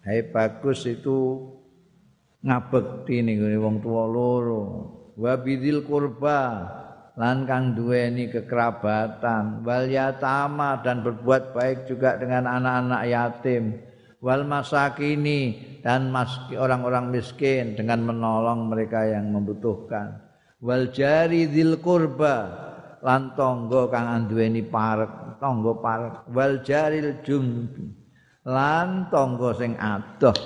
Hai 0.00 0.24
bagus 0.24 0.88
itu 0.88 1.44
ngabekti 2.40 3.20
ning 3.20 3.44
wong 3.60 3.84
tua 3.84 4.08
loro. 4.08 4.64
Wabidil 5.20 5.84
kurba 5.84 6.64
lan 7.20 7.44
kang 7.44 7.76
duweni 7.76 8.32
kekerabatan 8.32 9.60
wal 9.60 9.84
yatama 9.84 10.80
dan 10.80 11.04
berbuat 11.04 11.52
baik 11.52 11.84
juga 11.84 12.16
dengan 12.16 12.48
anak-anak 12.48 13.02
yatim 13.04 13.64
wal 14.22 14.46
masakini 14.46 15.58
dan 15.82 16.14
orang-orang 16.54 17.10
miskin 17.10 17.74
dengan 17.74 18.06
menolong 18.06 18.70
mereka 18.70 19.02
yang 19.02 19.34
membutuhkan. 19.34 20.22
Wal 20.62 20.94
jari 20.94 21.50
dzil 21.50 21.82
qurba 21.82 22.46
lan 23.02 23.34
tangga 23.34 23.90
kang 23.90 24.06
anduweni 24.06 24.62
parek 24.62 25.42
tangga 25.42 25.74
parek. 25.74 26.14
Wal 26.30 26.62
jaril 26.62 27.18
jumbi 27.26 27.90
lan 28.46 29.10
tangga 29.10 29.50
sing 29.58 29.74
adoh. 29.74 30.38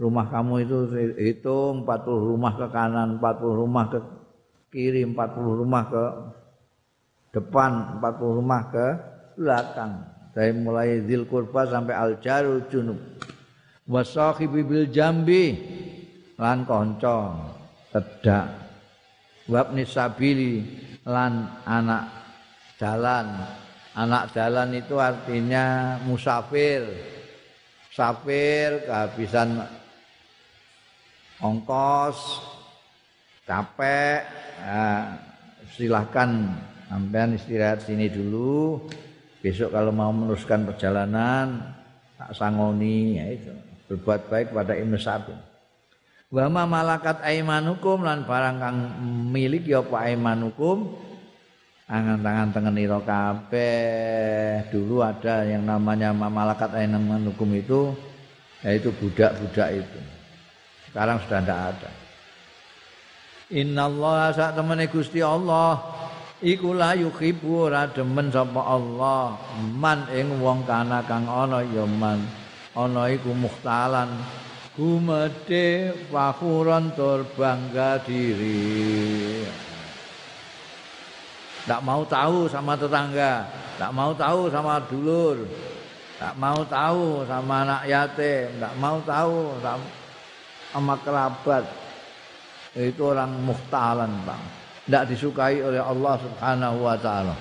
Rumah 0.00 0.26
kamu 0.32 0.54
itu 0.66 0.78
hitung 1.16 1.86
40 1.86 2.30
rumah 2.34 2.52
ke 2.58 2.66
kanan 2.74 3.22
40 3.22 3.60
rumah 3.62 3.84
ke 3.86 3.98
kiri 4.72 5.06
40 5.06 5.60
rumah 5.62 5.82
ke 5.86 6.04
depan 7.30 8.00
40 8.02 8.38
rumah 8.40 8.62
ke 8.72 8.86
belakang 9.38 10.19
dari 10.30 10.54
mulai 10.54 11.02
zil 11.04 11.26
kurba 11.26 11.66
sampai 11.66 11.94
al 11.94 12.22
jarul 12.22 12.62
junub 12.70 12.98
wasahibi 13.90 14.62
bil 14.62 14.86
jambi 14.86 15.58
lan 16.38 16.62
konco 16.64 17.34
tedak. 17.90 18.48
Wabni 19.50 19.82
sabili 19.82 20.62
lan 21.02 21.50
anak 21.66 22.06
jalan 22.78 23.26
anak 23.98 24.30
jalan 24.30 24.70
itu 24.78 24.94
artinya 24.96 25.98
musafir. 26.06 26.86
Musafir 27.90 28.86
kehabisan 28.86 29.66
ongkos 31.42 32.46
capek. 33.44 34.22
Ya, 34.60 35.16
silahkan 35.72 36.52
sampean 36.86 37.34
istirahat 37.34 37.82
sini 37.82 38.06
dulu 38.12 38.86
besok 39.40 39.72
kalau 39.72 39.92
mau 39.92 40.12
meneruskan 40.12 40.68
perjalanan 40.68 41.76
tak 42.16 42.36
sangoni 42.36 43.16
ya 43.16 43.26
itu. 43.32 43.52
Berbuat 43.90 44.30
baik 44.30 44.54
pada 44.54 44.78
Ibnu 44.78 44.96
Sabin 45.00 45.50
wa 46.30 46.46
ma 46.46 46.62
malakat 46.62 47.26
aimanukum 47.26 48.06
lan 48.06 48.22
barang 48.22 48.56
kang 48.62 48.78
milik 49.34 49.66
ya 49.66 49.82
apa 49.82 50.06
aimanukum 50.06 50.94
angan-tangan 51.90 52.54
tengen 52.54 52.78
ira 52.78 53.02
kabeh. 53.02 54.70
Dulu 54.70 55.02
ada 55.02 55.42
yang 55.42 55.66
namanya 55.66 56.14
malakat 56.14 56.70
aimanukum 56.78 57.50
itu 57.50 57.90
yaitu 58.62 58.94
budak-budak 58.94 59.82
itu. 59.82 60.00
Sekarang 60.86 61.18
sudah 61.26 61.40
tidak 61.42 61.60
ada. 61.74 61.90
Innallaha 63.50 64.30
sak 64.30 64.54
temene 64.54 64.86
Gusti 64.86 65.18
Allah 65.18 65.82
iku 66.40 66.72
la 66.72 66.96
yuhibbu 66.96 67.68
ora 67.68 67.88
demen 67.88 68.32
sapa 68.32 68.60
Allah. 68.60 69.36
Man 69.60 70.08
ing 70.12 70.40
wong 70.40 70.64
kana 70.64 71.04
kang 71.04 71.28
ana 71.28 71.60
ya 71.64 71.84
man. 71.84 72.24
Ana 72.72 73.12
iku 73.12 73.32
muhtalan 73.36 74.08
gumede 74.74 75.92
fakhuron 76.08 76.92
tur 76.96 77.24
bangga 77.36 78.00
diri. 78.04 79.44
Tak 81.68 81.84
mau 81.84 82.02
tahu 82.08 82.48
sama 82.48 82.72
tetangga. 82.74 83.44
Tak 83.76 83.92
mau 83.92 84.16
tahu 84.16 84.48
sama 84.48 84.80
dulur. 84.88 85.44
Tak 86.16 86.36
mau 86.36 86.60
tahu 86.64 87.24
sama 87.28 87.64
anak 87.64 87.82
yatim. 87.88 88.48
Tak 88.60 88.74
mau 88.80 88.96
tahu 89.04 89.56
sama 90.72 90.94
kerabat. 91.04 91.64
Itu 92.72 93.12
orang 93.12 93.34
muhtalan 93.44 94.12
bang 94.24 94.59
tidak 94.90 95.14
disukai 95.14 95.62
oleh 95.62 95.78
Allah 95.78 96.18
Subhanahu 96.18 96.82
wa 96.82 96.98
taala. 96.98 97.38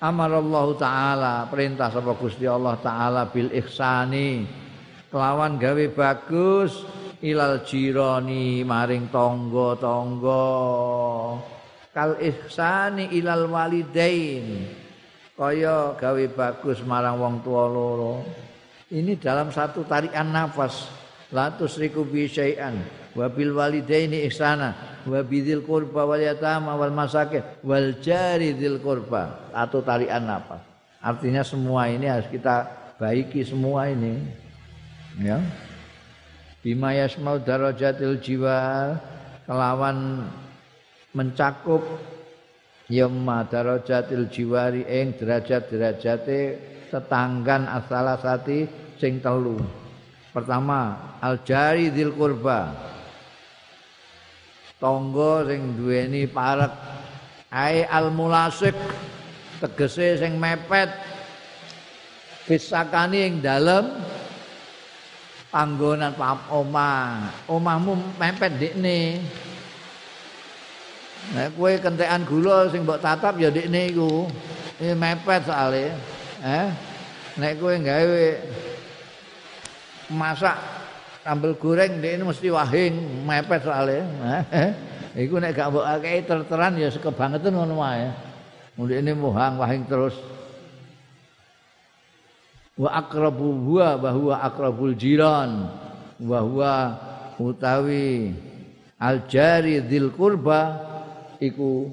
Amar 0.00 0.32
Allah 0.32 0.66
taala 0.80 1.34
perintah 1.52 1.92
sapa 1.92 2.16
Gusti 2.16 2.48
Allah 2.48 2.80
taala 2.80 3.28
bil 3.28 3.52
ihsani. 3.52 4.48
Kelawan 5.12 5.60
gawe 5.60 5.84
bagus 5.92 6.80
ilal 7.20 7.60
jirani 7.68 8.64
maring 8.64 9.12
tangga-tangga. 9.12 10.48
Kal 11.92 12.16
ihsani 12.24 13.12
ilal 13.12 13.44
walidain. 13.52 14.64
Kaya 15.36 15.92
gawe 15.92 16.24
bagus 16.32 16.80
marang 16.88 17.20
wong 17.20 17.44
tua 17.44 17.68
loro. 17.68 18.24
Ini 18.88 19.20
dalam 19.20 19.52
satu 19.52 19.84
tarikan 19.84 20.32
nafas 20.32 20.88
la 21.30 21.54
tusriku 21.54 22.02
bi 22.06 22.26
syai'an 22.26 22.82
wa 23.14 23.26
bil 23.30 23.54
walidaini 23.54 24.26
ihsana 24.26 25.02
wa 25.06 25.20
bidzil 25.22 25.62
qurba 25.62 26.06
wal 26.06 26.20
yatama 26.20 26.74
wal 26.74 26.92
masakin 26.94 27.42
wal 27.62 27.96
jari 28.02 28.54
dzil 28.54 28.82
qurba. 28.82 29.50
Atau 29.54 29.82
tarian 29.82 30.26
apa? 30.26 30.62
Artinya 31.00 31.40
semua 31.40 31.88
ini 31.88 32.06
harus 32.06 32.28
kita 32.28 32.68
baiki 33.00 33.46
semua 33.46 33.88
ini. 33.88 34.20
Ya. 35.22 35.40
Bima 36.60 36.92
yasmau 36.92 37.40
darajatil 37.40 38.20
jiwa 38.20 38.92
kelawan 39.48 40.28
mencakup. 41.16 41.82
Yamma 42.90 43.46
darajatil 43.46 44.26
jiwari 44.34 44.82
ing 44.82 45.14
derajat-derajate 45.14 46.58
tetanggan 46.90 47.70
asalasati 47.70 48.66
sing 48.98 49.22
telu 49.22 49.62
pertama 50.30 51.14
al 51.18 51.42
jari 51.42 51.90
dzil 51.90 52.14
qurba 52.14 52.70
tangga 54.80 55.44
sing 55.46 55.76
duweni 55.76 56.24
parek. 56.24 56.72
Ai 57.52 57.84
al 57.84 58.08
mulasik 58.10 58.74
tegese 59.60 60.18
sing 60.18 60.40
mepet. 60.40 60.88
Pisakani 62.48 63.28
ing 63.28 63.34
dalem. 63.44 64.00
Panggonan 65.50 66.16
pap 66.16 66.48
omah. 66.48 67.30
Omahmu 67.50 68.16
mepet 68.16 68.56
dikne 68.56 69.20
nek 71.36 71.52
kowe 71.52 71.68
kentekan 71.76 72.24
gula 72.24 72.72
sing 72.72 72.80
mbok 72.82 73.02
tatap 73.04 73.36
ya 73.36 73.52
dikne 73.52 73.92
iku. 73.92 74.24
Iki 74.80 74.96
mepet 74.96 75.44
soalé 75.44 75.92
eh? 76.40 76.66
Nek 77.36 77.60
kowe 77.60 77.74
gawe 77.76 78.26
masak 80.10 80.58
sambel 81.22 81.54
goreng 81.54 82.02
ini 82.02 82.24
mesti 82.24 82.48
wahing 82.50 83.24
mepet 83.24 83.62
soalnya. 83.62 84.04
Iku 85.22 85.42
nek 85.42 85.58
gak 85.58 85.74
mbok 85.74 85.86
akeh 85.86 86.22
terteran 86.22 86.78
ya 86.78 86.88
sekebangetan 86.90 87.50
ngono 87.50 87.82
wae. 87.82 88.06
Ini 88.78 89.12
muhang 89.12 89.58
wahing 89.58 89.84
terus. 89.90 90.14
Wa 92.78 92.96
akrabu 93.04 93.52
huwa 93.66 93.98
bahwa 93.98 94.34
akrabul 94.40 94.94
jiran 94.96 95.68
bahwa 96.16 96.96
utawi 97.36 98.32
al 98.96 99.26
jari 99.28 99.84
dzil 99.84 100.14
qurba 100.14 100.80
iku 101.42 101.90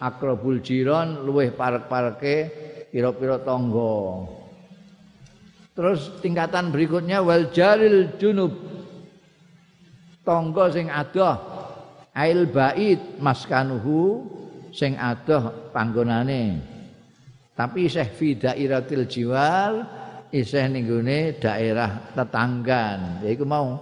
akrabul 0.00 0.64
jiran 0.64 1.24
luweh 1.26 1.52
parek-pareke 1.52 2.36
pira-pira 2.88 3.42
tangga 3.42 4.24
Terus 5.74 6.22
tingkatan 6.22 6.70
berikutnya 6.70 7.18
wal 7.18 7.50
jaril 7.50 8.14
junub. 8.14 8.54
Tonggo 10.22 10.70
sing 10.70 10.88
adoh 10.88 11.36
ail 12.14 12.48
bait 12.48 13.18
maskanuhu 13.18 14.24
sing 14.70 14.94
adoh 14.94 15.70
panggonane. 15.74 16.62
Tapi 17.58 17.90
isih 17.90 18.08
fi 18.08 18.38
dairatil 18.38 19.04
jiwal 19.10 19.84
isih 20.30 20.70
ning 20.70 20.86
daerah 21.42 22.06
tetanggan. 22.14 23.22
Yaiku 23.26 23.42
mau 23.42 23.78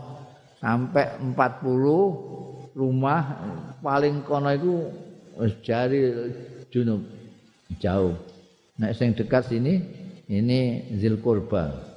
sampai 0.60 1.12
40 1.20 2.72
rumah 2.72 3.22
paling 3.84 4.24
kono 4.24 4.48
itu 4.48 4.74
jari 5.60 6.32
junub 6.72 7.04
jauh. 7.76 8.16
Nek 8.80 8.96
sing 8.96 9.12
dekat 9.12 9.52
sini 9.52 10.01
ini 10.32 10.88
Zilkurba. 10.96 11.92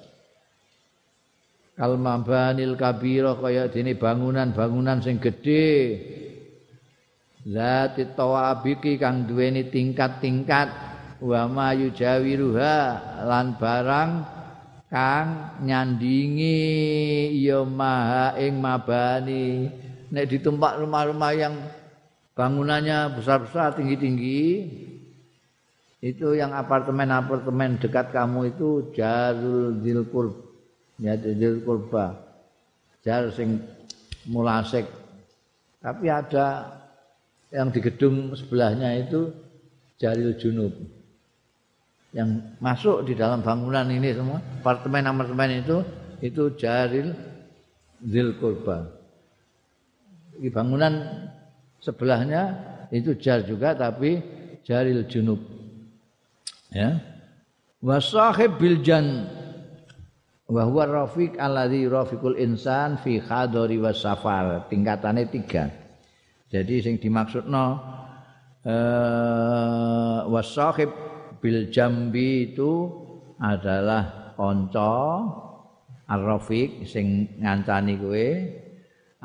Kalmabanil 1.75 2.75
kabiro 2.75 3.39
kaya 3.39 3.67
dene 3.71 3.95
bangunan-bangunan 3.95 4.99
sing 4.99 5.19
gedhe. 5.19 5.99
Zati 7.45 8.09
tawabiki 8.15 8.97
kang 8.99 9.27
duweni 9.27 9.69
tingkat-tingkat 9.69 10.67
wa 11.21 11.45
ma 11.47 11.67
yujawiruha 11.77 12.77
lan 13.23 13.55
barang 13.55 14.11
kang 14.89 15.27
nyandingi 15.61 16.57
ya 17.37 17.61
maha 17.61 18.33
ing 18.41 18.57
mabani 18.57 19.69
nek 20.09 20.25
ditumpak 20.25 20.81
rumah-rumah 20.81 21.31
yang 21.37 21.53
bangunannya 22.33 23.13
besar-besar 23.13 23.77
tinggi-tinggi 23.77 24.43
itu 26.05 26.37
yang 26.37 26.53
apartemen-apartemen 26.53 27.81
dekat 27.81 28.13
kamu 28.13 28.53
itu 28.53 28.93
jarul 28.93 29.73
dilkur 29.81 30.37
ya 31.01 31.17
dilkurba 31.17 32.13
jar 33.01 33.33
sing 33.33 33.57
mulasek. 34.29 34.85
Tapi 35.81 36.05
ada 36.05 36.77
yang 37.49 37.73
di 37.73 37.81
gedung 37.81 38.37
sebelahnya 38.37 39.01
itu 39.01 39.33
jaril 39.97 40.37
junub. 40.37 40.73
Yang 42.13 42.29
masuk 42.61 43.09
di 43.09 43.17
dalam 43.17 43.41
bangunan 43.41 43.89
ini 43.89 44.13
semua 44.13 44.37
apartemen-apartemen 44.61 45.65
itu 45.65 45.77
itu 46.21 46.53
jaril 46.53 47.17
zil 48.05 48.37
kurba 48.37 48.87
di 50.37 50.51
bangunan 50.51 51.25
sebelahnya 51.79 52.55
itu 52.91 53.15
jar 53.19 53.43
juga 53.43 53.75
tapi 53.75 54.19
jaril 54.63 55.07
junub 55.07 55.54
ya. 56.75 56.99
Wasahib 57.79 58.59
biljan 58.59 59.31
wa 60.51 60.67
huwa 60.67 60.83
rafiq 61.07 61.39
alladhi 61.39 61.87
rafiqul 61.87 62.35
insan 62.35 62.99
fi 62.99 63.23
khadari 63.23 63.79
wasafar 63.79 64.67
tingkatannya 64.67 65.31
tiga. 65.31 65.71
Jadi 66.51 66.83
sing 66.83 66.95
dimaksudno 66.99 67.65
eh 68.67 70.19
wasahib 70.27 70.91
bil 71.39 71.71
jambi 71.71 72.51
itu 72.51 72.89
adalah 73.37 74.33
kanca 74.35 75.23
arrafiq 76.09 76.83
sing 76.89 77.39
ngancani 77.39 77.93
kowe. 78.01 78.29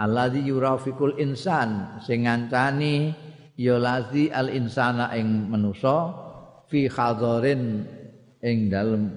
Alladzi 0.01 0.40
yurafiqul 0.48 1.20
insan 1.20 2.01
sing 2.01 2.24
ngancani 2.24 3.12
ya 3.61 3.76
lazi 3.76 4.32
al 4.32 4.48
insana 4.48 5.12
ing 5.12 5.53
manusa 5.53 6.29
fi 6.70 6.86
hadarin 6.86 7.84
ing 8.40 8.70
dalem 8.70 9.10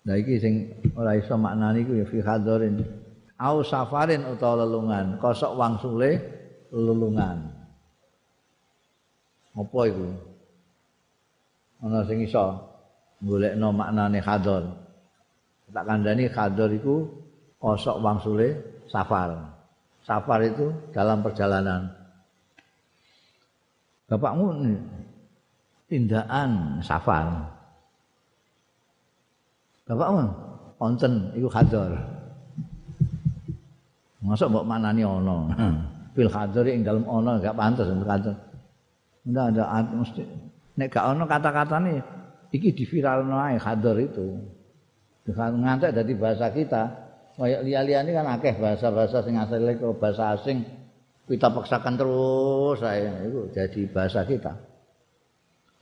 Nah 0.00 0.16
iki 0.16 0.40
sing 0.40 0.72
ora 0.96 1.12
iso 1.12 1.36
maknani 1.36 1.84
ku 1.84 1.92
ya 1.92 2.08
fi 2.08 2.24
hadarin 2.24 2.80
au 3.36 3.60
safarin 3.60 4.24
utawa 4.32 4.64
lelungan 4.64 5.20
kosok 5.20 5.52
wangsule 5.60 6.16
lelungan 6.72 7.52
apa 9.52 9.80
iku 9.92 10.08
ana 11.84 12.00
sing 12.08 12.24
iso 12.24 12.70
golekno 13.20 13.68
maknane 13.72 14.18
hador. 14.20 14.64
Tak 15.70 15.84
kandhani 15.86 16.26
hador 16.26 16.70
iku 16.74 16.96
kosok 17.60 18.00
wangsule 18.02 18.48
safar. 18.90 19.54
Safar 20.02 20.40
itu 20.42 20.72
dalam 20.90 21.22
perjalanan. 21.22 21.92
Bapakmu 24.10 24.46
tindakan 25.90 26.78
safar. 26.86 27.50
Bapakmu 29.90 30.22
konten 30.78 31.34
iku 31.34 31.50
hador. 31.50 31.98
Masuk 34.22 34.54
mbok 34.54 34.64
maknani 34.70 35.02
ana. 35.02 35.36
Fil 36.14 36.30
hador 36.30 36.64
ing 36.70 36.86
dalem 36.86 37.02
ana 37.10 37.42
gak 37.42 37.58
pantes 37.58 37.90
hador. 37.90 38.38
Ndak 39.26 39.58
ada 39.58 39.90
mesti 39.90 40.22
nek 40.78 40.88
gak 40.94 41.12
ono 41.12 41.26
kata-katane 41.26 42.00
iki 42.54 42.70
diviralno 42.70 43.34
ae 43.42 43.58
hadar 43.58 43.98
itu. 43.98 44.38
Ngantek 45.26 45.90
dadi 45.90 46.14
bahasa 46.14 46.54
kita. 46.54 47.10
Kaya 47.34 47.64
liya-liyane 47.64 48.10
kan 48.12 48.26
akeh 48.36 48.52
bahasa-bahasa 48.60 49.24
sing 49.24 49.34
asale 49.40 49.74
bahasa 49.96 50.36
asing 50.36 50.60
kita 51.24 51.48
paksakan 51.48 51.94
terus 51.96 52.76
saya 52.78 53.26
itu 53.26 53.48
jadi 53.50 53.80
bahasa 53.90 54.22
kita. 54.28 54.69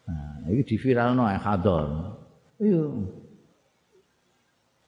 Nah, 0.08 0.48
ini 0.48 0.64
diviralno 0.64 1.28
ae 1.28 1.36
hadar. 1.36 2.16
Iya. 2.58 2.84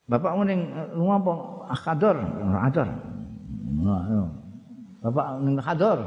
Bapak 0.09 0.33
ning 0.43 0.73
lunga 0.97 1.15
apa 1.21 1.33
hadar? 1.77 2.17
Hadar. 2.57 2.89
Nah, 3.79 4.27
Bapak 5.05 5.27
ning 5.45 5.55
hadar. 5.61 5.99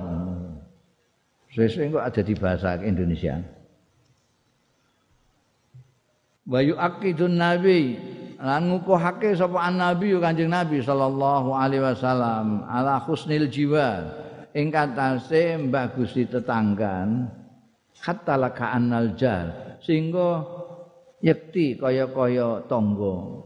Sesuai 1.55 1.95
kok 1.95 2.03
ada 2.03 2.21
di 2.27 2.35
bahasa 2.35 2.75
Indonesia. 2.83 3.39
wa 6.45 6.61
yu'aqidun 6.61 7.41
nabi 7.41 7.97
lan 8.37 8.69
ngukuhake 8.69 9.33
sapa 9.33 9.73
nabi 9.73 10.13
kanjeng 10.21 10.53
nabi 10.53 10.85
sallallahu 10.85 11.57
alaihi 11.57 11.81
wasallam 11.81 12.69
ala 12.69 13.01
husnil 13.01 13.49
jiwa 13.49 14.05
ing 14.53 14.69
katase 14.69 15.57
mbagusi 15.57 16.29
tetanggan 16.29 17.33
hatta 18.05 18.37
laka 18.37 18.77
annal 18.77 19.17
jar 19.17 19.81
sehingga 19.81 20.45
yekti 21.25 21.81
kaya-kaya 21.81 22.69
tangga. 22.69 23.41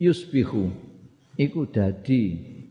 Yusbihu. 0.00 0.72
Iku 1.38 1.70
dadi 1.70 2.22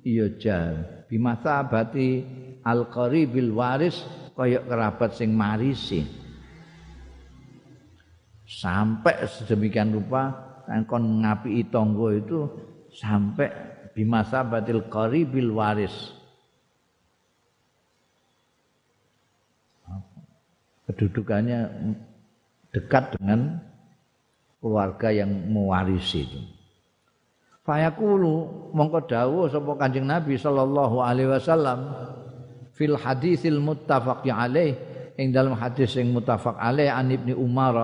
iya 0.04 0.28
jar 0.36 1.06
bimasabati 1.08 2.26
al 2.66 2.90
qaribil 2.92 3.56
waris 3.56 4.04
kaya 4.36 4.66
kerabat 4.66 5.16
sing 5.16 5.32
marisi. 5.32 6.04
Sampai 8.48 9.28
sedemikian 9.28 9.92
rupa 9.92 10.36
kon 10.88 11.24
ngapi 11.24 11.68
tonggo 11.72 12.12
itu 12.12 12.40
sampai 12.92 13.52
bimasa 13.96 14.44
batil 14.44 14.88
qaribil 14.92 15.56
waris 15.56 16.17
kedudukannya 20.88 21.68
dekat 22.72 23.20
dengan 23.20 23.60
keluarga 24.64 25.12
yang 25.12 25.30
mewarisi 25.52 26.26
itu. 26.26 26.42
Fayaqulu 27.68 28.72
mongko 28.72 29.00
dawuh 29.12 29.52
sapa 29.52 29.76
Kanjeng 29.76 30.08
Nabi 30.08 30.40
sallallahu 30.40 31.04
alaihi 31.04 31.36
wasallam 31.36 31.92
fil 32.72 32.96
hadisil 32.96 33.60
muttafaq 33.60 34.24
alaih 34.24 34.80
ing 35.20 35.36
dalam 35.36 35.52
hadis 35.52 36.00
yang 36.00 36.16
muttafaq 36.16 36.56
alaih 36.56 36.88
an 36.88 37.12
Ibnu 37.12 37.36
Umar 37.36 37.76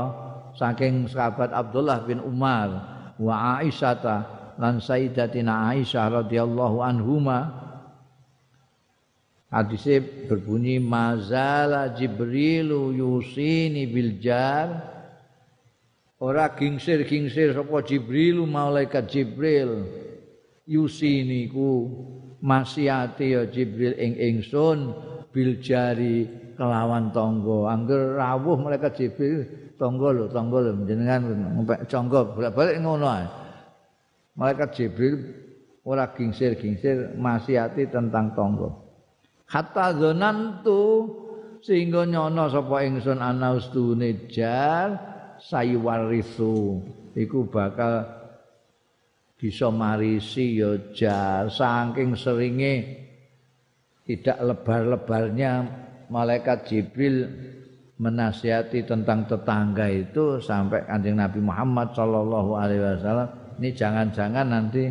saking 0.55 1.09
sahabat 1.11 1.51
Abdullah 1.51 2.05
bin 2.07 2.23
Umar 2.23 2.69
wa 3.19 3.59
Aisyah 3.59 4.55
lan 4.55 4.79
Sayyidatina 4.79 5.73
Aisyah 5.75 6.23
radhiyallahu 6.23 6.77
anhuma 6.79 7.62
hadisnya 9.53 10.01
berbunyi 10.25 10.81
mazala 10.81 11.93
Jibrilu 11.93 12.89
yusini 12.89 13.85
bil 13.85 14.17
jar 14.17 14.81
ora 16.17 16.49
gingsir-gingsir 16.57 17.53
sapa 17.53 17.85
Jibrilu 17.85 18.49
malaikat 18.49 19.05
Jibril 19.13 19.85
yusini 20.65 21.45
ku 21.53 21.69
masihati 22.41 23.37
ya 23.37 23.45
Jibril 23.45 23.93
ing 24.01 24.17
ingsun 24.17 24.89
bil 25.29 25.61
jari 25.61 26.25
kelawan 26.57 27.13
tonggo 27.13 27.69
angger 27.69 28.17
rawuh 28.17 28.57
malaikat 28.57 28.97
Jibril 28.97 29.45
tangga 29.77 30.09
lho, 30.09 30.25
tangga 30.33 30.57
lho 30.65 30.71
jenengan 30.89 31.21
ngempek 31.29 31.85
cangga 31.85 32.25
bolak-balik 32.25 32.77
ngono 32.81 33.05
ae. 33.05 33.27
Malaikat 34.33 34.69
Jibril 34.73 35.15
ora 35.85 36.09
gingsir-gingsir 36.09 37.13
masihati 37.21 37.85
tentang 37.85 38.33
tangga. 38.33 38.82
Hatta 39.53 39.93
zonantu 39.93 41.05
sehingga 41.61 42.09
nyono 42.09 42.49
sapa 42.49 42.81
ingsun 42.81 43.21
ana 43.21 43.53
ustune 43.53 44.25
jar 44.25 44.97
sayuwarisu. 45.37 46.81
Iku 47.13 47.45
bakal 47.53 48.01
bisa 49.37 49.69
marisi 49.69 50.57
ya 50.57 50.73
jar 50.97 51.53
saking 51.53 52.17
seringe 52.17 53.05
tidak 54.09 54.41
lebar-lebarnya 54.41 55.51
malaikat 56.09 56.65
Jibril 56.65 57.29
menasihati 58.01 58.83
tentang 58.89 59.29
tetangga 59.29 59.85
itu 59.85 60.41
sampai 60.41 60.83
kanjeng 60.89 61.21
Nabi 61.21 61.39
Muhammad 61.39 61.93
Shallallahu 61.93 62.51
Alaihi 62.57 62.81
Wasallam. 62.81 63.29
Ini 63.61 63.69
jangan-jangan 63.77 64.47
nanti 64.49 64.89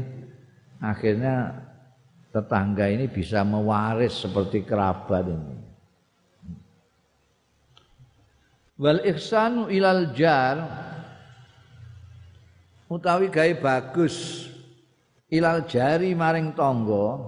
akhirnya 0.79 1.51
tetangga 2.33 2.89
ini 2.89 3.13
bisa 3.13 3.45
mewaris 3.45 4.25
seperti 4.25 4.65
kerabat 4.65 5.29
ini. 5.29 5.57
Wal 8.81 9.05
ihsanu 9.05 9.69
ilal 9.69 10.17
jar 10.17 10.57
utawi 12.89 13.29
gawe 13.29 13.53
bagus 13.61 14.49
ilal 15.29 15.69
jari 15.69 16.17
maring 16.17 16.57
tangga 16.57 17.21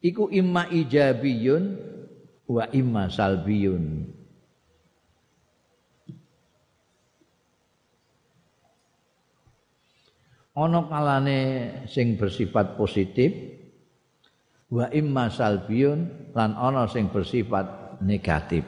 iku 0.00 0.32
imma 0.32 0.72
ijabiyun 0.72 1.64
wa 2.48 2.64
imma 2.72 3.12
salbiyun. 3.12 4.16
Ana 10.56 10.88
kalane 10.88 11.40
sing 11.84 12.16
bersifat 12.16 12.80
positif 12.80 13.55
wa 14.70 14.90
imma 14.90 15.30
salbiyun 15.30 16.32
lan 16.34 16.54
ana 16.58 16.90
sing 16.90 17.06
bersifat 17.10 17.98
negatif. 18.02 18.66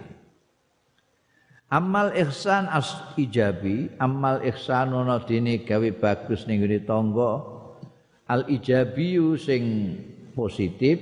Amal 1.69 2.17
ihsan 2.17 2.65
as 2.65 2.97
ijabi 3.21 3.93
amal 4.01 4.41
ihsan 4.41 4.89
ana 4.89 5.21
dene 5.21 5.61
gawe 5.69 5.89
bagus 6.01 6.49
ning 6.49 6.65
ngene 6.65 6.81
tangga 6.89 7.45
al 8.25 8.49
ijabi 8.49 9.21
sing 9.37 9.65
positif 10.33 10.97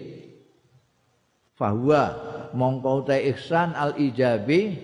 fahuwa 1.55 2.03
mongko 2.51 3.07
ta 3.07 3.15
ihsan 3.15 3.79
al 3.79 3.95
ijabi 3.95 4.75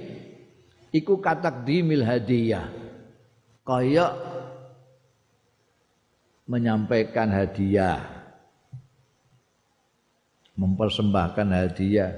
iku 0.94 1.18
katakdimil 1.18 2.06
hadiah 2.06 2.70
kaya 3.66 4.14
menyampaikan 6.46 7.26
hadiah 7.26 8.11
mempersembahkan 10.56 11.48
hadiah. 11.52 12.12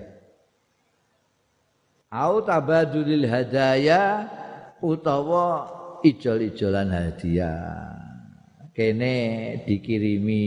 Au 2.11 2.39
tabadulil 2.43 3.26
hadaya 3.26 4.30
utawa 4.78 5.66
ijol-ijolan 6.07 6.91
hadiah. 6.95 7.91
Kene 8.74 9.14
dikirimi 9.66 10.43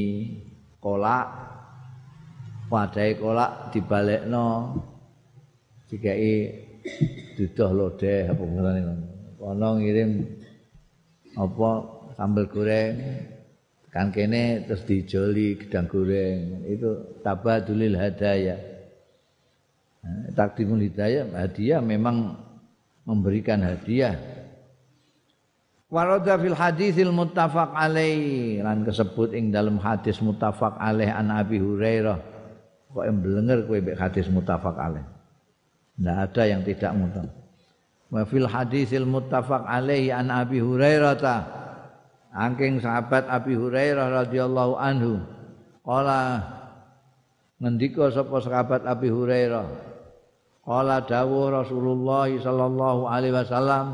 kolak 0.83 1.27
wadai 2.67 3.15
kolak 3.15 3.71
dibalekno 3.71 4.75
dikai 5.88 6.51
duduh 7.39 7.71
lodeh 7.71 8.27
apa 8.27 8.43
ngirim 9.79 10.27
apa 11.39 11.69
sambal 12.19 12.47
goreng 12.51 12.95
kan 13.97 14.13
kene 14.13 14.69
terus 14.69 14.85
dijoli 14.85 15.57
gedang 15.57 15.89
goreng. 15.89 16.69
Itu 16.69 17.17
tabadulil 17.25 17.97
hadaya. 17.97 18.61
Nah, 20.05 20.29
takdimul 20.37 20.85
hidayah 20.85 21.25
hadiah 21.33 21.81
memang 21.81 22.37
memberikan 23.09 23.65
hadiah. 23.65 24.13
Warada 25.89 26.37
fil 26.37 26.53
hadisil 26.53 27.09
muttafaq 27.09 27.73
alaih. 27.73 28.61
Lan 28.61 28.85
kesebut 28.85 29.33
ing 29.33 29.49
dalam 29.49 29.81
hadis 29.81 30.21
muttafaq 30.21 30.77
alaih 30.77 31.09
an 31.09 31.33
Abi 31.33 31.57
Hurairah. 31.57 32.21
Kok 32.93 33.01
yang 33.01 33.17
belenger 33.17 33.65
kowe 33.65 33.81
mek 33.81 33.97
hadis 33.97 34.29
muttafaq 34.29 34.77
alaih? 34.77 35.05
Ndak 35.97 36.17
ada 36.29 36.43
yang 36.45 36.61
tidak 36.61 36.93
muttafaq 36.93 37.47
wa 38.07 38.23
fil 38.23 38.47
hadisil 38.47 39.03
muttafaq 39.03 39.67
alaih 39.67 40.15
an 40.15 40.31
Abi 40.31 40.63
Hurairah 40.63 41.13
ta 41.19 41.35
Angking 42.36 42.84
sahabat 42.84 43.25
Abi 43.32 43.55
Hurairah 43.55 44.25
radhiyallahu 44.25 44.73
anhu. 44.78 45.23
Qala 45.82 46.43
ngendika 47.63 48.11
sapa 48.11 48.43
sahabat 48.43 48.84
Abi 48.84 49.07
Hurairah. 49.07 49.67
Qala 50.67 50.99
dawuh 51.07 51.63
Rasulullah 51.63 52.28
sallallahu 52.28 53.07
alaihi 53.07 53.36
wasallam. 53.36 53.88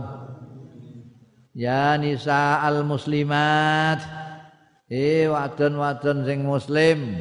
Ya 1.54 1.94
nisa 2.02 2.66
al 2.66 2.82
muslimat. 2.82 4.02
Eh 4.90 5.30
wadon-wadon 5.30 6.26
sing 6.26 6.42
muslim. 6.42 7.14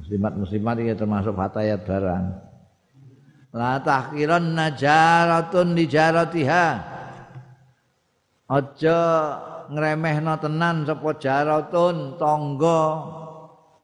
Muslimat 0.00 0.32
muslimat 0.36 0.76
iki 0.80 0.96
termasuk 0.96 1.36
fatayat 1.36 1.84
barang. 1.84 2.24
La 3.52 3.76
tahkiran 3.84 4.56
najaratun 4.56 5.76
lijaratiha. 5.76 6.66
Aja 8.48 9.00
ngremehno 9.70 10.34
tenan 10.42 10.82
sapa 10.88 11.14
jaratun 11.20 12.16
tangga 12.18 12.82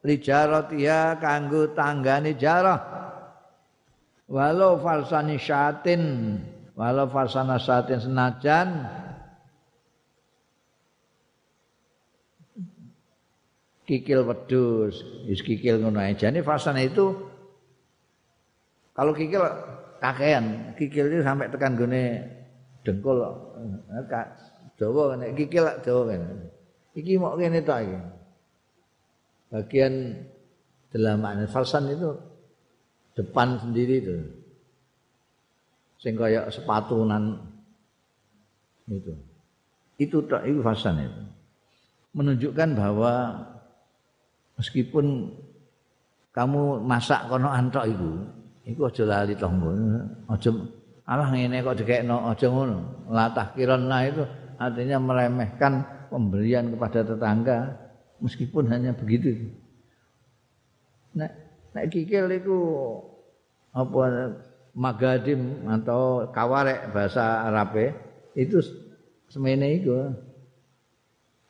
lijaratiha 0.02 1.20
kanggo 1.22 1.74
tanggane 1.76 2.34
jarah 2.38 2.98
walau 4.28 4.78
falsani 4.78 5.40
syatin 5.40 6.02
walau 6.78 7.08
falsana 7.10 7.58
syatin 7.58 7.98
senajan. 7.98 8.68
Kikil 13.88 14.20
wedus 14.28 15.00
wis 15.24 15.40
kikil 15.40 15.80
ngono 15.80 16.04
ae. 16.04 16.12
Jane 16.12 16.44
falsana 16.44 16.84
itu 16.84 17.16
kalau 18.92 19.16
kikil 19.16 19.40
kakean 19.96 20.76
kikil 20.76 21.08
itu 21.08 21.24
sampai 21.24 21.48
tekan 21.48 21.72
gone 21.72 22.20
dengkul 22.84 23.16
Dawa 24.78 25.18
nek 25.18 25.34
kikil 25.34 25.66
lak 25.66 25.82
dawa 25.82 26.14
kene. 26.14 26.54
Iki 26.94 27.18
mok 27.18 27.34
kene 27.34 27.58
tok 27.66 27.82
iki. 27.82 27.98
Bagian 29.50 30.14
delaman 30.94 31.42
falsan 31.50 31.90
itu 31.90 32.14
depan 33.18 33.58
sendiri 33.58 33.94
itu. 33.98 34.14
Sing 35.98 36.14
kaya 36.14 36.46
sepatunan 36.46 37.42
itu. 38.86 39.10
Itu 39.98 40.22
tok 40.30 40.46
itu 40.46 40.62
falsan 40.62 41.02
itu. 41.02 41.22
Menunjukkan 42.14 42.78
bahwa 42.78 43.34
meskipun 44.62 45.34
kamu 46.30 46.86
masak 46.86 47.26
kono 47.26 47.50
antok 47.50 47.82
iku, 47.82 48.10
iku 48.62 48.86
aja 48.86 49.02
lali 49.02 49.34
tonggo. 49.34 49.74
Aja 50.30 50.54
alah 51.02 51.34
ngene 51.34 51.66
kok 51.66 51.82
dikekno 51.82 52.30
aja 52.30 52.46
ngono. 52.46 53.10
Latah 53.10 53.50
kirana 53.58 54.06
itu 54.06 54.22
artinya 54.58 54.98
meremehkan 54.98 55.86
pemberian 56.10 56.74
kepada 56.74 57.06
tetangga 57.06 57.78
meskipun 58.18 58.66
hanya 58.68 58.92
begitu. 58.98 59.54
Nek 61.14 61.30
nek 61.72 61.86
kikil 61.94 62.26
itu 62.34 62.58
apa 63.70 64.34
magadim 64.74 65.62
atau 65.70 66.26
kawarek 66.34 66.90
bahasa 66.90 67.46
Arabe 67.46 67.94
itu 68.34 68.58
semene 69.30 69.78
iku. 69.78 70.10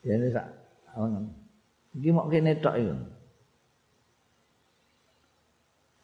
Ya 0.05 0.15
ini 0.15 0.29
sak 0.31 0.47
iki 1.97 2.09
mok 2.13 2.29
kene 2.29 2.61
tok 2.61 2.77
iku. 2.77 2.95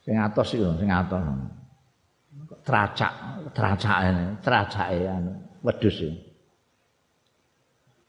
Sing 0.04 0.16
atos 0.20 0.52
iku, 0.52 0.72
sing 0.80 0.88
atos. 0.92 1.20
Tracak, 2.64 3.12
tracake, 3.52 4.40
tracake 4.40 5.04
anu 5.04 5.32
wedhus 5.60 6.00
iki. 6.00 6.23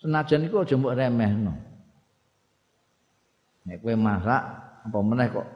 Senajan 0.05 0.45
iku 0.45 0.61
aja 0.61 0.77
mbok 0.77 0.93
remehno. 0.93 1.53
Nek 3.65 3.81
kowe 3.81 3.97
masak 3.97 4.41
apa 4.85 4.97
meneh 5.01 5.27
kok 5.33 5.47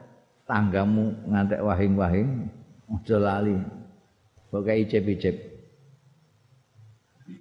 tanggamu 0.50 1.14
ngantek 1.30 1.62
wahing-wahing 1.62 2.50
aja 2.90 3.16
lali. 3.22 3.54
Pokoke 4.50 4.74
icip-icip. 4.74 5.36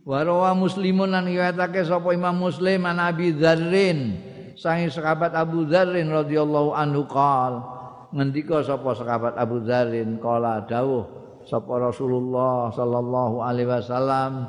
Warawa 0.05 0.53
muslimun 0.53 1.09
lan 1.09 1.25
riwayatake 1.25 1.81
sapa 1.81 2.13
Imam 2.13 2.37
Muslim 2.37 2.85
an 2.85 3.01
Abi 3.01 3.33
Dzarrin 3.33 4.13
sangi 4.53 4.93
sahabat 4.93 5.33
Abu 5.33 5.65
Dzarrin 5.65 6.13
radhiyallahu 6.13 6.77
anhu 6.77 7.09
qol 7.09 7.57
ngendika 8.13 8.61
sapa 8.61 8.93
sahabat 8.93 9.33
Abu 9.41 9.65
Dzarrin 9.65 10.21
qala 10.21 10.61
dawuh 10.69 11.09
sapa 11.49 11.81
Rasulullah 11.81 12.69
sallallahu 12.69 13.41
alaihi 13.41 13.65
wasallam 13.65 14.45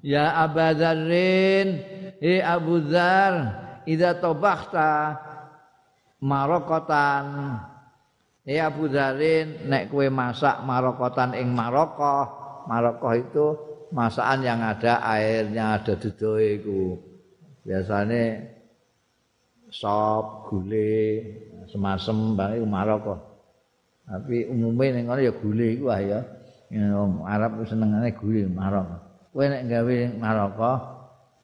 Ya 0.00 0.32
Abu 0.32 0.64
Dzarrin, 0.64 1.68
he 2.24 2.40
Abu 2.40 2.80
Dzar, 2.88 3.32
idza 3.84 4.16
tabakhta 4.16 5.20
marokotan. 6.24 7.60
He 8.48 8.56
Abu 8.56 8.88
Dzarrin, 8.88 9.68
nek 9.68 9.92
kowe 9.92 10.08
masak 10.08 10.64
marokotan 10.64 11.36
ing 11.36 11.52
marokoh, 11.52 12.24
marokoh 12.64 13.12
itu 13.12 13.46
masakan 13.92 14.40
yang 14.40 14.64
ada 14.64 15.04
airnya, 15.04 15.76
ada 15.76 15.92
dudoe 16.00 16.64
iku. 16.64 16.96
Biasane 17.60 18.48
sop, 19.68 20.48
gule, 20.48 21.20
semasem 21.68 22.40
bang 22.40 22.56
iku 22.56 22.64
marokoh. 22.64 23.20
Tapi 24.08 24.48
umumnya 24.48 24.96
ning 24.96 25.04
kono 25.12 25.20
ya 25.20 25.32
gule 25.36 25.66
iku 25.76 25.92
ah 25.92 26.00
ya. 26.00 26.20
Arab 27.28 27.60
senengane 27.68 28.16
gule 28.16 28.48
marokoh. 28.48 29.09
Kowe 29.30 29.44
nek 29.46 29.66
gawe 29.70 29.98
maraka 30.18 31.00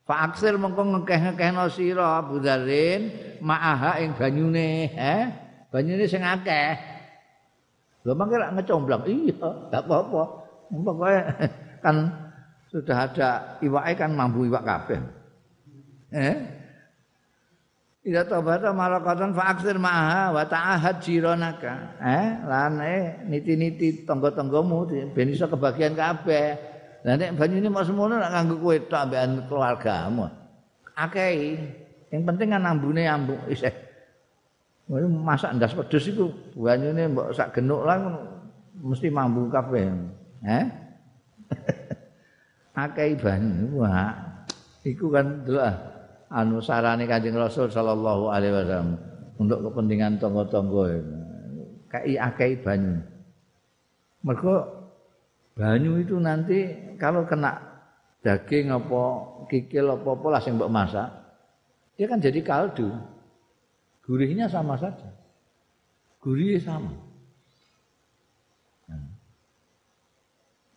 Fa 0.07 0.31
aksir 0.31 0.55
mengko 0.55 0.87
ngekeh-ngekehno 0.87 1.67
sira 1.67 2.23
Abu 2.23 2.39
Dzarin 2.39 3.11
ma'aha 3.43 3.99
ing 4.07 4.15
banyune, 4.15 4.95
eh? 4.95 5.23
Banyune 5.75 6.07
sing 6.07 6.23
akeh. 6.23 6.79
Lho 8.07 8.15
mangke 8.15 8.39
rak 8.39 8.55
ngecomblang. 8.55 9.03
Iya, 9.03 9.35
enggak 9.35 9.83
apa-apa. 9.83 10.23
Pokoke 10.71 11.15
kan 11.85 11.97
sudah 12.71 13.11
ada 13.11 13.59
iwake 13.59 13.99
kan 13.99 14.15
mambu 14.15 14.47
iwak 14.47 14.63
kabeh. 14.63 15.03
Eh? 16.15 16.37
Ida 18.07 18.23
tabata 18.23 18.71
malakatan 18.71 19.35
fa 19.35 19.51
aksir 19.51 19.75
ma'aha 19.75 20.39
wa 20.39 20.47
ta'ahad 20.47 21.03
jironaka. 21.03 21.99
Eh, 21.99 22.27
lan 22.47 22.79
eh 22.79 23.27
niti-niti 23.27 24.07
tangga-tanggamu 24.07 25.11
ben 25.11 25.35
iso 25.35 25.51
kebagian 25.51 25.99
kabeh. 25.99 26.76
Lah 27.07 27.15
nek 27.15 27.39
banyune 27.39 27.71
mok 27.71 27.87
semono 27.87 28.19
nek 28.19 28.35
nganggo 28.35 28.57
kowe 28.59 28.77
tok 28.91 29.03
ambekan 29.07 29.31
keluargamu. 29.47 30.27
Akeh. 30.99 31.55
Yang 32.11 32.23
penting 32.27 32.49
kan 32.51 32.67
ambune 32.67 33.07
ambu 33.07 33.39
isih. 33.55 33.71
masak 35.27 35.55
ndas 35.59 35.75
pedes 35.75 36.15
iku 36.15 36.31
banyune 36.55 37.11
mbok 37.11 37.35
sak 37.35 37.55
genuk 37.55 37.87
lah 37.87 38.11
mesti 38.83 39.07
mambu 39.07 39.47
kabeh. 39.47 39.87
Eh? 40.43 40.65
Akeh 42.87 43.15
banyu. 43.15 43.87
Wah. 43.87 44.43
Iku 44.83 45.07
kan 45.11 45.47
doa 45.47 45.71
anu 46.31 46.59
sarane 46.59 47.07
Kanjeng 47.07 47.39
Rasul 47.39 47.71
sallallahu 47.71 48.35
alaihi 48.35 48.55
wasallam 48.55 48.99
untuk 49.39 49.63
kepentingan 49.71 50.19
tangga-tangga. 50.19 51.03
Kai 51.87 52.19
akeh 52.19 52.63
banyu. 52.67 52.99
Mergo 54.27 54.55
banyu 55.55 56.03
itu 56.03 56.19
nanti 56.19 56.86
kalau 56.99 57.29
kena 57.29 57.61
daging 58.25 58.75
apa 58.75 59.03
kikil 59.47 59.95
apa 59.95 60.27
lah 60.33 60.41
sing 60.43 60.59
mbok 60.59 60.73
masak 60.73 61.27
dia 61.97 62.07
kan 62.07 62.21
jadi 62.21 62.45
kaldu. 62.45 62.93
Gurihnya 64.05 64.47
sama 64.47 64.77
saja. 64.77 65.09
Gurihnya 66.21 66.61
sama. 66.61 66.93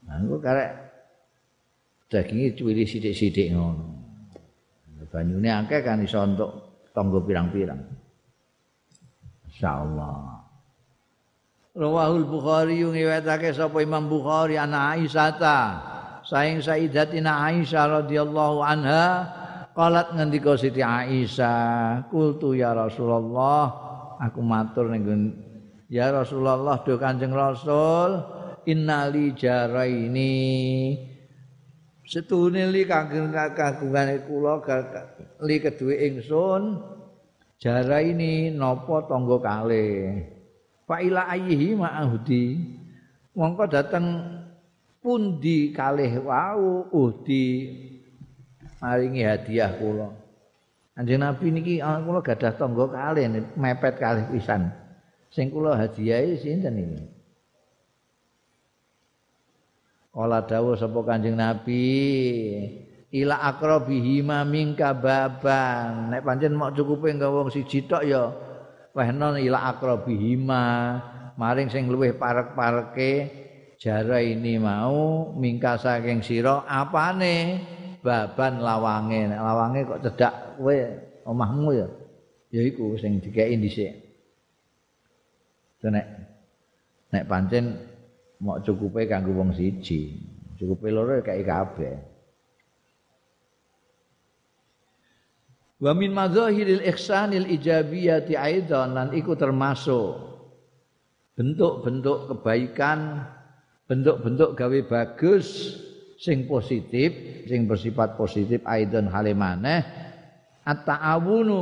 Nah. 0.08 0.18
Itu 0.24 0.40
karek 0.42 0.72
dagingnya 2.10 2.56
cuwili 2.56 2.88
sidik-sidik 2.88 3.54
ngono. 3.54 4.00
Banyune 5.10 5.50
akeh 5.50 5.82
kan 5.82 6.02
iso 6.06 6.22
untuk 6.22 6.52
tonggo 6.94 7.22
pirang-pirang. 7.26 7.82
Insyaallah. 9.50 10.38
Rawahul 11.74 12.26
Bukhari 12.30 12.82
yung 12.82 12.94
iwetake 12.94 13.54
sapa 13.54 13.82
Imam 13.82 14.06
Bukhari 14.06 14.58
ana 14.58 14.94
Aisyah. 14.94 15.89
Saing 16.30 16.62
Sayyidatina 16.62 17.50
Aisyah 17.50 18.06
radhiyallahu 18.06 18.62
anha 18.62 19.26
qalat 19.74 20.14
ngendika 20.14 20.54
Siti 20.62 20.86
Aisyah, 20.86 22.06
"Qultu 22.14 22.54
ya 22.54 22.78
Rasulullah, 22.78 23.74
aku 24.22 24.38
matur 24.46 24.94
ning 24.94 25.10
Ya 25.90 26.14
Rasulullah 26.14 26.86
do 26.86 27.02
Kanjeng 27.02 27.34
Rasul, 27.34 28.22
innali 28.70 29.34
jaraini. 29.34 30.38
Setune 32.06 32.70
li 32.70 32.86
kagem 32.86 33.34
kagungane 33.34 34.22
kula 34.30 34.62
li 35.42 35.58
kedue 35.58 35.98
ingsun 35.98 36.78
jaraini 37.58 38.54
napa 38.54 39.10
tangga 39.10 39.42
kalih? 39.42 40.30
Fa 40.86 41.02
ila 41.02 41.26
ayyihi 41.26 41.74
ma'ahudi. 41.74 42.46
Mongko 43.34 43.66
dateng 43.66 44.06
pundi 45.00 45.72
kalih 45.72 46.24
wau 46.24 46.88
uhdi 46.92 47.48
maringi 48.80 49.24
hadiah 49.24 49.72
kula. 49.80 50.12
Anjing 51.00 51.24
Nabi 51.24 51.46
niki 51.52 51.76
ah, 51.80 52.04
kula 52.04 52.20
gadah 52.20 52.54
tangga 52.60 52.86
kalih 52.92 53.26
mepet 53.56 53.96
kalih 54.00 54.28
pisan. 54.32 54.72
Sing 55.32 55.48
kula 55.48 55.80
hadiahi 55.80 56.36
sinten 56.40 56.76
iki? 56.76 57.00
Kala 60.10 60.44
dawuh 60.44 60.76
sapa 60.76 61.00
Kanjeng 61.06 61.40
Nabi 61.40 61.88
ila 63.14 63.40
akrabihi 63.56 64.20
ma 64.26 64.44
mingka 64.44 64.92
baban. 64.92 66.12
Nek 66.12 66.26
pancen 66.28 66.58
mok 66.58 66.76
cukupe 66.76 67.14
nggawa 67.14 67.48
wong 67.48 67.50
siji 67.54 67.88
tok 67.88 68.04
ya 68.04 68.28
wehna 68.94 69.38
ila 69.38 69.70
akrabihima 69.72 70.66
maring 71.40 71.70
sing 71.72 71.88
luwih 71.88 72.18
parek-pareke 72.18 73.12
jara 73.80 74.20
ini 74.20 74.60
mau 74.60 75.32
mingka 75.34 75.80
saking 75.80 76.20
sira 76.20 76.68
apane? 76.68 77.64
Baban 78.00 78.60
lawange. 78.64 79.32
Lawange 79.32 79.88
kok 79.88 80.02
cedak 80.04 80.60
kowe 80.60 80.78
omahmu 81.28 81.70
ya? 81.76 81.88
Ya 82.52 82.62
iku 82.64 83.00
sing 83.00 83.24
dikeki 83.24 83.56
dhisik. 83.60 83.94
Nek 85.88 86.08
nek 87.16 87.24
pancen 87.28 87.76
mok 88.44 88.68
cukupe 88.68 89.08
kanggo 89.08 89.32
wong 89.36 89.56
siji. 89.56 90.20
Cukupe 90.60 90.92
loro 90.92 91.24
kaya 91.24 91.44
kabeh. 91.44 91.96
Wa 95.80 95.96
min 95.96 96.12
madzahiril 96.12 96.84
ihsanil 96.84 97.48
ijabiyati 97.48 98.36
aidan 98.36 98.92
lan 98.92 99.08
iku 99.16 99.40
termasuk 99.40 100.28
bentuk-bentuk 101.40 102.28
kebaikan, 102.28 103.24
bentuk-bentuk 103.90 104.54
gawe 104.54 104.80
bagus 104.86 105.74
sing 106.22 106.46
positif, 106.46 107.10
sing 107.50 107.66
bersifat 107.66 108.14
positif 108.14 108.62
aidan 108.70 109.10
halimane 109.10 109.82
at-ta'awunu 110.62 111.62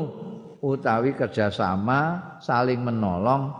utawi 0.59 1.15
kerjasama 1.15 2.35
saling 2.43 2.83
menolong 2.83 3.55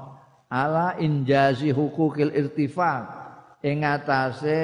ala 0.52 1.00
injazi 1.00 1.72
hukukil 1.72 2.36
irtifaq 2.36 3.08
ing 3.64 3.88
atase 3.88 4.60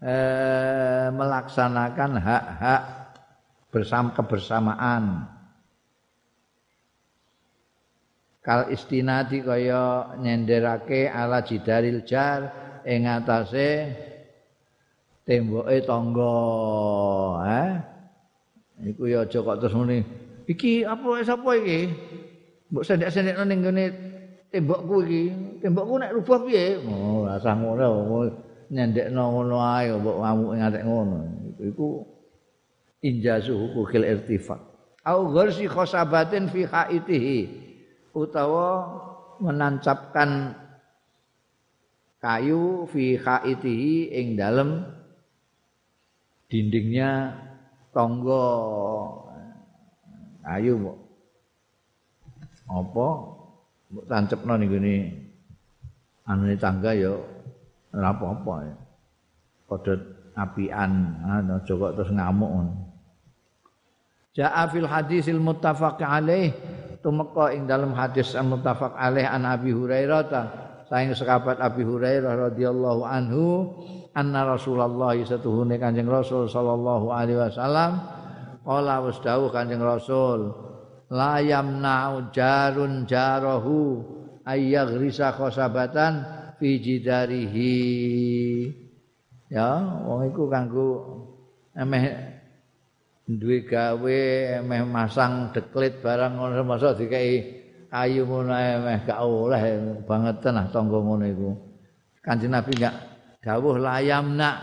eh, 0.00 1.06
melaksanakan 1.12 2.12
hak-hak 2.16 2.82
bersama 3.68 4.16
kebersamaan 4.16 5.33
kal 8.44 8.68
istinadi 8.68 9.40
kaya 9.40 10.14
nyenderake 10.20 11.08
ala 11.08 11.40
jidaril 11.40 12.04
jar 12.04 12.52
ing 12.84 13.08
atase 13.08 13.88
temboke 15.24 15.80
tangga. 15.88 16.36
Eh 17.48 17.72
iku 18.92 19.08
ya 19.08 19.24
aja 19.24 19.38
kok 19.40 19.58
terus 19.64 19.72
muni. 19.72 20.04
Iki 20.44 20.84
apa 20.84 21.24
sapa 21.24 21.56
iki? 21.56 21.88
Mbok 22.68 22.84
sendek-sendekno 22.84 23.48
ning 23.48 23.64
ngene 23.64 23.84
tembokku 24.52 24.96
iki. 25.08 25.22
Tembokku 25.64 25.94
nek 25.96 26.12
rubah 26.12 26.38
piye? 26.44 26.84
Oh 26.84 27.24
rasa 27.24 27.56
ngono 27.56 28.28
nyendekno 28.68 29.22
ngono 29.32 29.56
ae 29.64 29.88
mbok 29.96 30.16
ngamuk 30.20 30.52
ngatek 30.60 30.84
ngono. 30.84 31.18
Iku 31.64 31.88
injazu 33.00 33.56
hukukil 33.56 34.04
irtifaq 34.04 34.60
au 35.04 35.28
gharsi 35.28 35.68
khosabatin 35.68 36.48
fi 36.48 36.64
haitihi 36.64 37.38
utawa 38.14 38.86
menancapkan 39.42 40.54
kayu 42.22 42.86
fi 42.88 43.18
haitihi 43.18 44.14
ing 44.14 44.38
dalem 44.38 44.86
dindingnya 46.48 47.34
tonggo 47.90 48.46
kayu 50.46 50.78
mbok. 50.78 50.98
Apa? 52.64 53.08
Mbok 53.92 54.04
tancepno 54.08 54.52
ning 54.56 54.70
gene 54.72 54.94
anune 56.24 56.54
tangga 56.56 56.94
ya 56.96 57.12
ora 57.92 58.08
apa-apa 58.14 58.54
ya. 58.64 58.76
Padha 59.68 59.94
apian 60.38 60.92
ana 61.26 61.60
kok 61.60 61.92
terus 61.98 62.10
ngamuk 62.14 62.50
ngono. 62.50 62.74
Ja'a 64.34 64.66
fil 64.66 64.90
hadisil 64.90 65.38
muttafaq 65.38 66.02
alaih 66.02 66.50
tumeka 67.04 67.52
ing 67.52 67.68
dalam 67.68 67.92
hadis 67.92 68.32
muttafaq 68.32 68.96
alaih 68.96 69.28
an 69.28 69.44
Abi 69.44 69.76
Hurairah 69.76 70.22
ta 70.32 70.42
saing 70.88 71.12
sahabat 71.12 71.60
Abi 71.60 71.84
Hurairah 71.84 72.48
radhiyallahu 72.48 73.04
anhu 73.04 73.44
anna 74.16 74.48
Rasulullah 74.48 75.12
satuhune 75.20 75.76
Kanjeng 75.76 76.08
Rasul 76.08 76.48
sallallahu 76.48 77.12
alaihi 77.12 77.44
wasallam 77.44 78.00
qala 78.64 79.04
wis 79.04 79.20
dawuh 79.20 79.52
Kanjeng 79.52 79.84
Rasul 79.84 80.48
la 81.12 81.44
yamna'u 81.44 82.32
jarun 82.32 83.04
jarahu 83.04 84.00
ayyaghrisa 84.48 85.36
khosabatan 85.36 86.24
fi 86.56 86.80
jidarihi. 86.80 87.76
Ya 89.52 89.76
wong 90.08 90.32
iku 90.32 90.48
kanggo 90.48 90.88
emeh 91.76 92.33
duwe 93.24 93.64
gawe 93.64 94.20
meh 94.60 94.82
masang 94.84 95.48
deklit 95.56 96.04
barang 96.04 96.36
ngono 96.36 96.60
masa 96.60 96.92
dikai 96.92 97.40
kayu 97.88 98.28
ngono 98.28 98.52
meh 98.84 99.00
gak 99.08 99.20
oleh 99.24 99.62
banget 100.04 100.44
nah 100.52 100.68
tangga 100.68 100.98
ngono 101.00 101.24
iku. 101.24 101.50
Kanjeng 102.20 102.52
nabi 102.52 102.72
gak 102.76 102.96
dawuh 103.40 103.80
layam 103.80 104.36
nak 104.36 104.56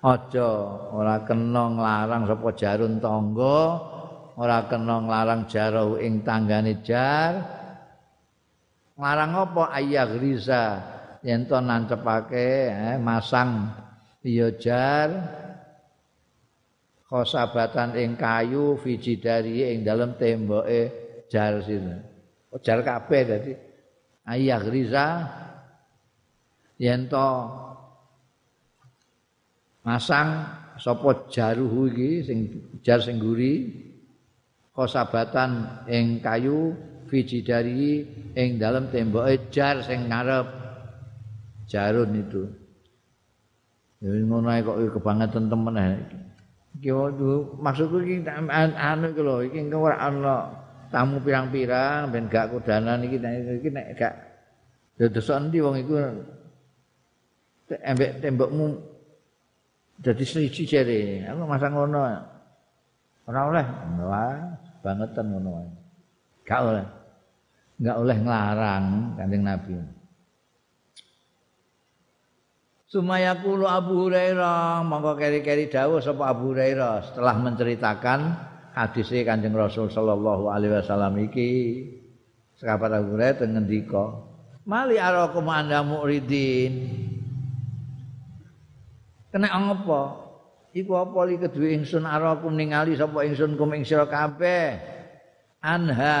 aja 0.00 0.48
ora 0.96 1.20
kena 1.28 1.76
nglarang 1.76 2.24
sapa 2.24 2.48
jarun 2.56 2.96
tangga 3.04 3.60
ora 4.40 4.64
kena 4.64 4.96
nglarang 5.04 5.44
jaro 5.44 6.00
ing 6.00 6.24
tanggane 6.24 6.80
jar. 6.80 7.36
Nglarang 8.96 9.32
apa? 9.32 9.62
Ayah 9.76 10.08
riza 10.16 10.64
yen 11.20 11.44
to 11.44 11.56
nancepake 11.60 12.72
eh, 12.72 12.96
masang 12.96 13.68
ya 14.24 14.48
jar 14.56 15.08
khosabatan 17.10 17.98
ing 17.98 18.14
kayu 18.14 18.78
fiji 18.78 19.18
dari 19.18 19.66
ing 19.66 19.82
dalam 19.82 20.14
temboke 20.14 20.82
jar 21.26 21.58
sini. 21.58 21.98
Oh, 22.54 22.62
jar 22.62 22.86
kabeh 22.86 23.22
dadi. 23.26 23.52
Ayah 24.30 24.62
riza 24.62 25.26
yen 26.78 27.10
to 27.10 27.30
masang 29.82 30.46
sapa 30.78 31.26
jaruhu 31.34 31.90
iki 31.90 32.22
sing 32.22 32.38
jar 32.78 33.02
sing 33.02 33.18
guri 33.18 33.74
kosabatan 34.70 35.82
ing 35.90 36.22
kayu 36.22 36.78
fiji 37.10 37.42
dari 37.42 38.06
ing 38.38 38.54
dalam 38.62 38.86
tembok 38.86 39.50
jar 39.50 39.82
sing 39.82 40.06
ngarep. 40.06 40.62
Jarun 41.70 42.18
itu. 42.18 42.50
Ya 44.02 44.10
ngono 44.10 44.50
kok 44.50 44.78
kebangetan 44.98 45.46
temen 45.46 45.74
iki 45.78 46.29
maksudku 47.60 48.00
iki 48.00 48.24
anu 48.24 49.06
iki 49.12 49.20
lho 49.20 49.36
iki 49.44 49.60
ora 49.76 49.96
ana 50.00 50.36
tamu 50.88 51.20
pirang-pirang 51.20 52.08
ben 52.08 52.26
gak 52.32 52.50
kudanan 52.50 53.04
iki 53.04 53.20
iki 53.20 53.68
nek 53.68 53.86
gak 54.00 54.14
ya 54.96 55.06
dosa 55.12 55.36
endi 55.36 55.60
wong 55.60 55.76
iku 55.80 55.94
embek 57.70 58.24
tembokmu 58.24 58.90
Jadi 60.00 60.24
siji 60.24 60.64
jere, 60.64 61.28
aku 61.28 61.44
masa 61.44 61.68
ngono. 61.68 62.00
Ora 63.28 63.40
oleh, 63.52 63.66
wah, 64.00 64.40
bangetan 64.80 65.28
ngono 65.28 65.60
wae. 65.60 65.68
Gak 66.48 66.60
oleh. 66.64 66.86
Enggak 67.80 67.96
oleh 68.00 68.16
nglarang 68.20 68.84
Kanjeng 69.16 69.44
Nabi. 69.44 69.72
Sumaya 72.90 73.38
kulo 73.38 73.70
Abu 73.70 74.10
Hurairah, 74.10 74.82
monggo 74.82 75.14
keri-keri 75.14 75.70
dawuh 75.70 76.02
sapa 76.02 76.34
Abu 76.34 76.50
Hurairah 76.50 77.06
setelah 77.06 77.38
menceritakan 77.38 78.34
hadisnya 78.74 79.30
Kanjeng 79.30 79.54
Rasul 79.54 79.94
sallallahu 79.94 80.50
alaihi 80.50 80.74
wasallam 80.74 81.14
iki. 81.22 81.86
Sahabat 82.58 82.90
Abu 82.90 83.14
Hurairah 83.14 83.46
ngendika, 83.46 84.26
"Mali 84.66 84.98
arakum 84.98 85.46
anda 85.46 85.86
muridin." 85.86 86.90
Kena 89.30 89.54
apa? 89.54 90.26
Iku 90.74 90.90
apa 90.98 91.18
li 91.30 91.38
kedue 91.38 91.70
ingsun 91.70 92.02
arakum 92.02 92.58
ningali 92.58 92.98
sapa 92.98 93.22
ingsun 93.22 93.54
kum 93.54 93.70
ing 93.70 93.86
sira 93.86 94.10
kabeh. 94.10 94.82
Anha 95.62 96.18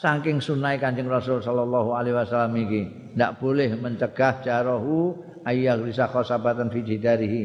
saking 0.00 0.40
sunai 0.40 0.80
Kanjeng 0.80 1.12
Rasul 1.12 1.44
sallallahu 1.44 1.92
alaihi 1.92 2.16
wasallam 2.16 2.56
iki 2.64 3.12
ndak 3.12 3.36
boleh 3.44 3.76
mencegah 3.76 4.40
jarahu 4.40 5.31
ayyah 5.44 5.78
risa 5.78 6.08
khosabatan 6.10 6.70
fi 6.70 6.80
jidarihi. 6.82 7.44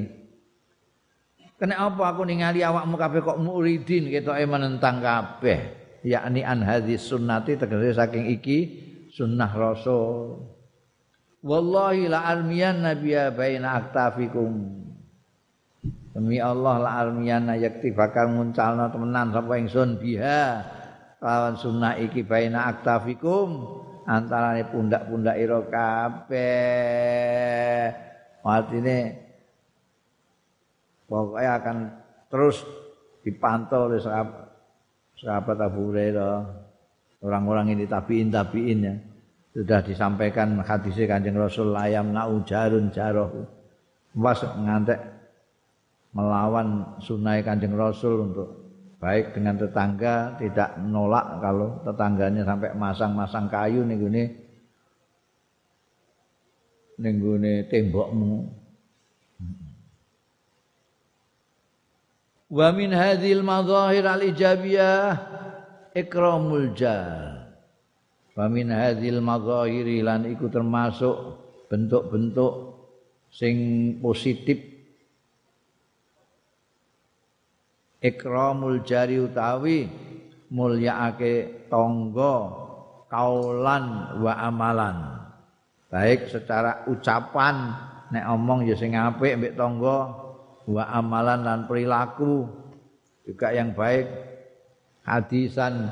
Kena 1.58 1.90
apa 1.90 2.14
aku 2.14 2.22
ningali 2.22 2.62
awakmu 2.62 2.96
kabeh 3.02 3.22
kok 3.26 3.42
muridin 3.42 4.14
ketoke 4.14 4.46
menentang 4.46 5.02
kabeh 5.02 5.74
yakni 6.06 6.46
an 6.46 6.62
hadis 6.62 7.10
sunnati 7.10 7.58
tegese 7.58 7.98
saking 7.98 8.30
iki 8.30 8.58
sunnah 9.10 9.50
Rasul. 9.50 10.46
Wallahi 11.42 12.14
la 12.14 12.30
armiyan 12.30 12.86
nabiyya 12.86 13.34
baina 13.34 13.74
aktafikum. 13.78 14.86
Demi 16.14 16.38
Allah 16.42 16.76
la 16.82 16.92
armiyan 17.06 17.50
yakti 17.58 17.94
bakal 17.94 18.34
muncalna 18.34 18.90
temenan 18.90 19.34
sapa 19.34 19.54
ingsun 19.58 20.02
biha 20.02 20.66
lawan 21.22 21.58
sunnah 21.58 21.98
iki 21.98 22.26
baina 22.26 22.70
aktafikum 22.70 23.82
antarane 24.08 24.64
pundak-pundak 24.72 25.36
ira 25.36 25.60
kabeh. 25.68 26.88
Artine 28.48 29.28
pokoknya 31.12 31.52
akan 31.60 31.92
terus 32.32 32.64
dipantau 33.28 33.92
oleh 33.92 34.00
sahabat, 34.00 34.48
sahabat 35.20 35.58
Abu 35.60 35.92
Hurairah. 35.92 36.64
Orang-orang 37.28 37.76
ini 37.76 37.84
tabiin 37.84 38.32
tabiin 38.32 38.80
ya. 38.88 38.96
Sudah 39.52 39.82
disampaikan 39.84 40.62
hadisnya 40.64 41.12
kanjeng 41.12 41.36
Rasul 41.36 41.74
layam 41.76 42.14
naujarun 42.14 42.94
jaroh 42.94 43.50
was 44.14 44.42
ngantek 44.42 45.02
melawan 46.14 46.98
sunai 47.02 47.42
kanjeng 47.46 47.74
Rasul 47.78 48.32
untuk 48.32 48.67
baik 48.98 49.38
dengan 49.38 49.56
tetangga 49.58 50.38
tidak 50.42 50.78
menolak 50.82 51.42
kalau 51.42 51.82
tetangganya 51.86 52.44
sampai 52.46 52.74
masang-masang 52.74 53.46
kayu 53.50 53.86
nih 53.86 53.98
gini 53.98 54.24
gini 56.98 57.54
tembokmu. 57.70 58.36
Wa 62.48 62.72
min 62.74 62.90
hadhil 62.96 63.44
madhahir 63.44 64.08
al 64.08 64.24
ijabiyah 64.24 65.14
ikramul 65.94 66.74
jar 66.74 67.38
Famin 68.38 68.70
hadhil 68.70 69.18
mazahiri 69.18 70.06
lan 70.06 70.30
iku 70.30 70.46
termasuk 70.54 71.42
bentuk-bentuk 71.74 72.78
sing 73.34 73.58
positif 73.98 74.77
ikramul 78.02 78.86
jari 78.86 79.18
utawi 79.22 79.90
mulyaake 80.54 81.68
tangga 81.68 82.36
kaulan 83.08 84.18
wa 84.22 84.34
amalan. 84.38 84.98
Baik 85.88 86.28
secara 86.28 86.84
ucapan 86.92 87.72
nek 88.12 88.26
omong 88.28 88.68
ya 88.68 88.76
sing 88.76 88.96
apik 88.96 89.40
mbek 89.40 89.56
tangga 89.56 90.14
wa 90.68 90.84
amalan 90.92 91.44
lan 91.44 91.60
perilaku. 91.66 92.48
Juga 93.28 93.52
yang 93.52 93.76
baik 93.76 94.08
hadisan 95.04 95.92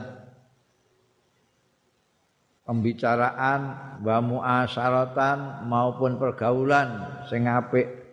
pembicaraan 2.64 3.61
wa 4.03 4.18
muasyaratan 4.23 5.68
maupun 5.68 6.15
pergaulan 6.15 7.22
sing 7.27 7.48
apik 7.48 8.05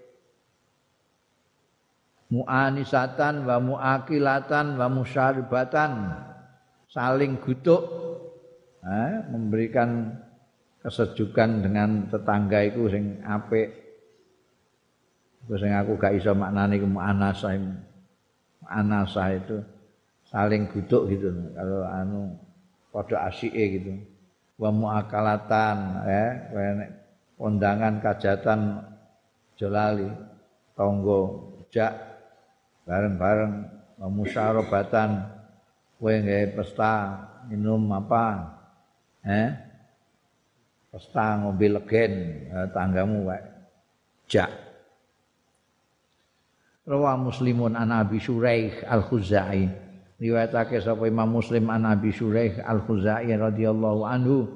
muanisatan 2.32 3.44
wa 3.44 3.60
muakilatan 3.60 4.80
wa 4.80 4.88
musyaribatan. 4.88 6.16
Saling 6.88 7.36
gutuk 7.40 7.84
eh, 8.80 9.12
memberikan 9.28 10.16
kesejukan 10.80 11.68
dengan 11.68 12.09
tetangga 12.09 12.64
itu 12.64 12.88
sing 12.88 13.20
apik. 13.20 13.68
Itu 15.44 15.60
sing 15.60 15.76
aku 15.76 16.00
gak 16.00 16.16
iso 16.16 16.32
maknane 16.32 16.80
ku 16.80 16.88
muanasah 16.88 17.60
muanasah 18.64 19.28
itu 19.36 19.56
saling 20.28 20.72
gutuk 20.72 21.12
gitu. 21.12 21.28
Kalau 21.52 21.84
anu 21.84 22.20
padha 22.88 23.28
asike 23.28 23.64
gitu. 23.76 23.92
Wa 24.56 24.72
muakalatan 24.72 25.76
ya 26.04 26.26
undangan 27.40 27.98
kajatan 28.04 28.84
jolali 29.56 30.06
tonggo 30.76 31.50
jak 31.72 32.11
bareng-bareng 32.86 33.54
musyarabatan 34.10 35.30
kowe 36.02 36.10
nggawe 36.10 36.46
pesta 36.59 36.92
minum 37.46 37.86
apa 37.94 38.24
eh 39.22 39.50
pesta 40.90 41.38
ngombe 41.40 41.66
legen 41.72 42.12
eh, 42.52 42.66
tanggamu 42.74 43.30
wae. 43.30 43.42
Jak. 44.28 44.50
Rawa 46.82 47.14
Muslimun 47.14 47.78
an 47.78 47.94
Abi 47.94 48.18
Syuraih 48.18 48.82
Al-Khuzai. 48.84 49.70
Riwayatake 50.18 50.82
sapa 50.82 51.06
Imam 51.06 51.30
Muslim 51.30 51.70
an 51.70 51.86
Abi 51.86 52.10
Syuraih 52.10 52.59
Al-Khuzai 52.60 53.30
radhiyallahu 53.30 54.02
anhu 54.02 54.50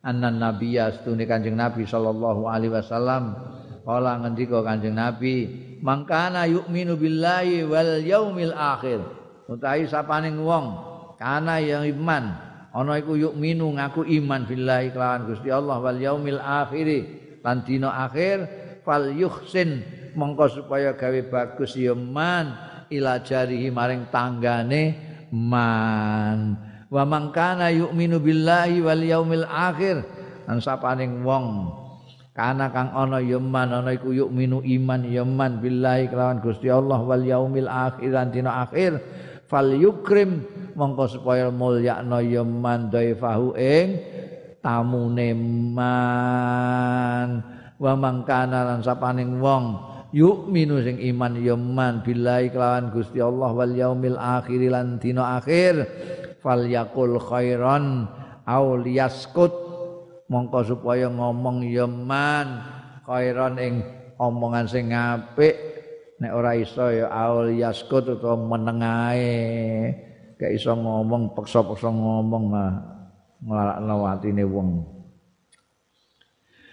anna 0.00 0.32
nabiyya 0.32 0.96
astune 0.96 1.28
Kanjeng 1.28 1.58
Nabi 1.58 1.84
sallallahu 1.84 2.48
alaihi 2.48 2.72
wasallam 2.72 3.36
kala 3.84 4.22
ngendika 4.24 4.64
Kanjeng 4.64 4.96
Nabi 4.96 5.67
mangkana 5.80 6.46
yu'minu 6.46 6.98
billahi 6.98 7.64
wal 7.66 8.02
yaumil 8.02 8.54
akhir. 8.54 9.00
Utawi 9.48 9.88
sapane 9.88 10.28
wong 10.36 10.66
kana 11.16 11.58
yang 11.58 11.88
iman 11.88 12.36
ana 12.68 13.00
iku 13.00 13.16
yu'minu 13.16 13.74
ngaku 13.80 14.04
iman 14.20 14.44
billahi 14.44 14.92
kelawan 14.92 15.24
Gusti 15.24 15.48
Allah 15.48 15.80
wal 15.80 15.98
yaumil 15.98 16.38
akhir. 16.38 16.88
Lan 17.40 17.64
dina 17.64 18.04
akhir 18.04 18.44
fal 18.84 19.08
yuhsin 19.14 19.82
mongko 20.12 20.62
supaya 20.62 20.92
gawe 20.92 21.20
bagus 21.32 21.78
ya 21.78 21.96
man 21.96 22.52
ila 22.92 23.24
jarihi 23.24 23.72
maring 23.72 24.12
tanggane 24.12 24.98
man. 25.32 26.60
Wa 26.92 27.04
mangkana 27.08 27.72
yu'minu 27.72 28.20
billahi 28.20 28.84
wal 28.84 29.00
yaumil 29.00 29.46
akhir. 29.48 30.04
Lan 30.44 30.60
sapaning 30.60 31.24
wong 31.24 31.72
kana 32.38 32.70
kang 32.70 32.94
ana 32.94 33.18
ya 33.18 33.42
man 33.42 33.74
ana 33.74 33.98
iku 33.98 34.14
yuk 34.14 34.30
minu 34.30 34.62
iman 34.62 35.02
ya 35.10 35.26
man 35.26 35.58
billahi 35.58 36.06
kelawan 36.06 36.38
Gusti 36.38 36.70
Allah 36.70 37.02
wal 37.02 37.26
yaumil 37.26 37.66
akhir 37.66 38.14
lan 38.14 38.30
dina 38.30 38.62
akhir. 38.62 39.02
Fal 39.50 39.74
yukrim 39.74 40.46
mongko 40.78 41.18
supaya 41.18 41.50
mulyakno 41.50 42.22
ya 42.22 42.46
man 42.46 42.94
daifahu 42.94 43.58
ing 43.58 43.98
tamune 44.62 45.34
man. 45.74 47.42
Wa 47.74 47.98
mangkana 47.98 48.70
lan 48.70 48.86
sapaning 48.86 49.42
wong 49.42 49.82
yuk 50.14 50.46
minu 50.46 50.78
sing 50.78 51.02
iman 51.10 51.42
ya 51.42 51.58
man 51.58 52.06
billahi 52.06 52.54
kelawan 52.54 52.94
Gusti 52.94 53.18
Allah 53.18 53.50
wal 53.50 53.74
yaumil 53.74 54.14
akhir 54.14 54.62
lan 54.70 55.02
dina 55.02 55.42
akhir. 55.42 55.90
Fal 56.38 56.70
yakul 56.70 57.18
khairan 57.18 58.06
aw 58.46 58.78
liyaskut 58.78 59.67
mongko 60.28 60.76
supaya 60.76 61.08
ngomong 61.08 61.64
ya 61.64 61.88
man 61.88 62.60
khairan 63.08 63.56
ing 63.56 63.74
omongan 64.20 64.68
sing 64.68 64.92
apik. 64.92 65.56
Nek 66.18 66.34
ora 66.34 66.52
iso 66.58 66.90
ya 66.90 67.06
aw 67.08 67.46
liyaskut 67.46 68.18
utawa 68.18 68.34
menengae 68.34 69.38
gak 70.34 70.50
iso 70.50 70.74
ngomong 70.74 71.34
peksa-peksa 71.34 71.90
ngomong 71.94 72.44
mah 72.50 72.70
nglarakno 73.42 73.96
atine 74.06 74.44
wong. 74.44 74.70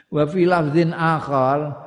Wa 0.10 0.26
fi 0.26 0.42
lafzin 0.50 0.92
akhar. 0.94 1.86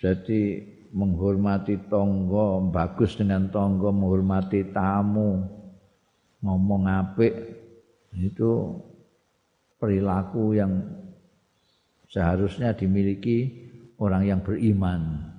Jadi 0.00 0.64
menghormati 0.96 1.76
tonggo 1.92 2.72
bagus 2.72 3.20
dengan 3.20 3.52
tonggo 3.52 3.92
menghormati 3.92 4.72
tamu. 4.72 5.44
Ngomong 6.40 6.88
apik 6.88 7.36
itu 8.16 8.80
perilaku 9.80 10.54
yang 10.54 10.84
seharusnya 12.12 12.76
dimiliki 12.76 13.48
orang 13.96 14.28
yang 14.28 14.40
beriman. 14.44 15.32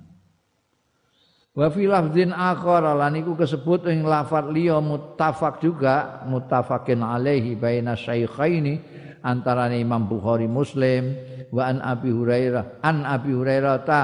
Wa 1.52 1.68
fi 1.68 1.84
lafdzin 1.84 2.32
akhar 2.32 2.80
lan 2.96 3.12
iku 3.20 3.36
kesebut 3.36 3.84
ing 3.86 4.08
lafaz 4.08 4.48
liya 4.48 4.80
muttafaq 4.80 5.60
juga 5.60 6.24
muttafaqin 6.24 7.04
alaihi 7.04 7.60
baina 7.60 7.92
syaikhaini 7.92 8.80
antara 9.20 9.68
Imam 9.70 10.08
Bukhari 10.08 10.48
Muslim 10.48 11.12
wa 11.52 11.68
an 11.68 11.84
Abi 11.84 12.08
Hurairah 12.08 12.80
an 12.80 13.04
Abi 13.04 13.36
Hurairah 13.36 13.76
ta 13.84 14.02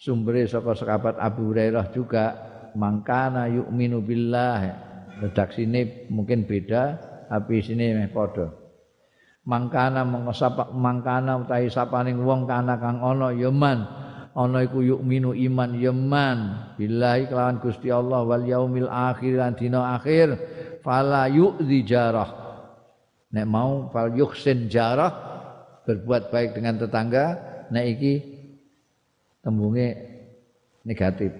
sumbere 0.00 0.48
saka 0.48 0.72
sahabat 0.72 1.20
Abu 1.20 1.52
Hurairah 1.52 1.92
juga 1.92 2.24
mangkana 2.72 3.52
yu'minu 3.52 4.00
billah 4.00 4.60
redaksine 5.20 6.08
mungkin 6.08 6.48
beda 6.48 6.96
tapi 7.28 7.60
sini 7.60 7.92
meh 7.92 8.08
padha 8.08 8.65
mangkana 9.46 10.02
mengesapa 10.02 10.74
mangkana 10.74 11.40
utahi 11.40 11.70
sapaning 11.70 12.18
wong 12.20 12.44
kana 12.50 12.76
kang 12.76 12.98
ana 12.98 13.30
ya 13.30 13.48
man 13.48 13.86
ana 14.34 14.66
iku 14.66 14.82
yu'minu 14.82 15.32
iman 15.32 15.70
ya 15.78 15.94
man 15.94 16.38
billahi 16.76 17.30
kelawan 17.30 17.62
Gusti 17.62 17.88
Allah 17.88 18.26
wal 18.26 18.44
yaumil 18.44 18.90
akhir 18.90 19.38
lan 19.38 19.54
dina 19.54 19.96
akhir 19.96 20.36
fala 20.82 21.30
yu'dzi 21.30 21.86
jarah 21.86 22.30
nek 23.30 23.46
mau 23.46 23.88
fal 23.94 24.12
yuhsin 24.12 24.66
jarah 24.66 25.14
berbuat 25.86 26.34
baik 26.34 26.58
dengan 26.58 26.82
tetangga 26.82 27.24
nek 27.70 27.84
iki 27.86 28.14
tembunge 29.46 29.94
negatif. 30.82 31.30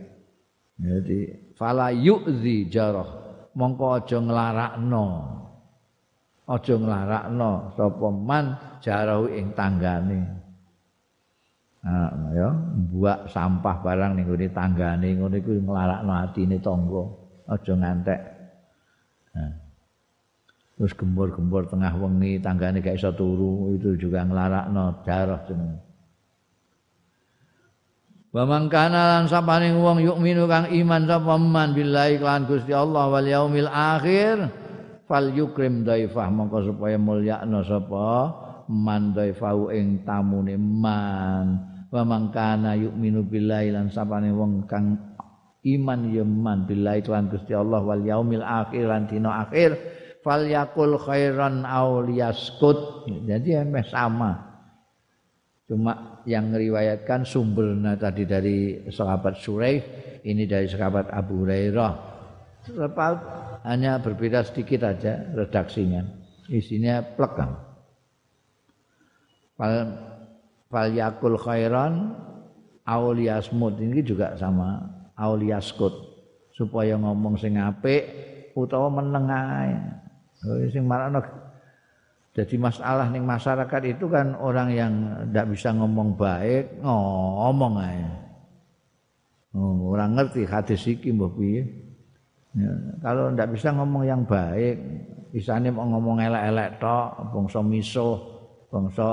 Jadi 0.79 1.51
fala 1.59 1.91
yu'zi 1.91 2.71
jarah. 2.71 3.27
Mongko 3.57 3.87
aja 3.99 4.19
nglarakno. 4.23 5.07
Aja 6.47 6.75
nglarakno 6.79 7.75
sapa 7.75 8.09
man 8.15 8.55
jarahu 8.79 9.27
ing 9.35 9.51
tanggane. 9.59 10.23
Nah, 11.87 12.11
ya, 12.35 12.51
buak 12.91 13.31
sampah 13.31 13.83
barang 13.83 14.19
ning 14.19 14.27
ngene 14.27 14.51
tanggane 14.55 15.09
ngono 15.19 15.35
iku 15.39 15.59
nglarakno 15.59 16.13
atine 16.15 16.63
tangga. 16.63 17.03
Aja 17.51 17.73
ngantek. 17.75 18.21
Nah. 19.35 19.53
Terus 20.77 20.93
gembor-gembor 20.93 21.67
tengah 21.73 21.95
wengi 21.99 22.39
tanggane 22.39 22.85
gak 22.85 23.01
iso 23.01 23.11
turu 23.17 23.75
itu 23.75 23.97
juga 23.99 24.23
nglarakno 24.23 25.03
jarah 25.03 25.43
jenenge. 25.51 25.83
Wa 28.37 28.45
man 28.45 28.69
kana 28.69 29.17
lan 29.17 29.25
sapaning 29.33 29.81
wong 29.81 30.05
yukminu 30.05 30.45
kang 30.45 30.69
iman 30.69 31.09
sapa 31.09 31.35
man 31.41 31.73
billahi 31.73 32.21
lan 32.21 32.45
Gusti 32.45 32.77
Allah 32.77 33.09
wal 33.09 33.25
yaumil 33.25 33.71
akhir 33.73 34.66
fal 35.07 35.31
yukrim 35.31 35.87
daifah 35.87 36.29
mongko 36.29 36.75
supaya 36.75 36.99
mulyakno 36.99 37.63
sapa? 37.63 38.09
Man 38.67 39.15
daifahu 39.15 39.71
ing 39.71 40.03
tamune 40.03 40.59
man. 40.59 41.47
Wa 41.87 42.03
man 42.03 42.35
kana 42.35 42.75
yukminu 42.75 43.23
billahi 43.23 43.71
lan 43.71 43.89
sapaning 43.95 44.35
wong 44.35 44.67
kang 44.67 44.99
iman 45.63 46.01
ya 46.11 46.27
man 46.27 46.67
billahi 46.67 47.07
lan 47.07 47.31
Gusti 47.31 47.55
Allah 47.55 47.79
wal 47.83 48.03
yaumil 48.03 48.43
akhir 48.43 48.85
lan 48.91 49.07
dina 49.07 49.47
akhir. 49.47 49.79
Fal 50.27 50.43
yakul 50.51 50.99
khairan 50.99 51.63
aw 51.63 52.03
liyaskut. 52.03 53.07
Jadi 53.07 53.63
emeh 53.63 53.87
sama. 53.87 54.59
Cuma 55.67 56.23
yang 56.27 56.51
meriwayatkan 56.51 57.27
sumbernya 57.27 57.99
tadi 57.99 58.23
dari 58.23 58.87
sahabat 58.87 59.39
Suraih, 59.39 59.83
ini 60.23 60.47
dari 60.47 60.71
sahabat 60.71 61.11
Abu 61.11 61.43
Hurairah. 61.43 61.93
Lepas 62.75 63.15
hanya 63.67 63.99
berbeda 63.99 64.47
sedikit 64.47 64.87
aja 64.87 65.27
redaksinya. 65.35 66.07
Isinya 66.47 67.03
plekam. 67.03 67.59
Fal, 69.59 69.75
fal 70.71 70.89
yakul 70.95 71.35
khairan 71.35 72.15
auliasmud 72.87 73.83
ini 73.83 74.07
juga 74.07 74.39
sama 74.39 74.87
auliaskut 75.19 75.91
supaya 76.55 76.95
ngomong 76.95 77.35
sing 77.35 77.59
apik 77.59 78.07
utawa 78.55 78.87
meneng 79.03 79.27
ae. 79.27 79.75
Sing 80.71 80.87
marakno 80.87 81.19
jadi 82.37 82.61
masalah 82.61 83.09
nih 83.09 83.25
masyarakat 83.25 83.97
itu 83.97 84.13
kan 84.13 84.37
orang 84.37 84.69
yang 84.77 84.93
tidak 85.33 85.57
bisa 85.57 85.73
ngomong 85.73 86.21
baik, 86.21 86.69
ngomong 86.85 87.81
aja. 87.81 88.13
Oh, 89.57 89.97
orang 89.97 90.21
ngerti 90.21 90.45
hadis 90.45 90.85
iki 90.85 91.17
mbah 91.17 91.33
piye. 91.33 91.65
Ya, 92.57 92.73
kalau 93.05 93.29
tidak 93.37 93.53
bisa 93.53 93.69
ngomong 93.77 94.09
yang 94.09 94.25
baik, 94.25 94.81
isane 95.37 95.69
mau 95.69 95.85
ngomong 95.85 96.25
elek-elek 96.25 96.81
tok, 96.81 97.37
bangsa 97.37 97.61
misuh, 97.61 98.17
bangsa 98.73 99.09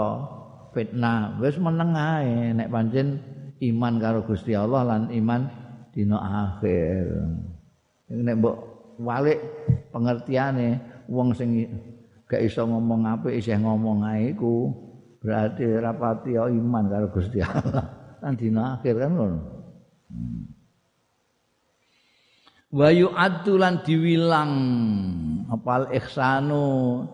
fitnah, 0.71 1.35
wis 1.43 1.59
meneng 1.59 1.91
ae 1.91 2.55
nek 2.55 2.71
pancen 2.71 3.19
iman 3.59 3.93
karo 3.99 4.23
Gusti 4.23 4.55
Allah 4.55 4.87
lan 4.87 5.11
iman 5.11 5.41
dina 5.91 6.17
akhir. 6.19 7.03
Nek 8.15 8.35
mbok 8.39 8.57
walik 9.03 9.39
pengertiane 9.91 10.79
wong 11.11 11.35
sing 11.35 11.67
gak 12.31 12.41
iso 12.41 12.63
ngomong 12.63 13.03
apa 13.05 13.27
isih 13.29 13.59
ngomong 13.59 14.07
ae 14.07 14.31
iku 14.33 14.71
berarti 15.19 15.67
rapati 15.83 16.39
iman 16.39 16.85
karo 16.87 17.07
Gusti 17.11 17.43
Allah 17.43 18.17
kan 18.23 18.33
dina 18.39 18.79
akhir 18.79 18.95
kan 19.03 19.11
ngono 19.13 19.39
hmm. 20.11 20.52
Wa 22.73 22.89
yu'addulan 22.89 23.85
diwilang. 23.85 24.53
Apal 25.53 25.93
ihsanu. 25.93 27.05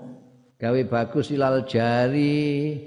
Gawe 0.55 0.81
bagus 0.87 1.35
ilal 1.35 1.67
jari. 1.67 2.79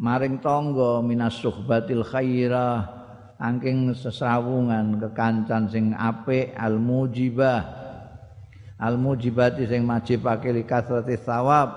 Maring 0.00 0.40
tangga 0.40 1.04
minas 1.04 1.36
suhbatil 1.36 2.02
khairah. 2.08 2.98
Angking 3.40 3.96
sesrawungan 3.96 5.00
kekancan 5.00 5.68
sing 5.72 5.96
apik 5.96 6.52
al 6.60 6.76
mujibah 6.76 7.64
al 8.80 9.00
mujibati 9.00 9.64
sing 9.64 9.84
majibake 9.84 10.52
li 10.52 10.64
kasrati 10.64 11.16
sawab 11.16 11.72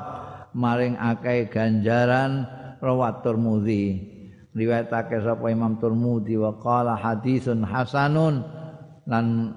maring 0.51 0.99
akeh 0.99 1.47
ganjaran 1.47 2.43
rawat 2.83 3.23
Tirmidzi 3.23 4.11
riwayatake 4.55 5.23
sapa 5.23 5.49
Imam 5.49 5.79
Tirmidzi 5.79 6.35
wa 6.35 6.55
qala 6.59 6.95
hadisun 6.95 7.65
hasanun. 7.65 8.43
Lan 9.03 9.51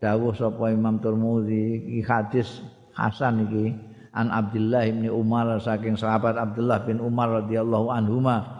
dawuh 0.00 0.32
sapa 0.32 0.72
Imam 0.72 0.96
Tirmidzi 0.98 1.84
iki 1.84 2.00
hadis 2.08 2.64
hasan 2.96 3.44
iki 3.46 3.76
an 4.16 4.32
Abdullah 4.32 4.88
bin 4.88 5.06
Umar 5.12 5.60
saking 5.60 5.94
sahabat 5.94 6.34
Abdullah 6.34 6.82
bin 6.88 6.98
Umar 6.98 7.44
radhiyallahu 7.44 7.92
anhuma. 7.92 8.58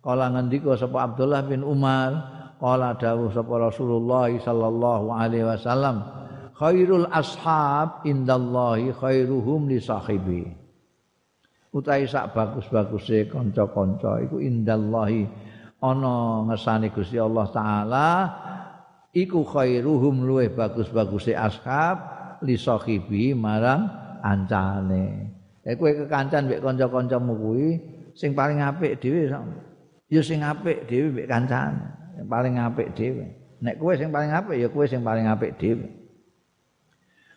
Kala 0.00 0.30
ngendika 0.32 0.78
sapa 0.78 1.10
Abdullah 1.10 1.44
bin 1.44 1.66
Umar 1.66 2.14
kala 2.62 2.94
dawuh 2.94 3.34
sapa 3.34 3.54
Rasulullah 3.58 4.30
sallallahu 4.30 5.14
alaihi 5.14 5.46
wasallam 5.46 6.06
khairul 6.54 7.06
ashab 7.10 8.06
indallahi 8.06 8.94
khairuhum 8.94 9.66
li 9.66 9.82
sahibi. 9.82 10.42
Utai 11.68 12.08
sak 12.08 12.32
bagus-baguse 12.32 13.28
kanca-kanca 13.28 14.24
iku 14.24 14.40
indallahi 14.40 15.28
ana 15.84 16.48
ngersane 16.48 16.90
Gusti 16.90 17.20
Allah 17.20 17.46
taala 17.52 18.08
iku 19.14 19.44
khairuhum 19.44 20.24
luweh 20.24 20.52
bagus-baguse 20.52 21.36
ashab 21.36 21.96
li 22.44 22.56
sahibi 22.56 23.32
marang 23.32 23.88
ancane 24.24 25.38
Ya 25.68 25.76
kowe 25.76 25.92
kekancan 25.92 26.48
mbek 26.48 26.64
kanca-kancamu 26.64 27.32
kuwi 27.36 27.76
sing 28.16 28.32
paling 28.32 28.64
apik 28.64 29.04
dhewe 29.04 29.28
ya 30.08 30.20
sing 30.24 30.40
apik 30.40 30.88
dhewe 30.88 31.12
mbek 31.12 31.28
kancane. 31.28 31.84
Yang 32.16 32.28
paling 32.32 32.54
apik 32.56 32.88
dhewe. 32.96 33.36
Nek 33.60 33.76
kowe 33.76 33.92
sing 33.92 34.08
paling 34.08 34.32
apik 34.32 34.56
ya 34.56 34.68
kowe 34.72 34.88
sing 34.88 35.04
paling 35.04 35.28
apik 35.28 35.60
dhewe. 35.60 35.92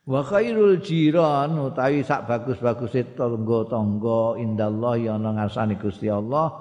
Wa 0.08 0.24
khairul 0.24 0.80
jiran 0.80 1.60
utawi 1.60 2.08
sak 2.08 2.24
bagus-baguse 2.32 3.20
tangga-tangga 3.20 4.40
indallah 4.40 4.96
ya 4.96 5.20
ana 5.20 5.36
ngarsane 5.36 5.76
Gusti 5.76 6.08
Allah 6.08 6.56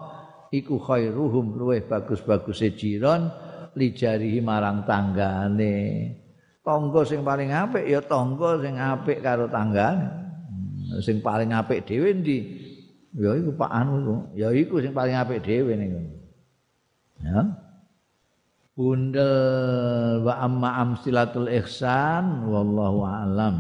iku 0.50 0.76
khairuhum 0.82 1.54
luweh 1.54 1.86
bagus-baguse 1.86 2.74
jiran 2.74 3.30
lijarihi 3.80 4.44
marang 4.44 4.84
tanggane. 4.84 5.76
Tangga 6.60 7.00
sing 7.08 7.24
paling 7.24 7.48
apik 7.56 7.88
ya 7.88 8.04
tangga 8.04 8.60
sing 8.60 8.76
apik 8.76 9.24
karo 9.24 9.48
tanggane. 9.48 10.20
sing 11.00 11.22
paling 11.22 11.54
apik 11.54 11.86
dhewe 11.86 12.10
ndi 12.12 12.38
ya 13.16 13.32
iku 13.38 13.56
Pak 13.56 13.70
Anu 13.72 13.94
iku. 14.04 14.16
Ya 14.36 14.48
iku 14.52 14.74
sing 14.84 14.92
paling 14.92 15.16
apik 15.16 15.40
dhewe 15.40 15.72
niku. 15.72 16.00
Ya. 17.24 17.40
Bundel 18.76 20.24
wa 20.24 20.34
amma 20.40 20.70
amsilatul 20.84 21.48
ihsan 21.52 22.48
wallahu 22.48 23.04
a'lam 23.04 23.54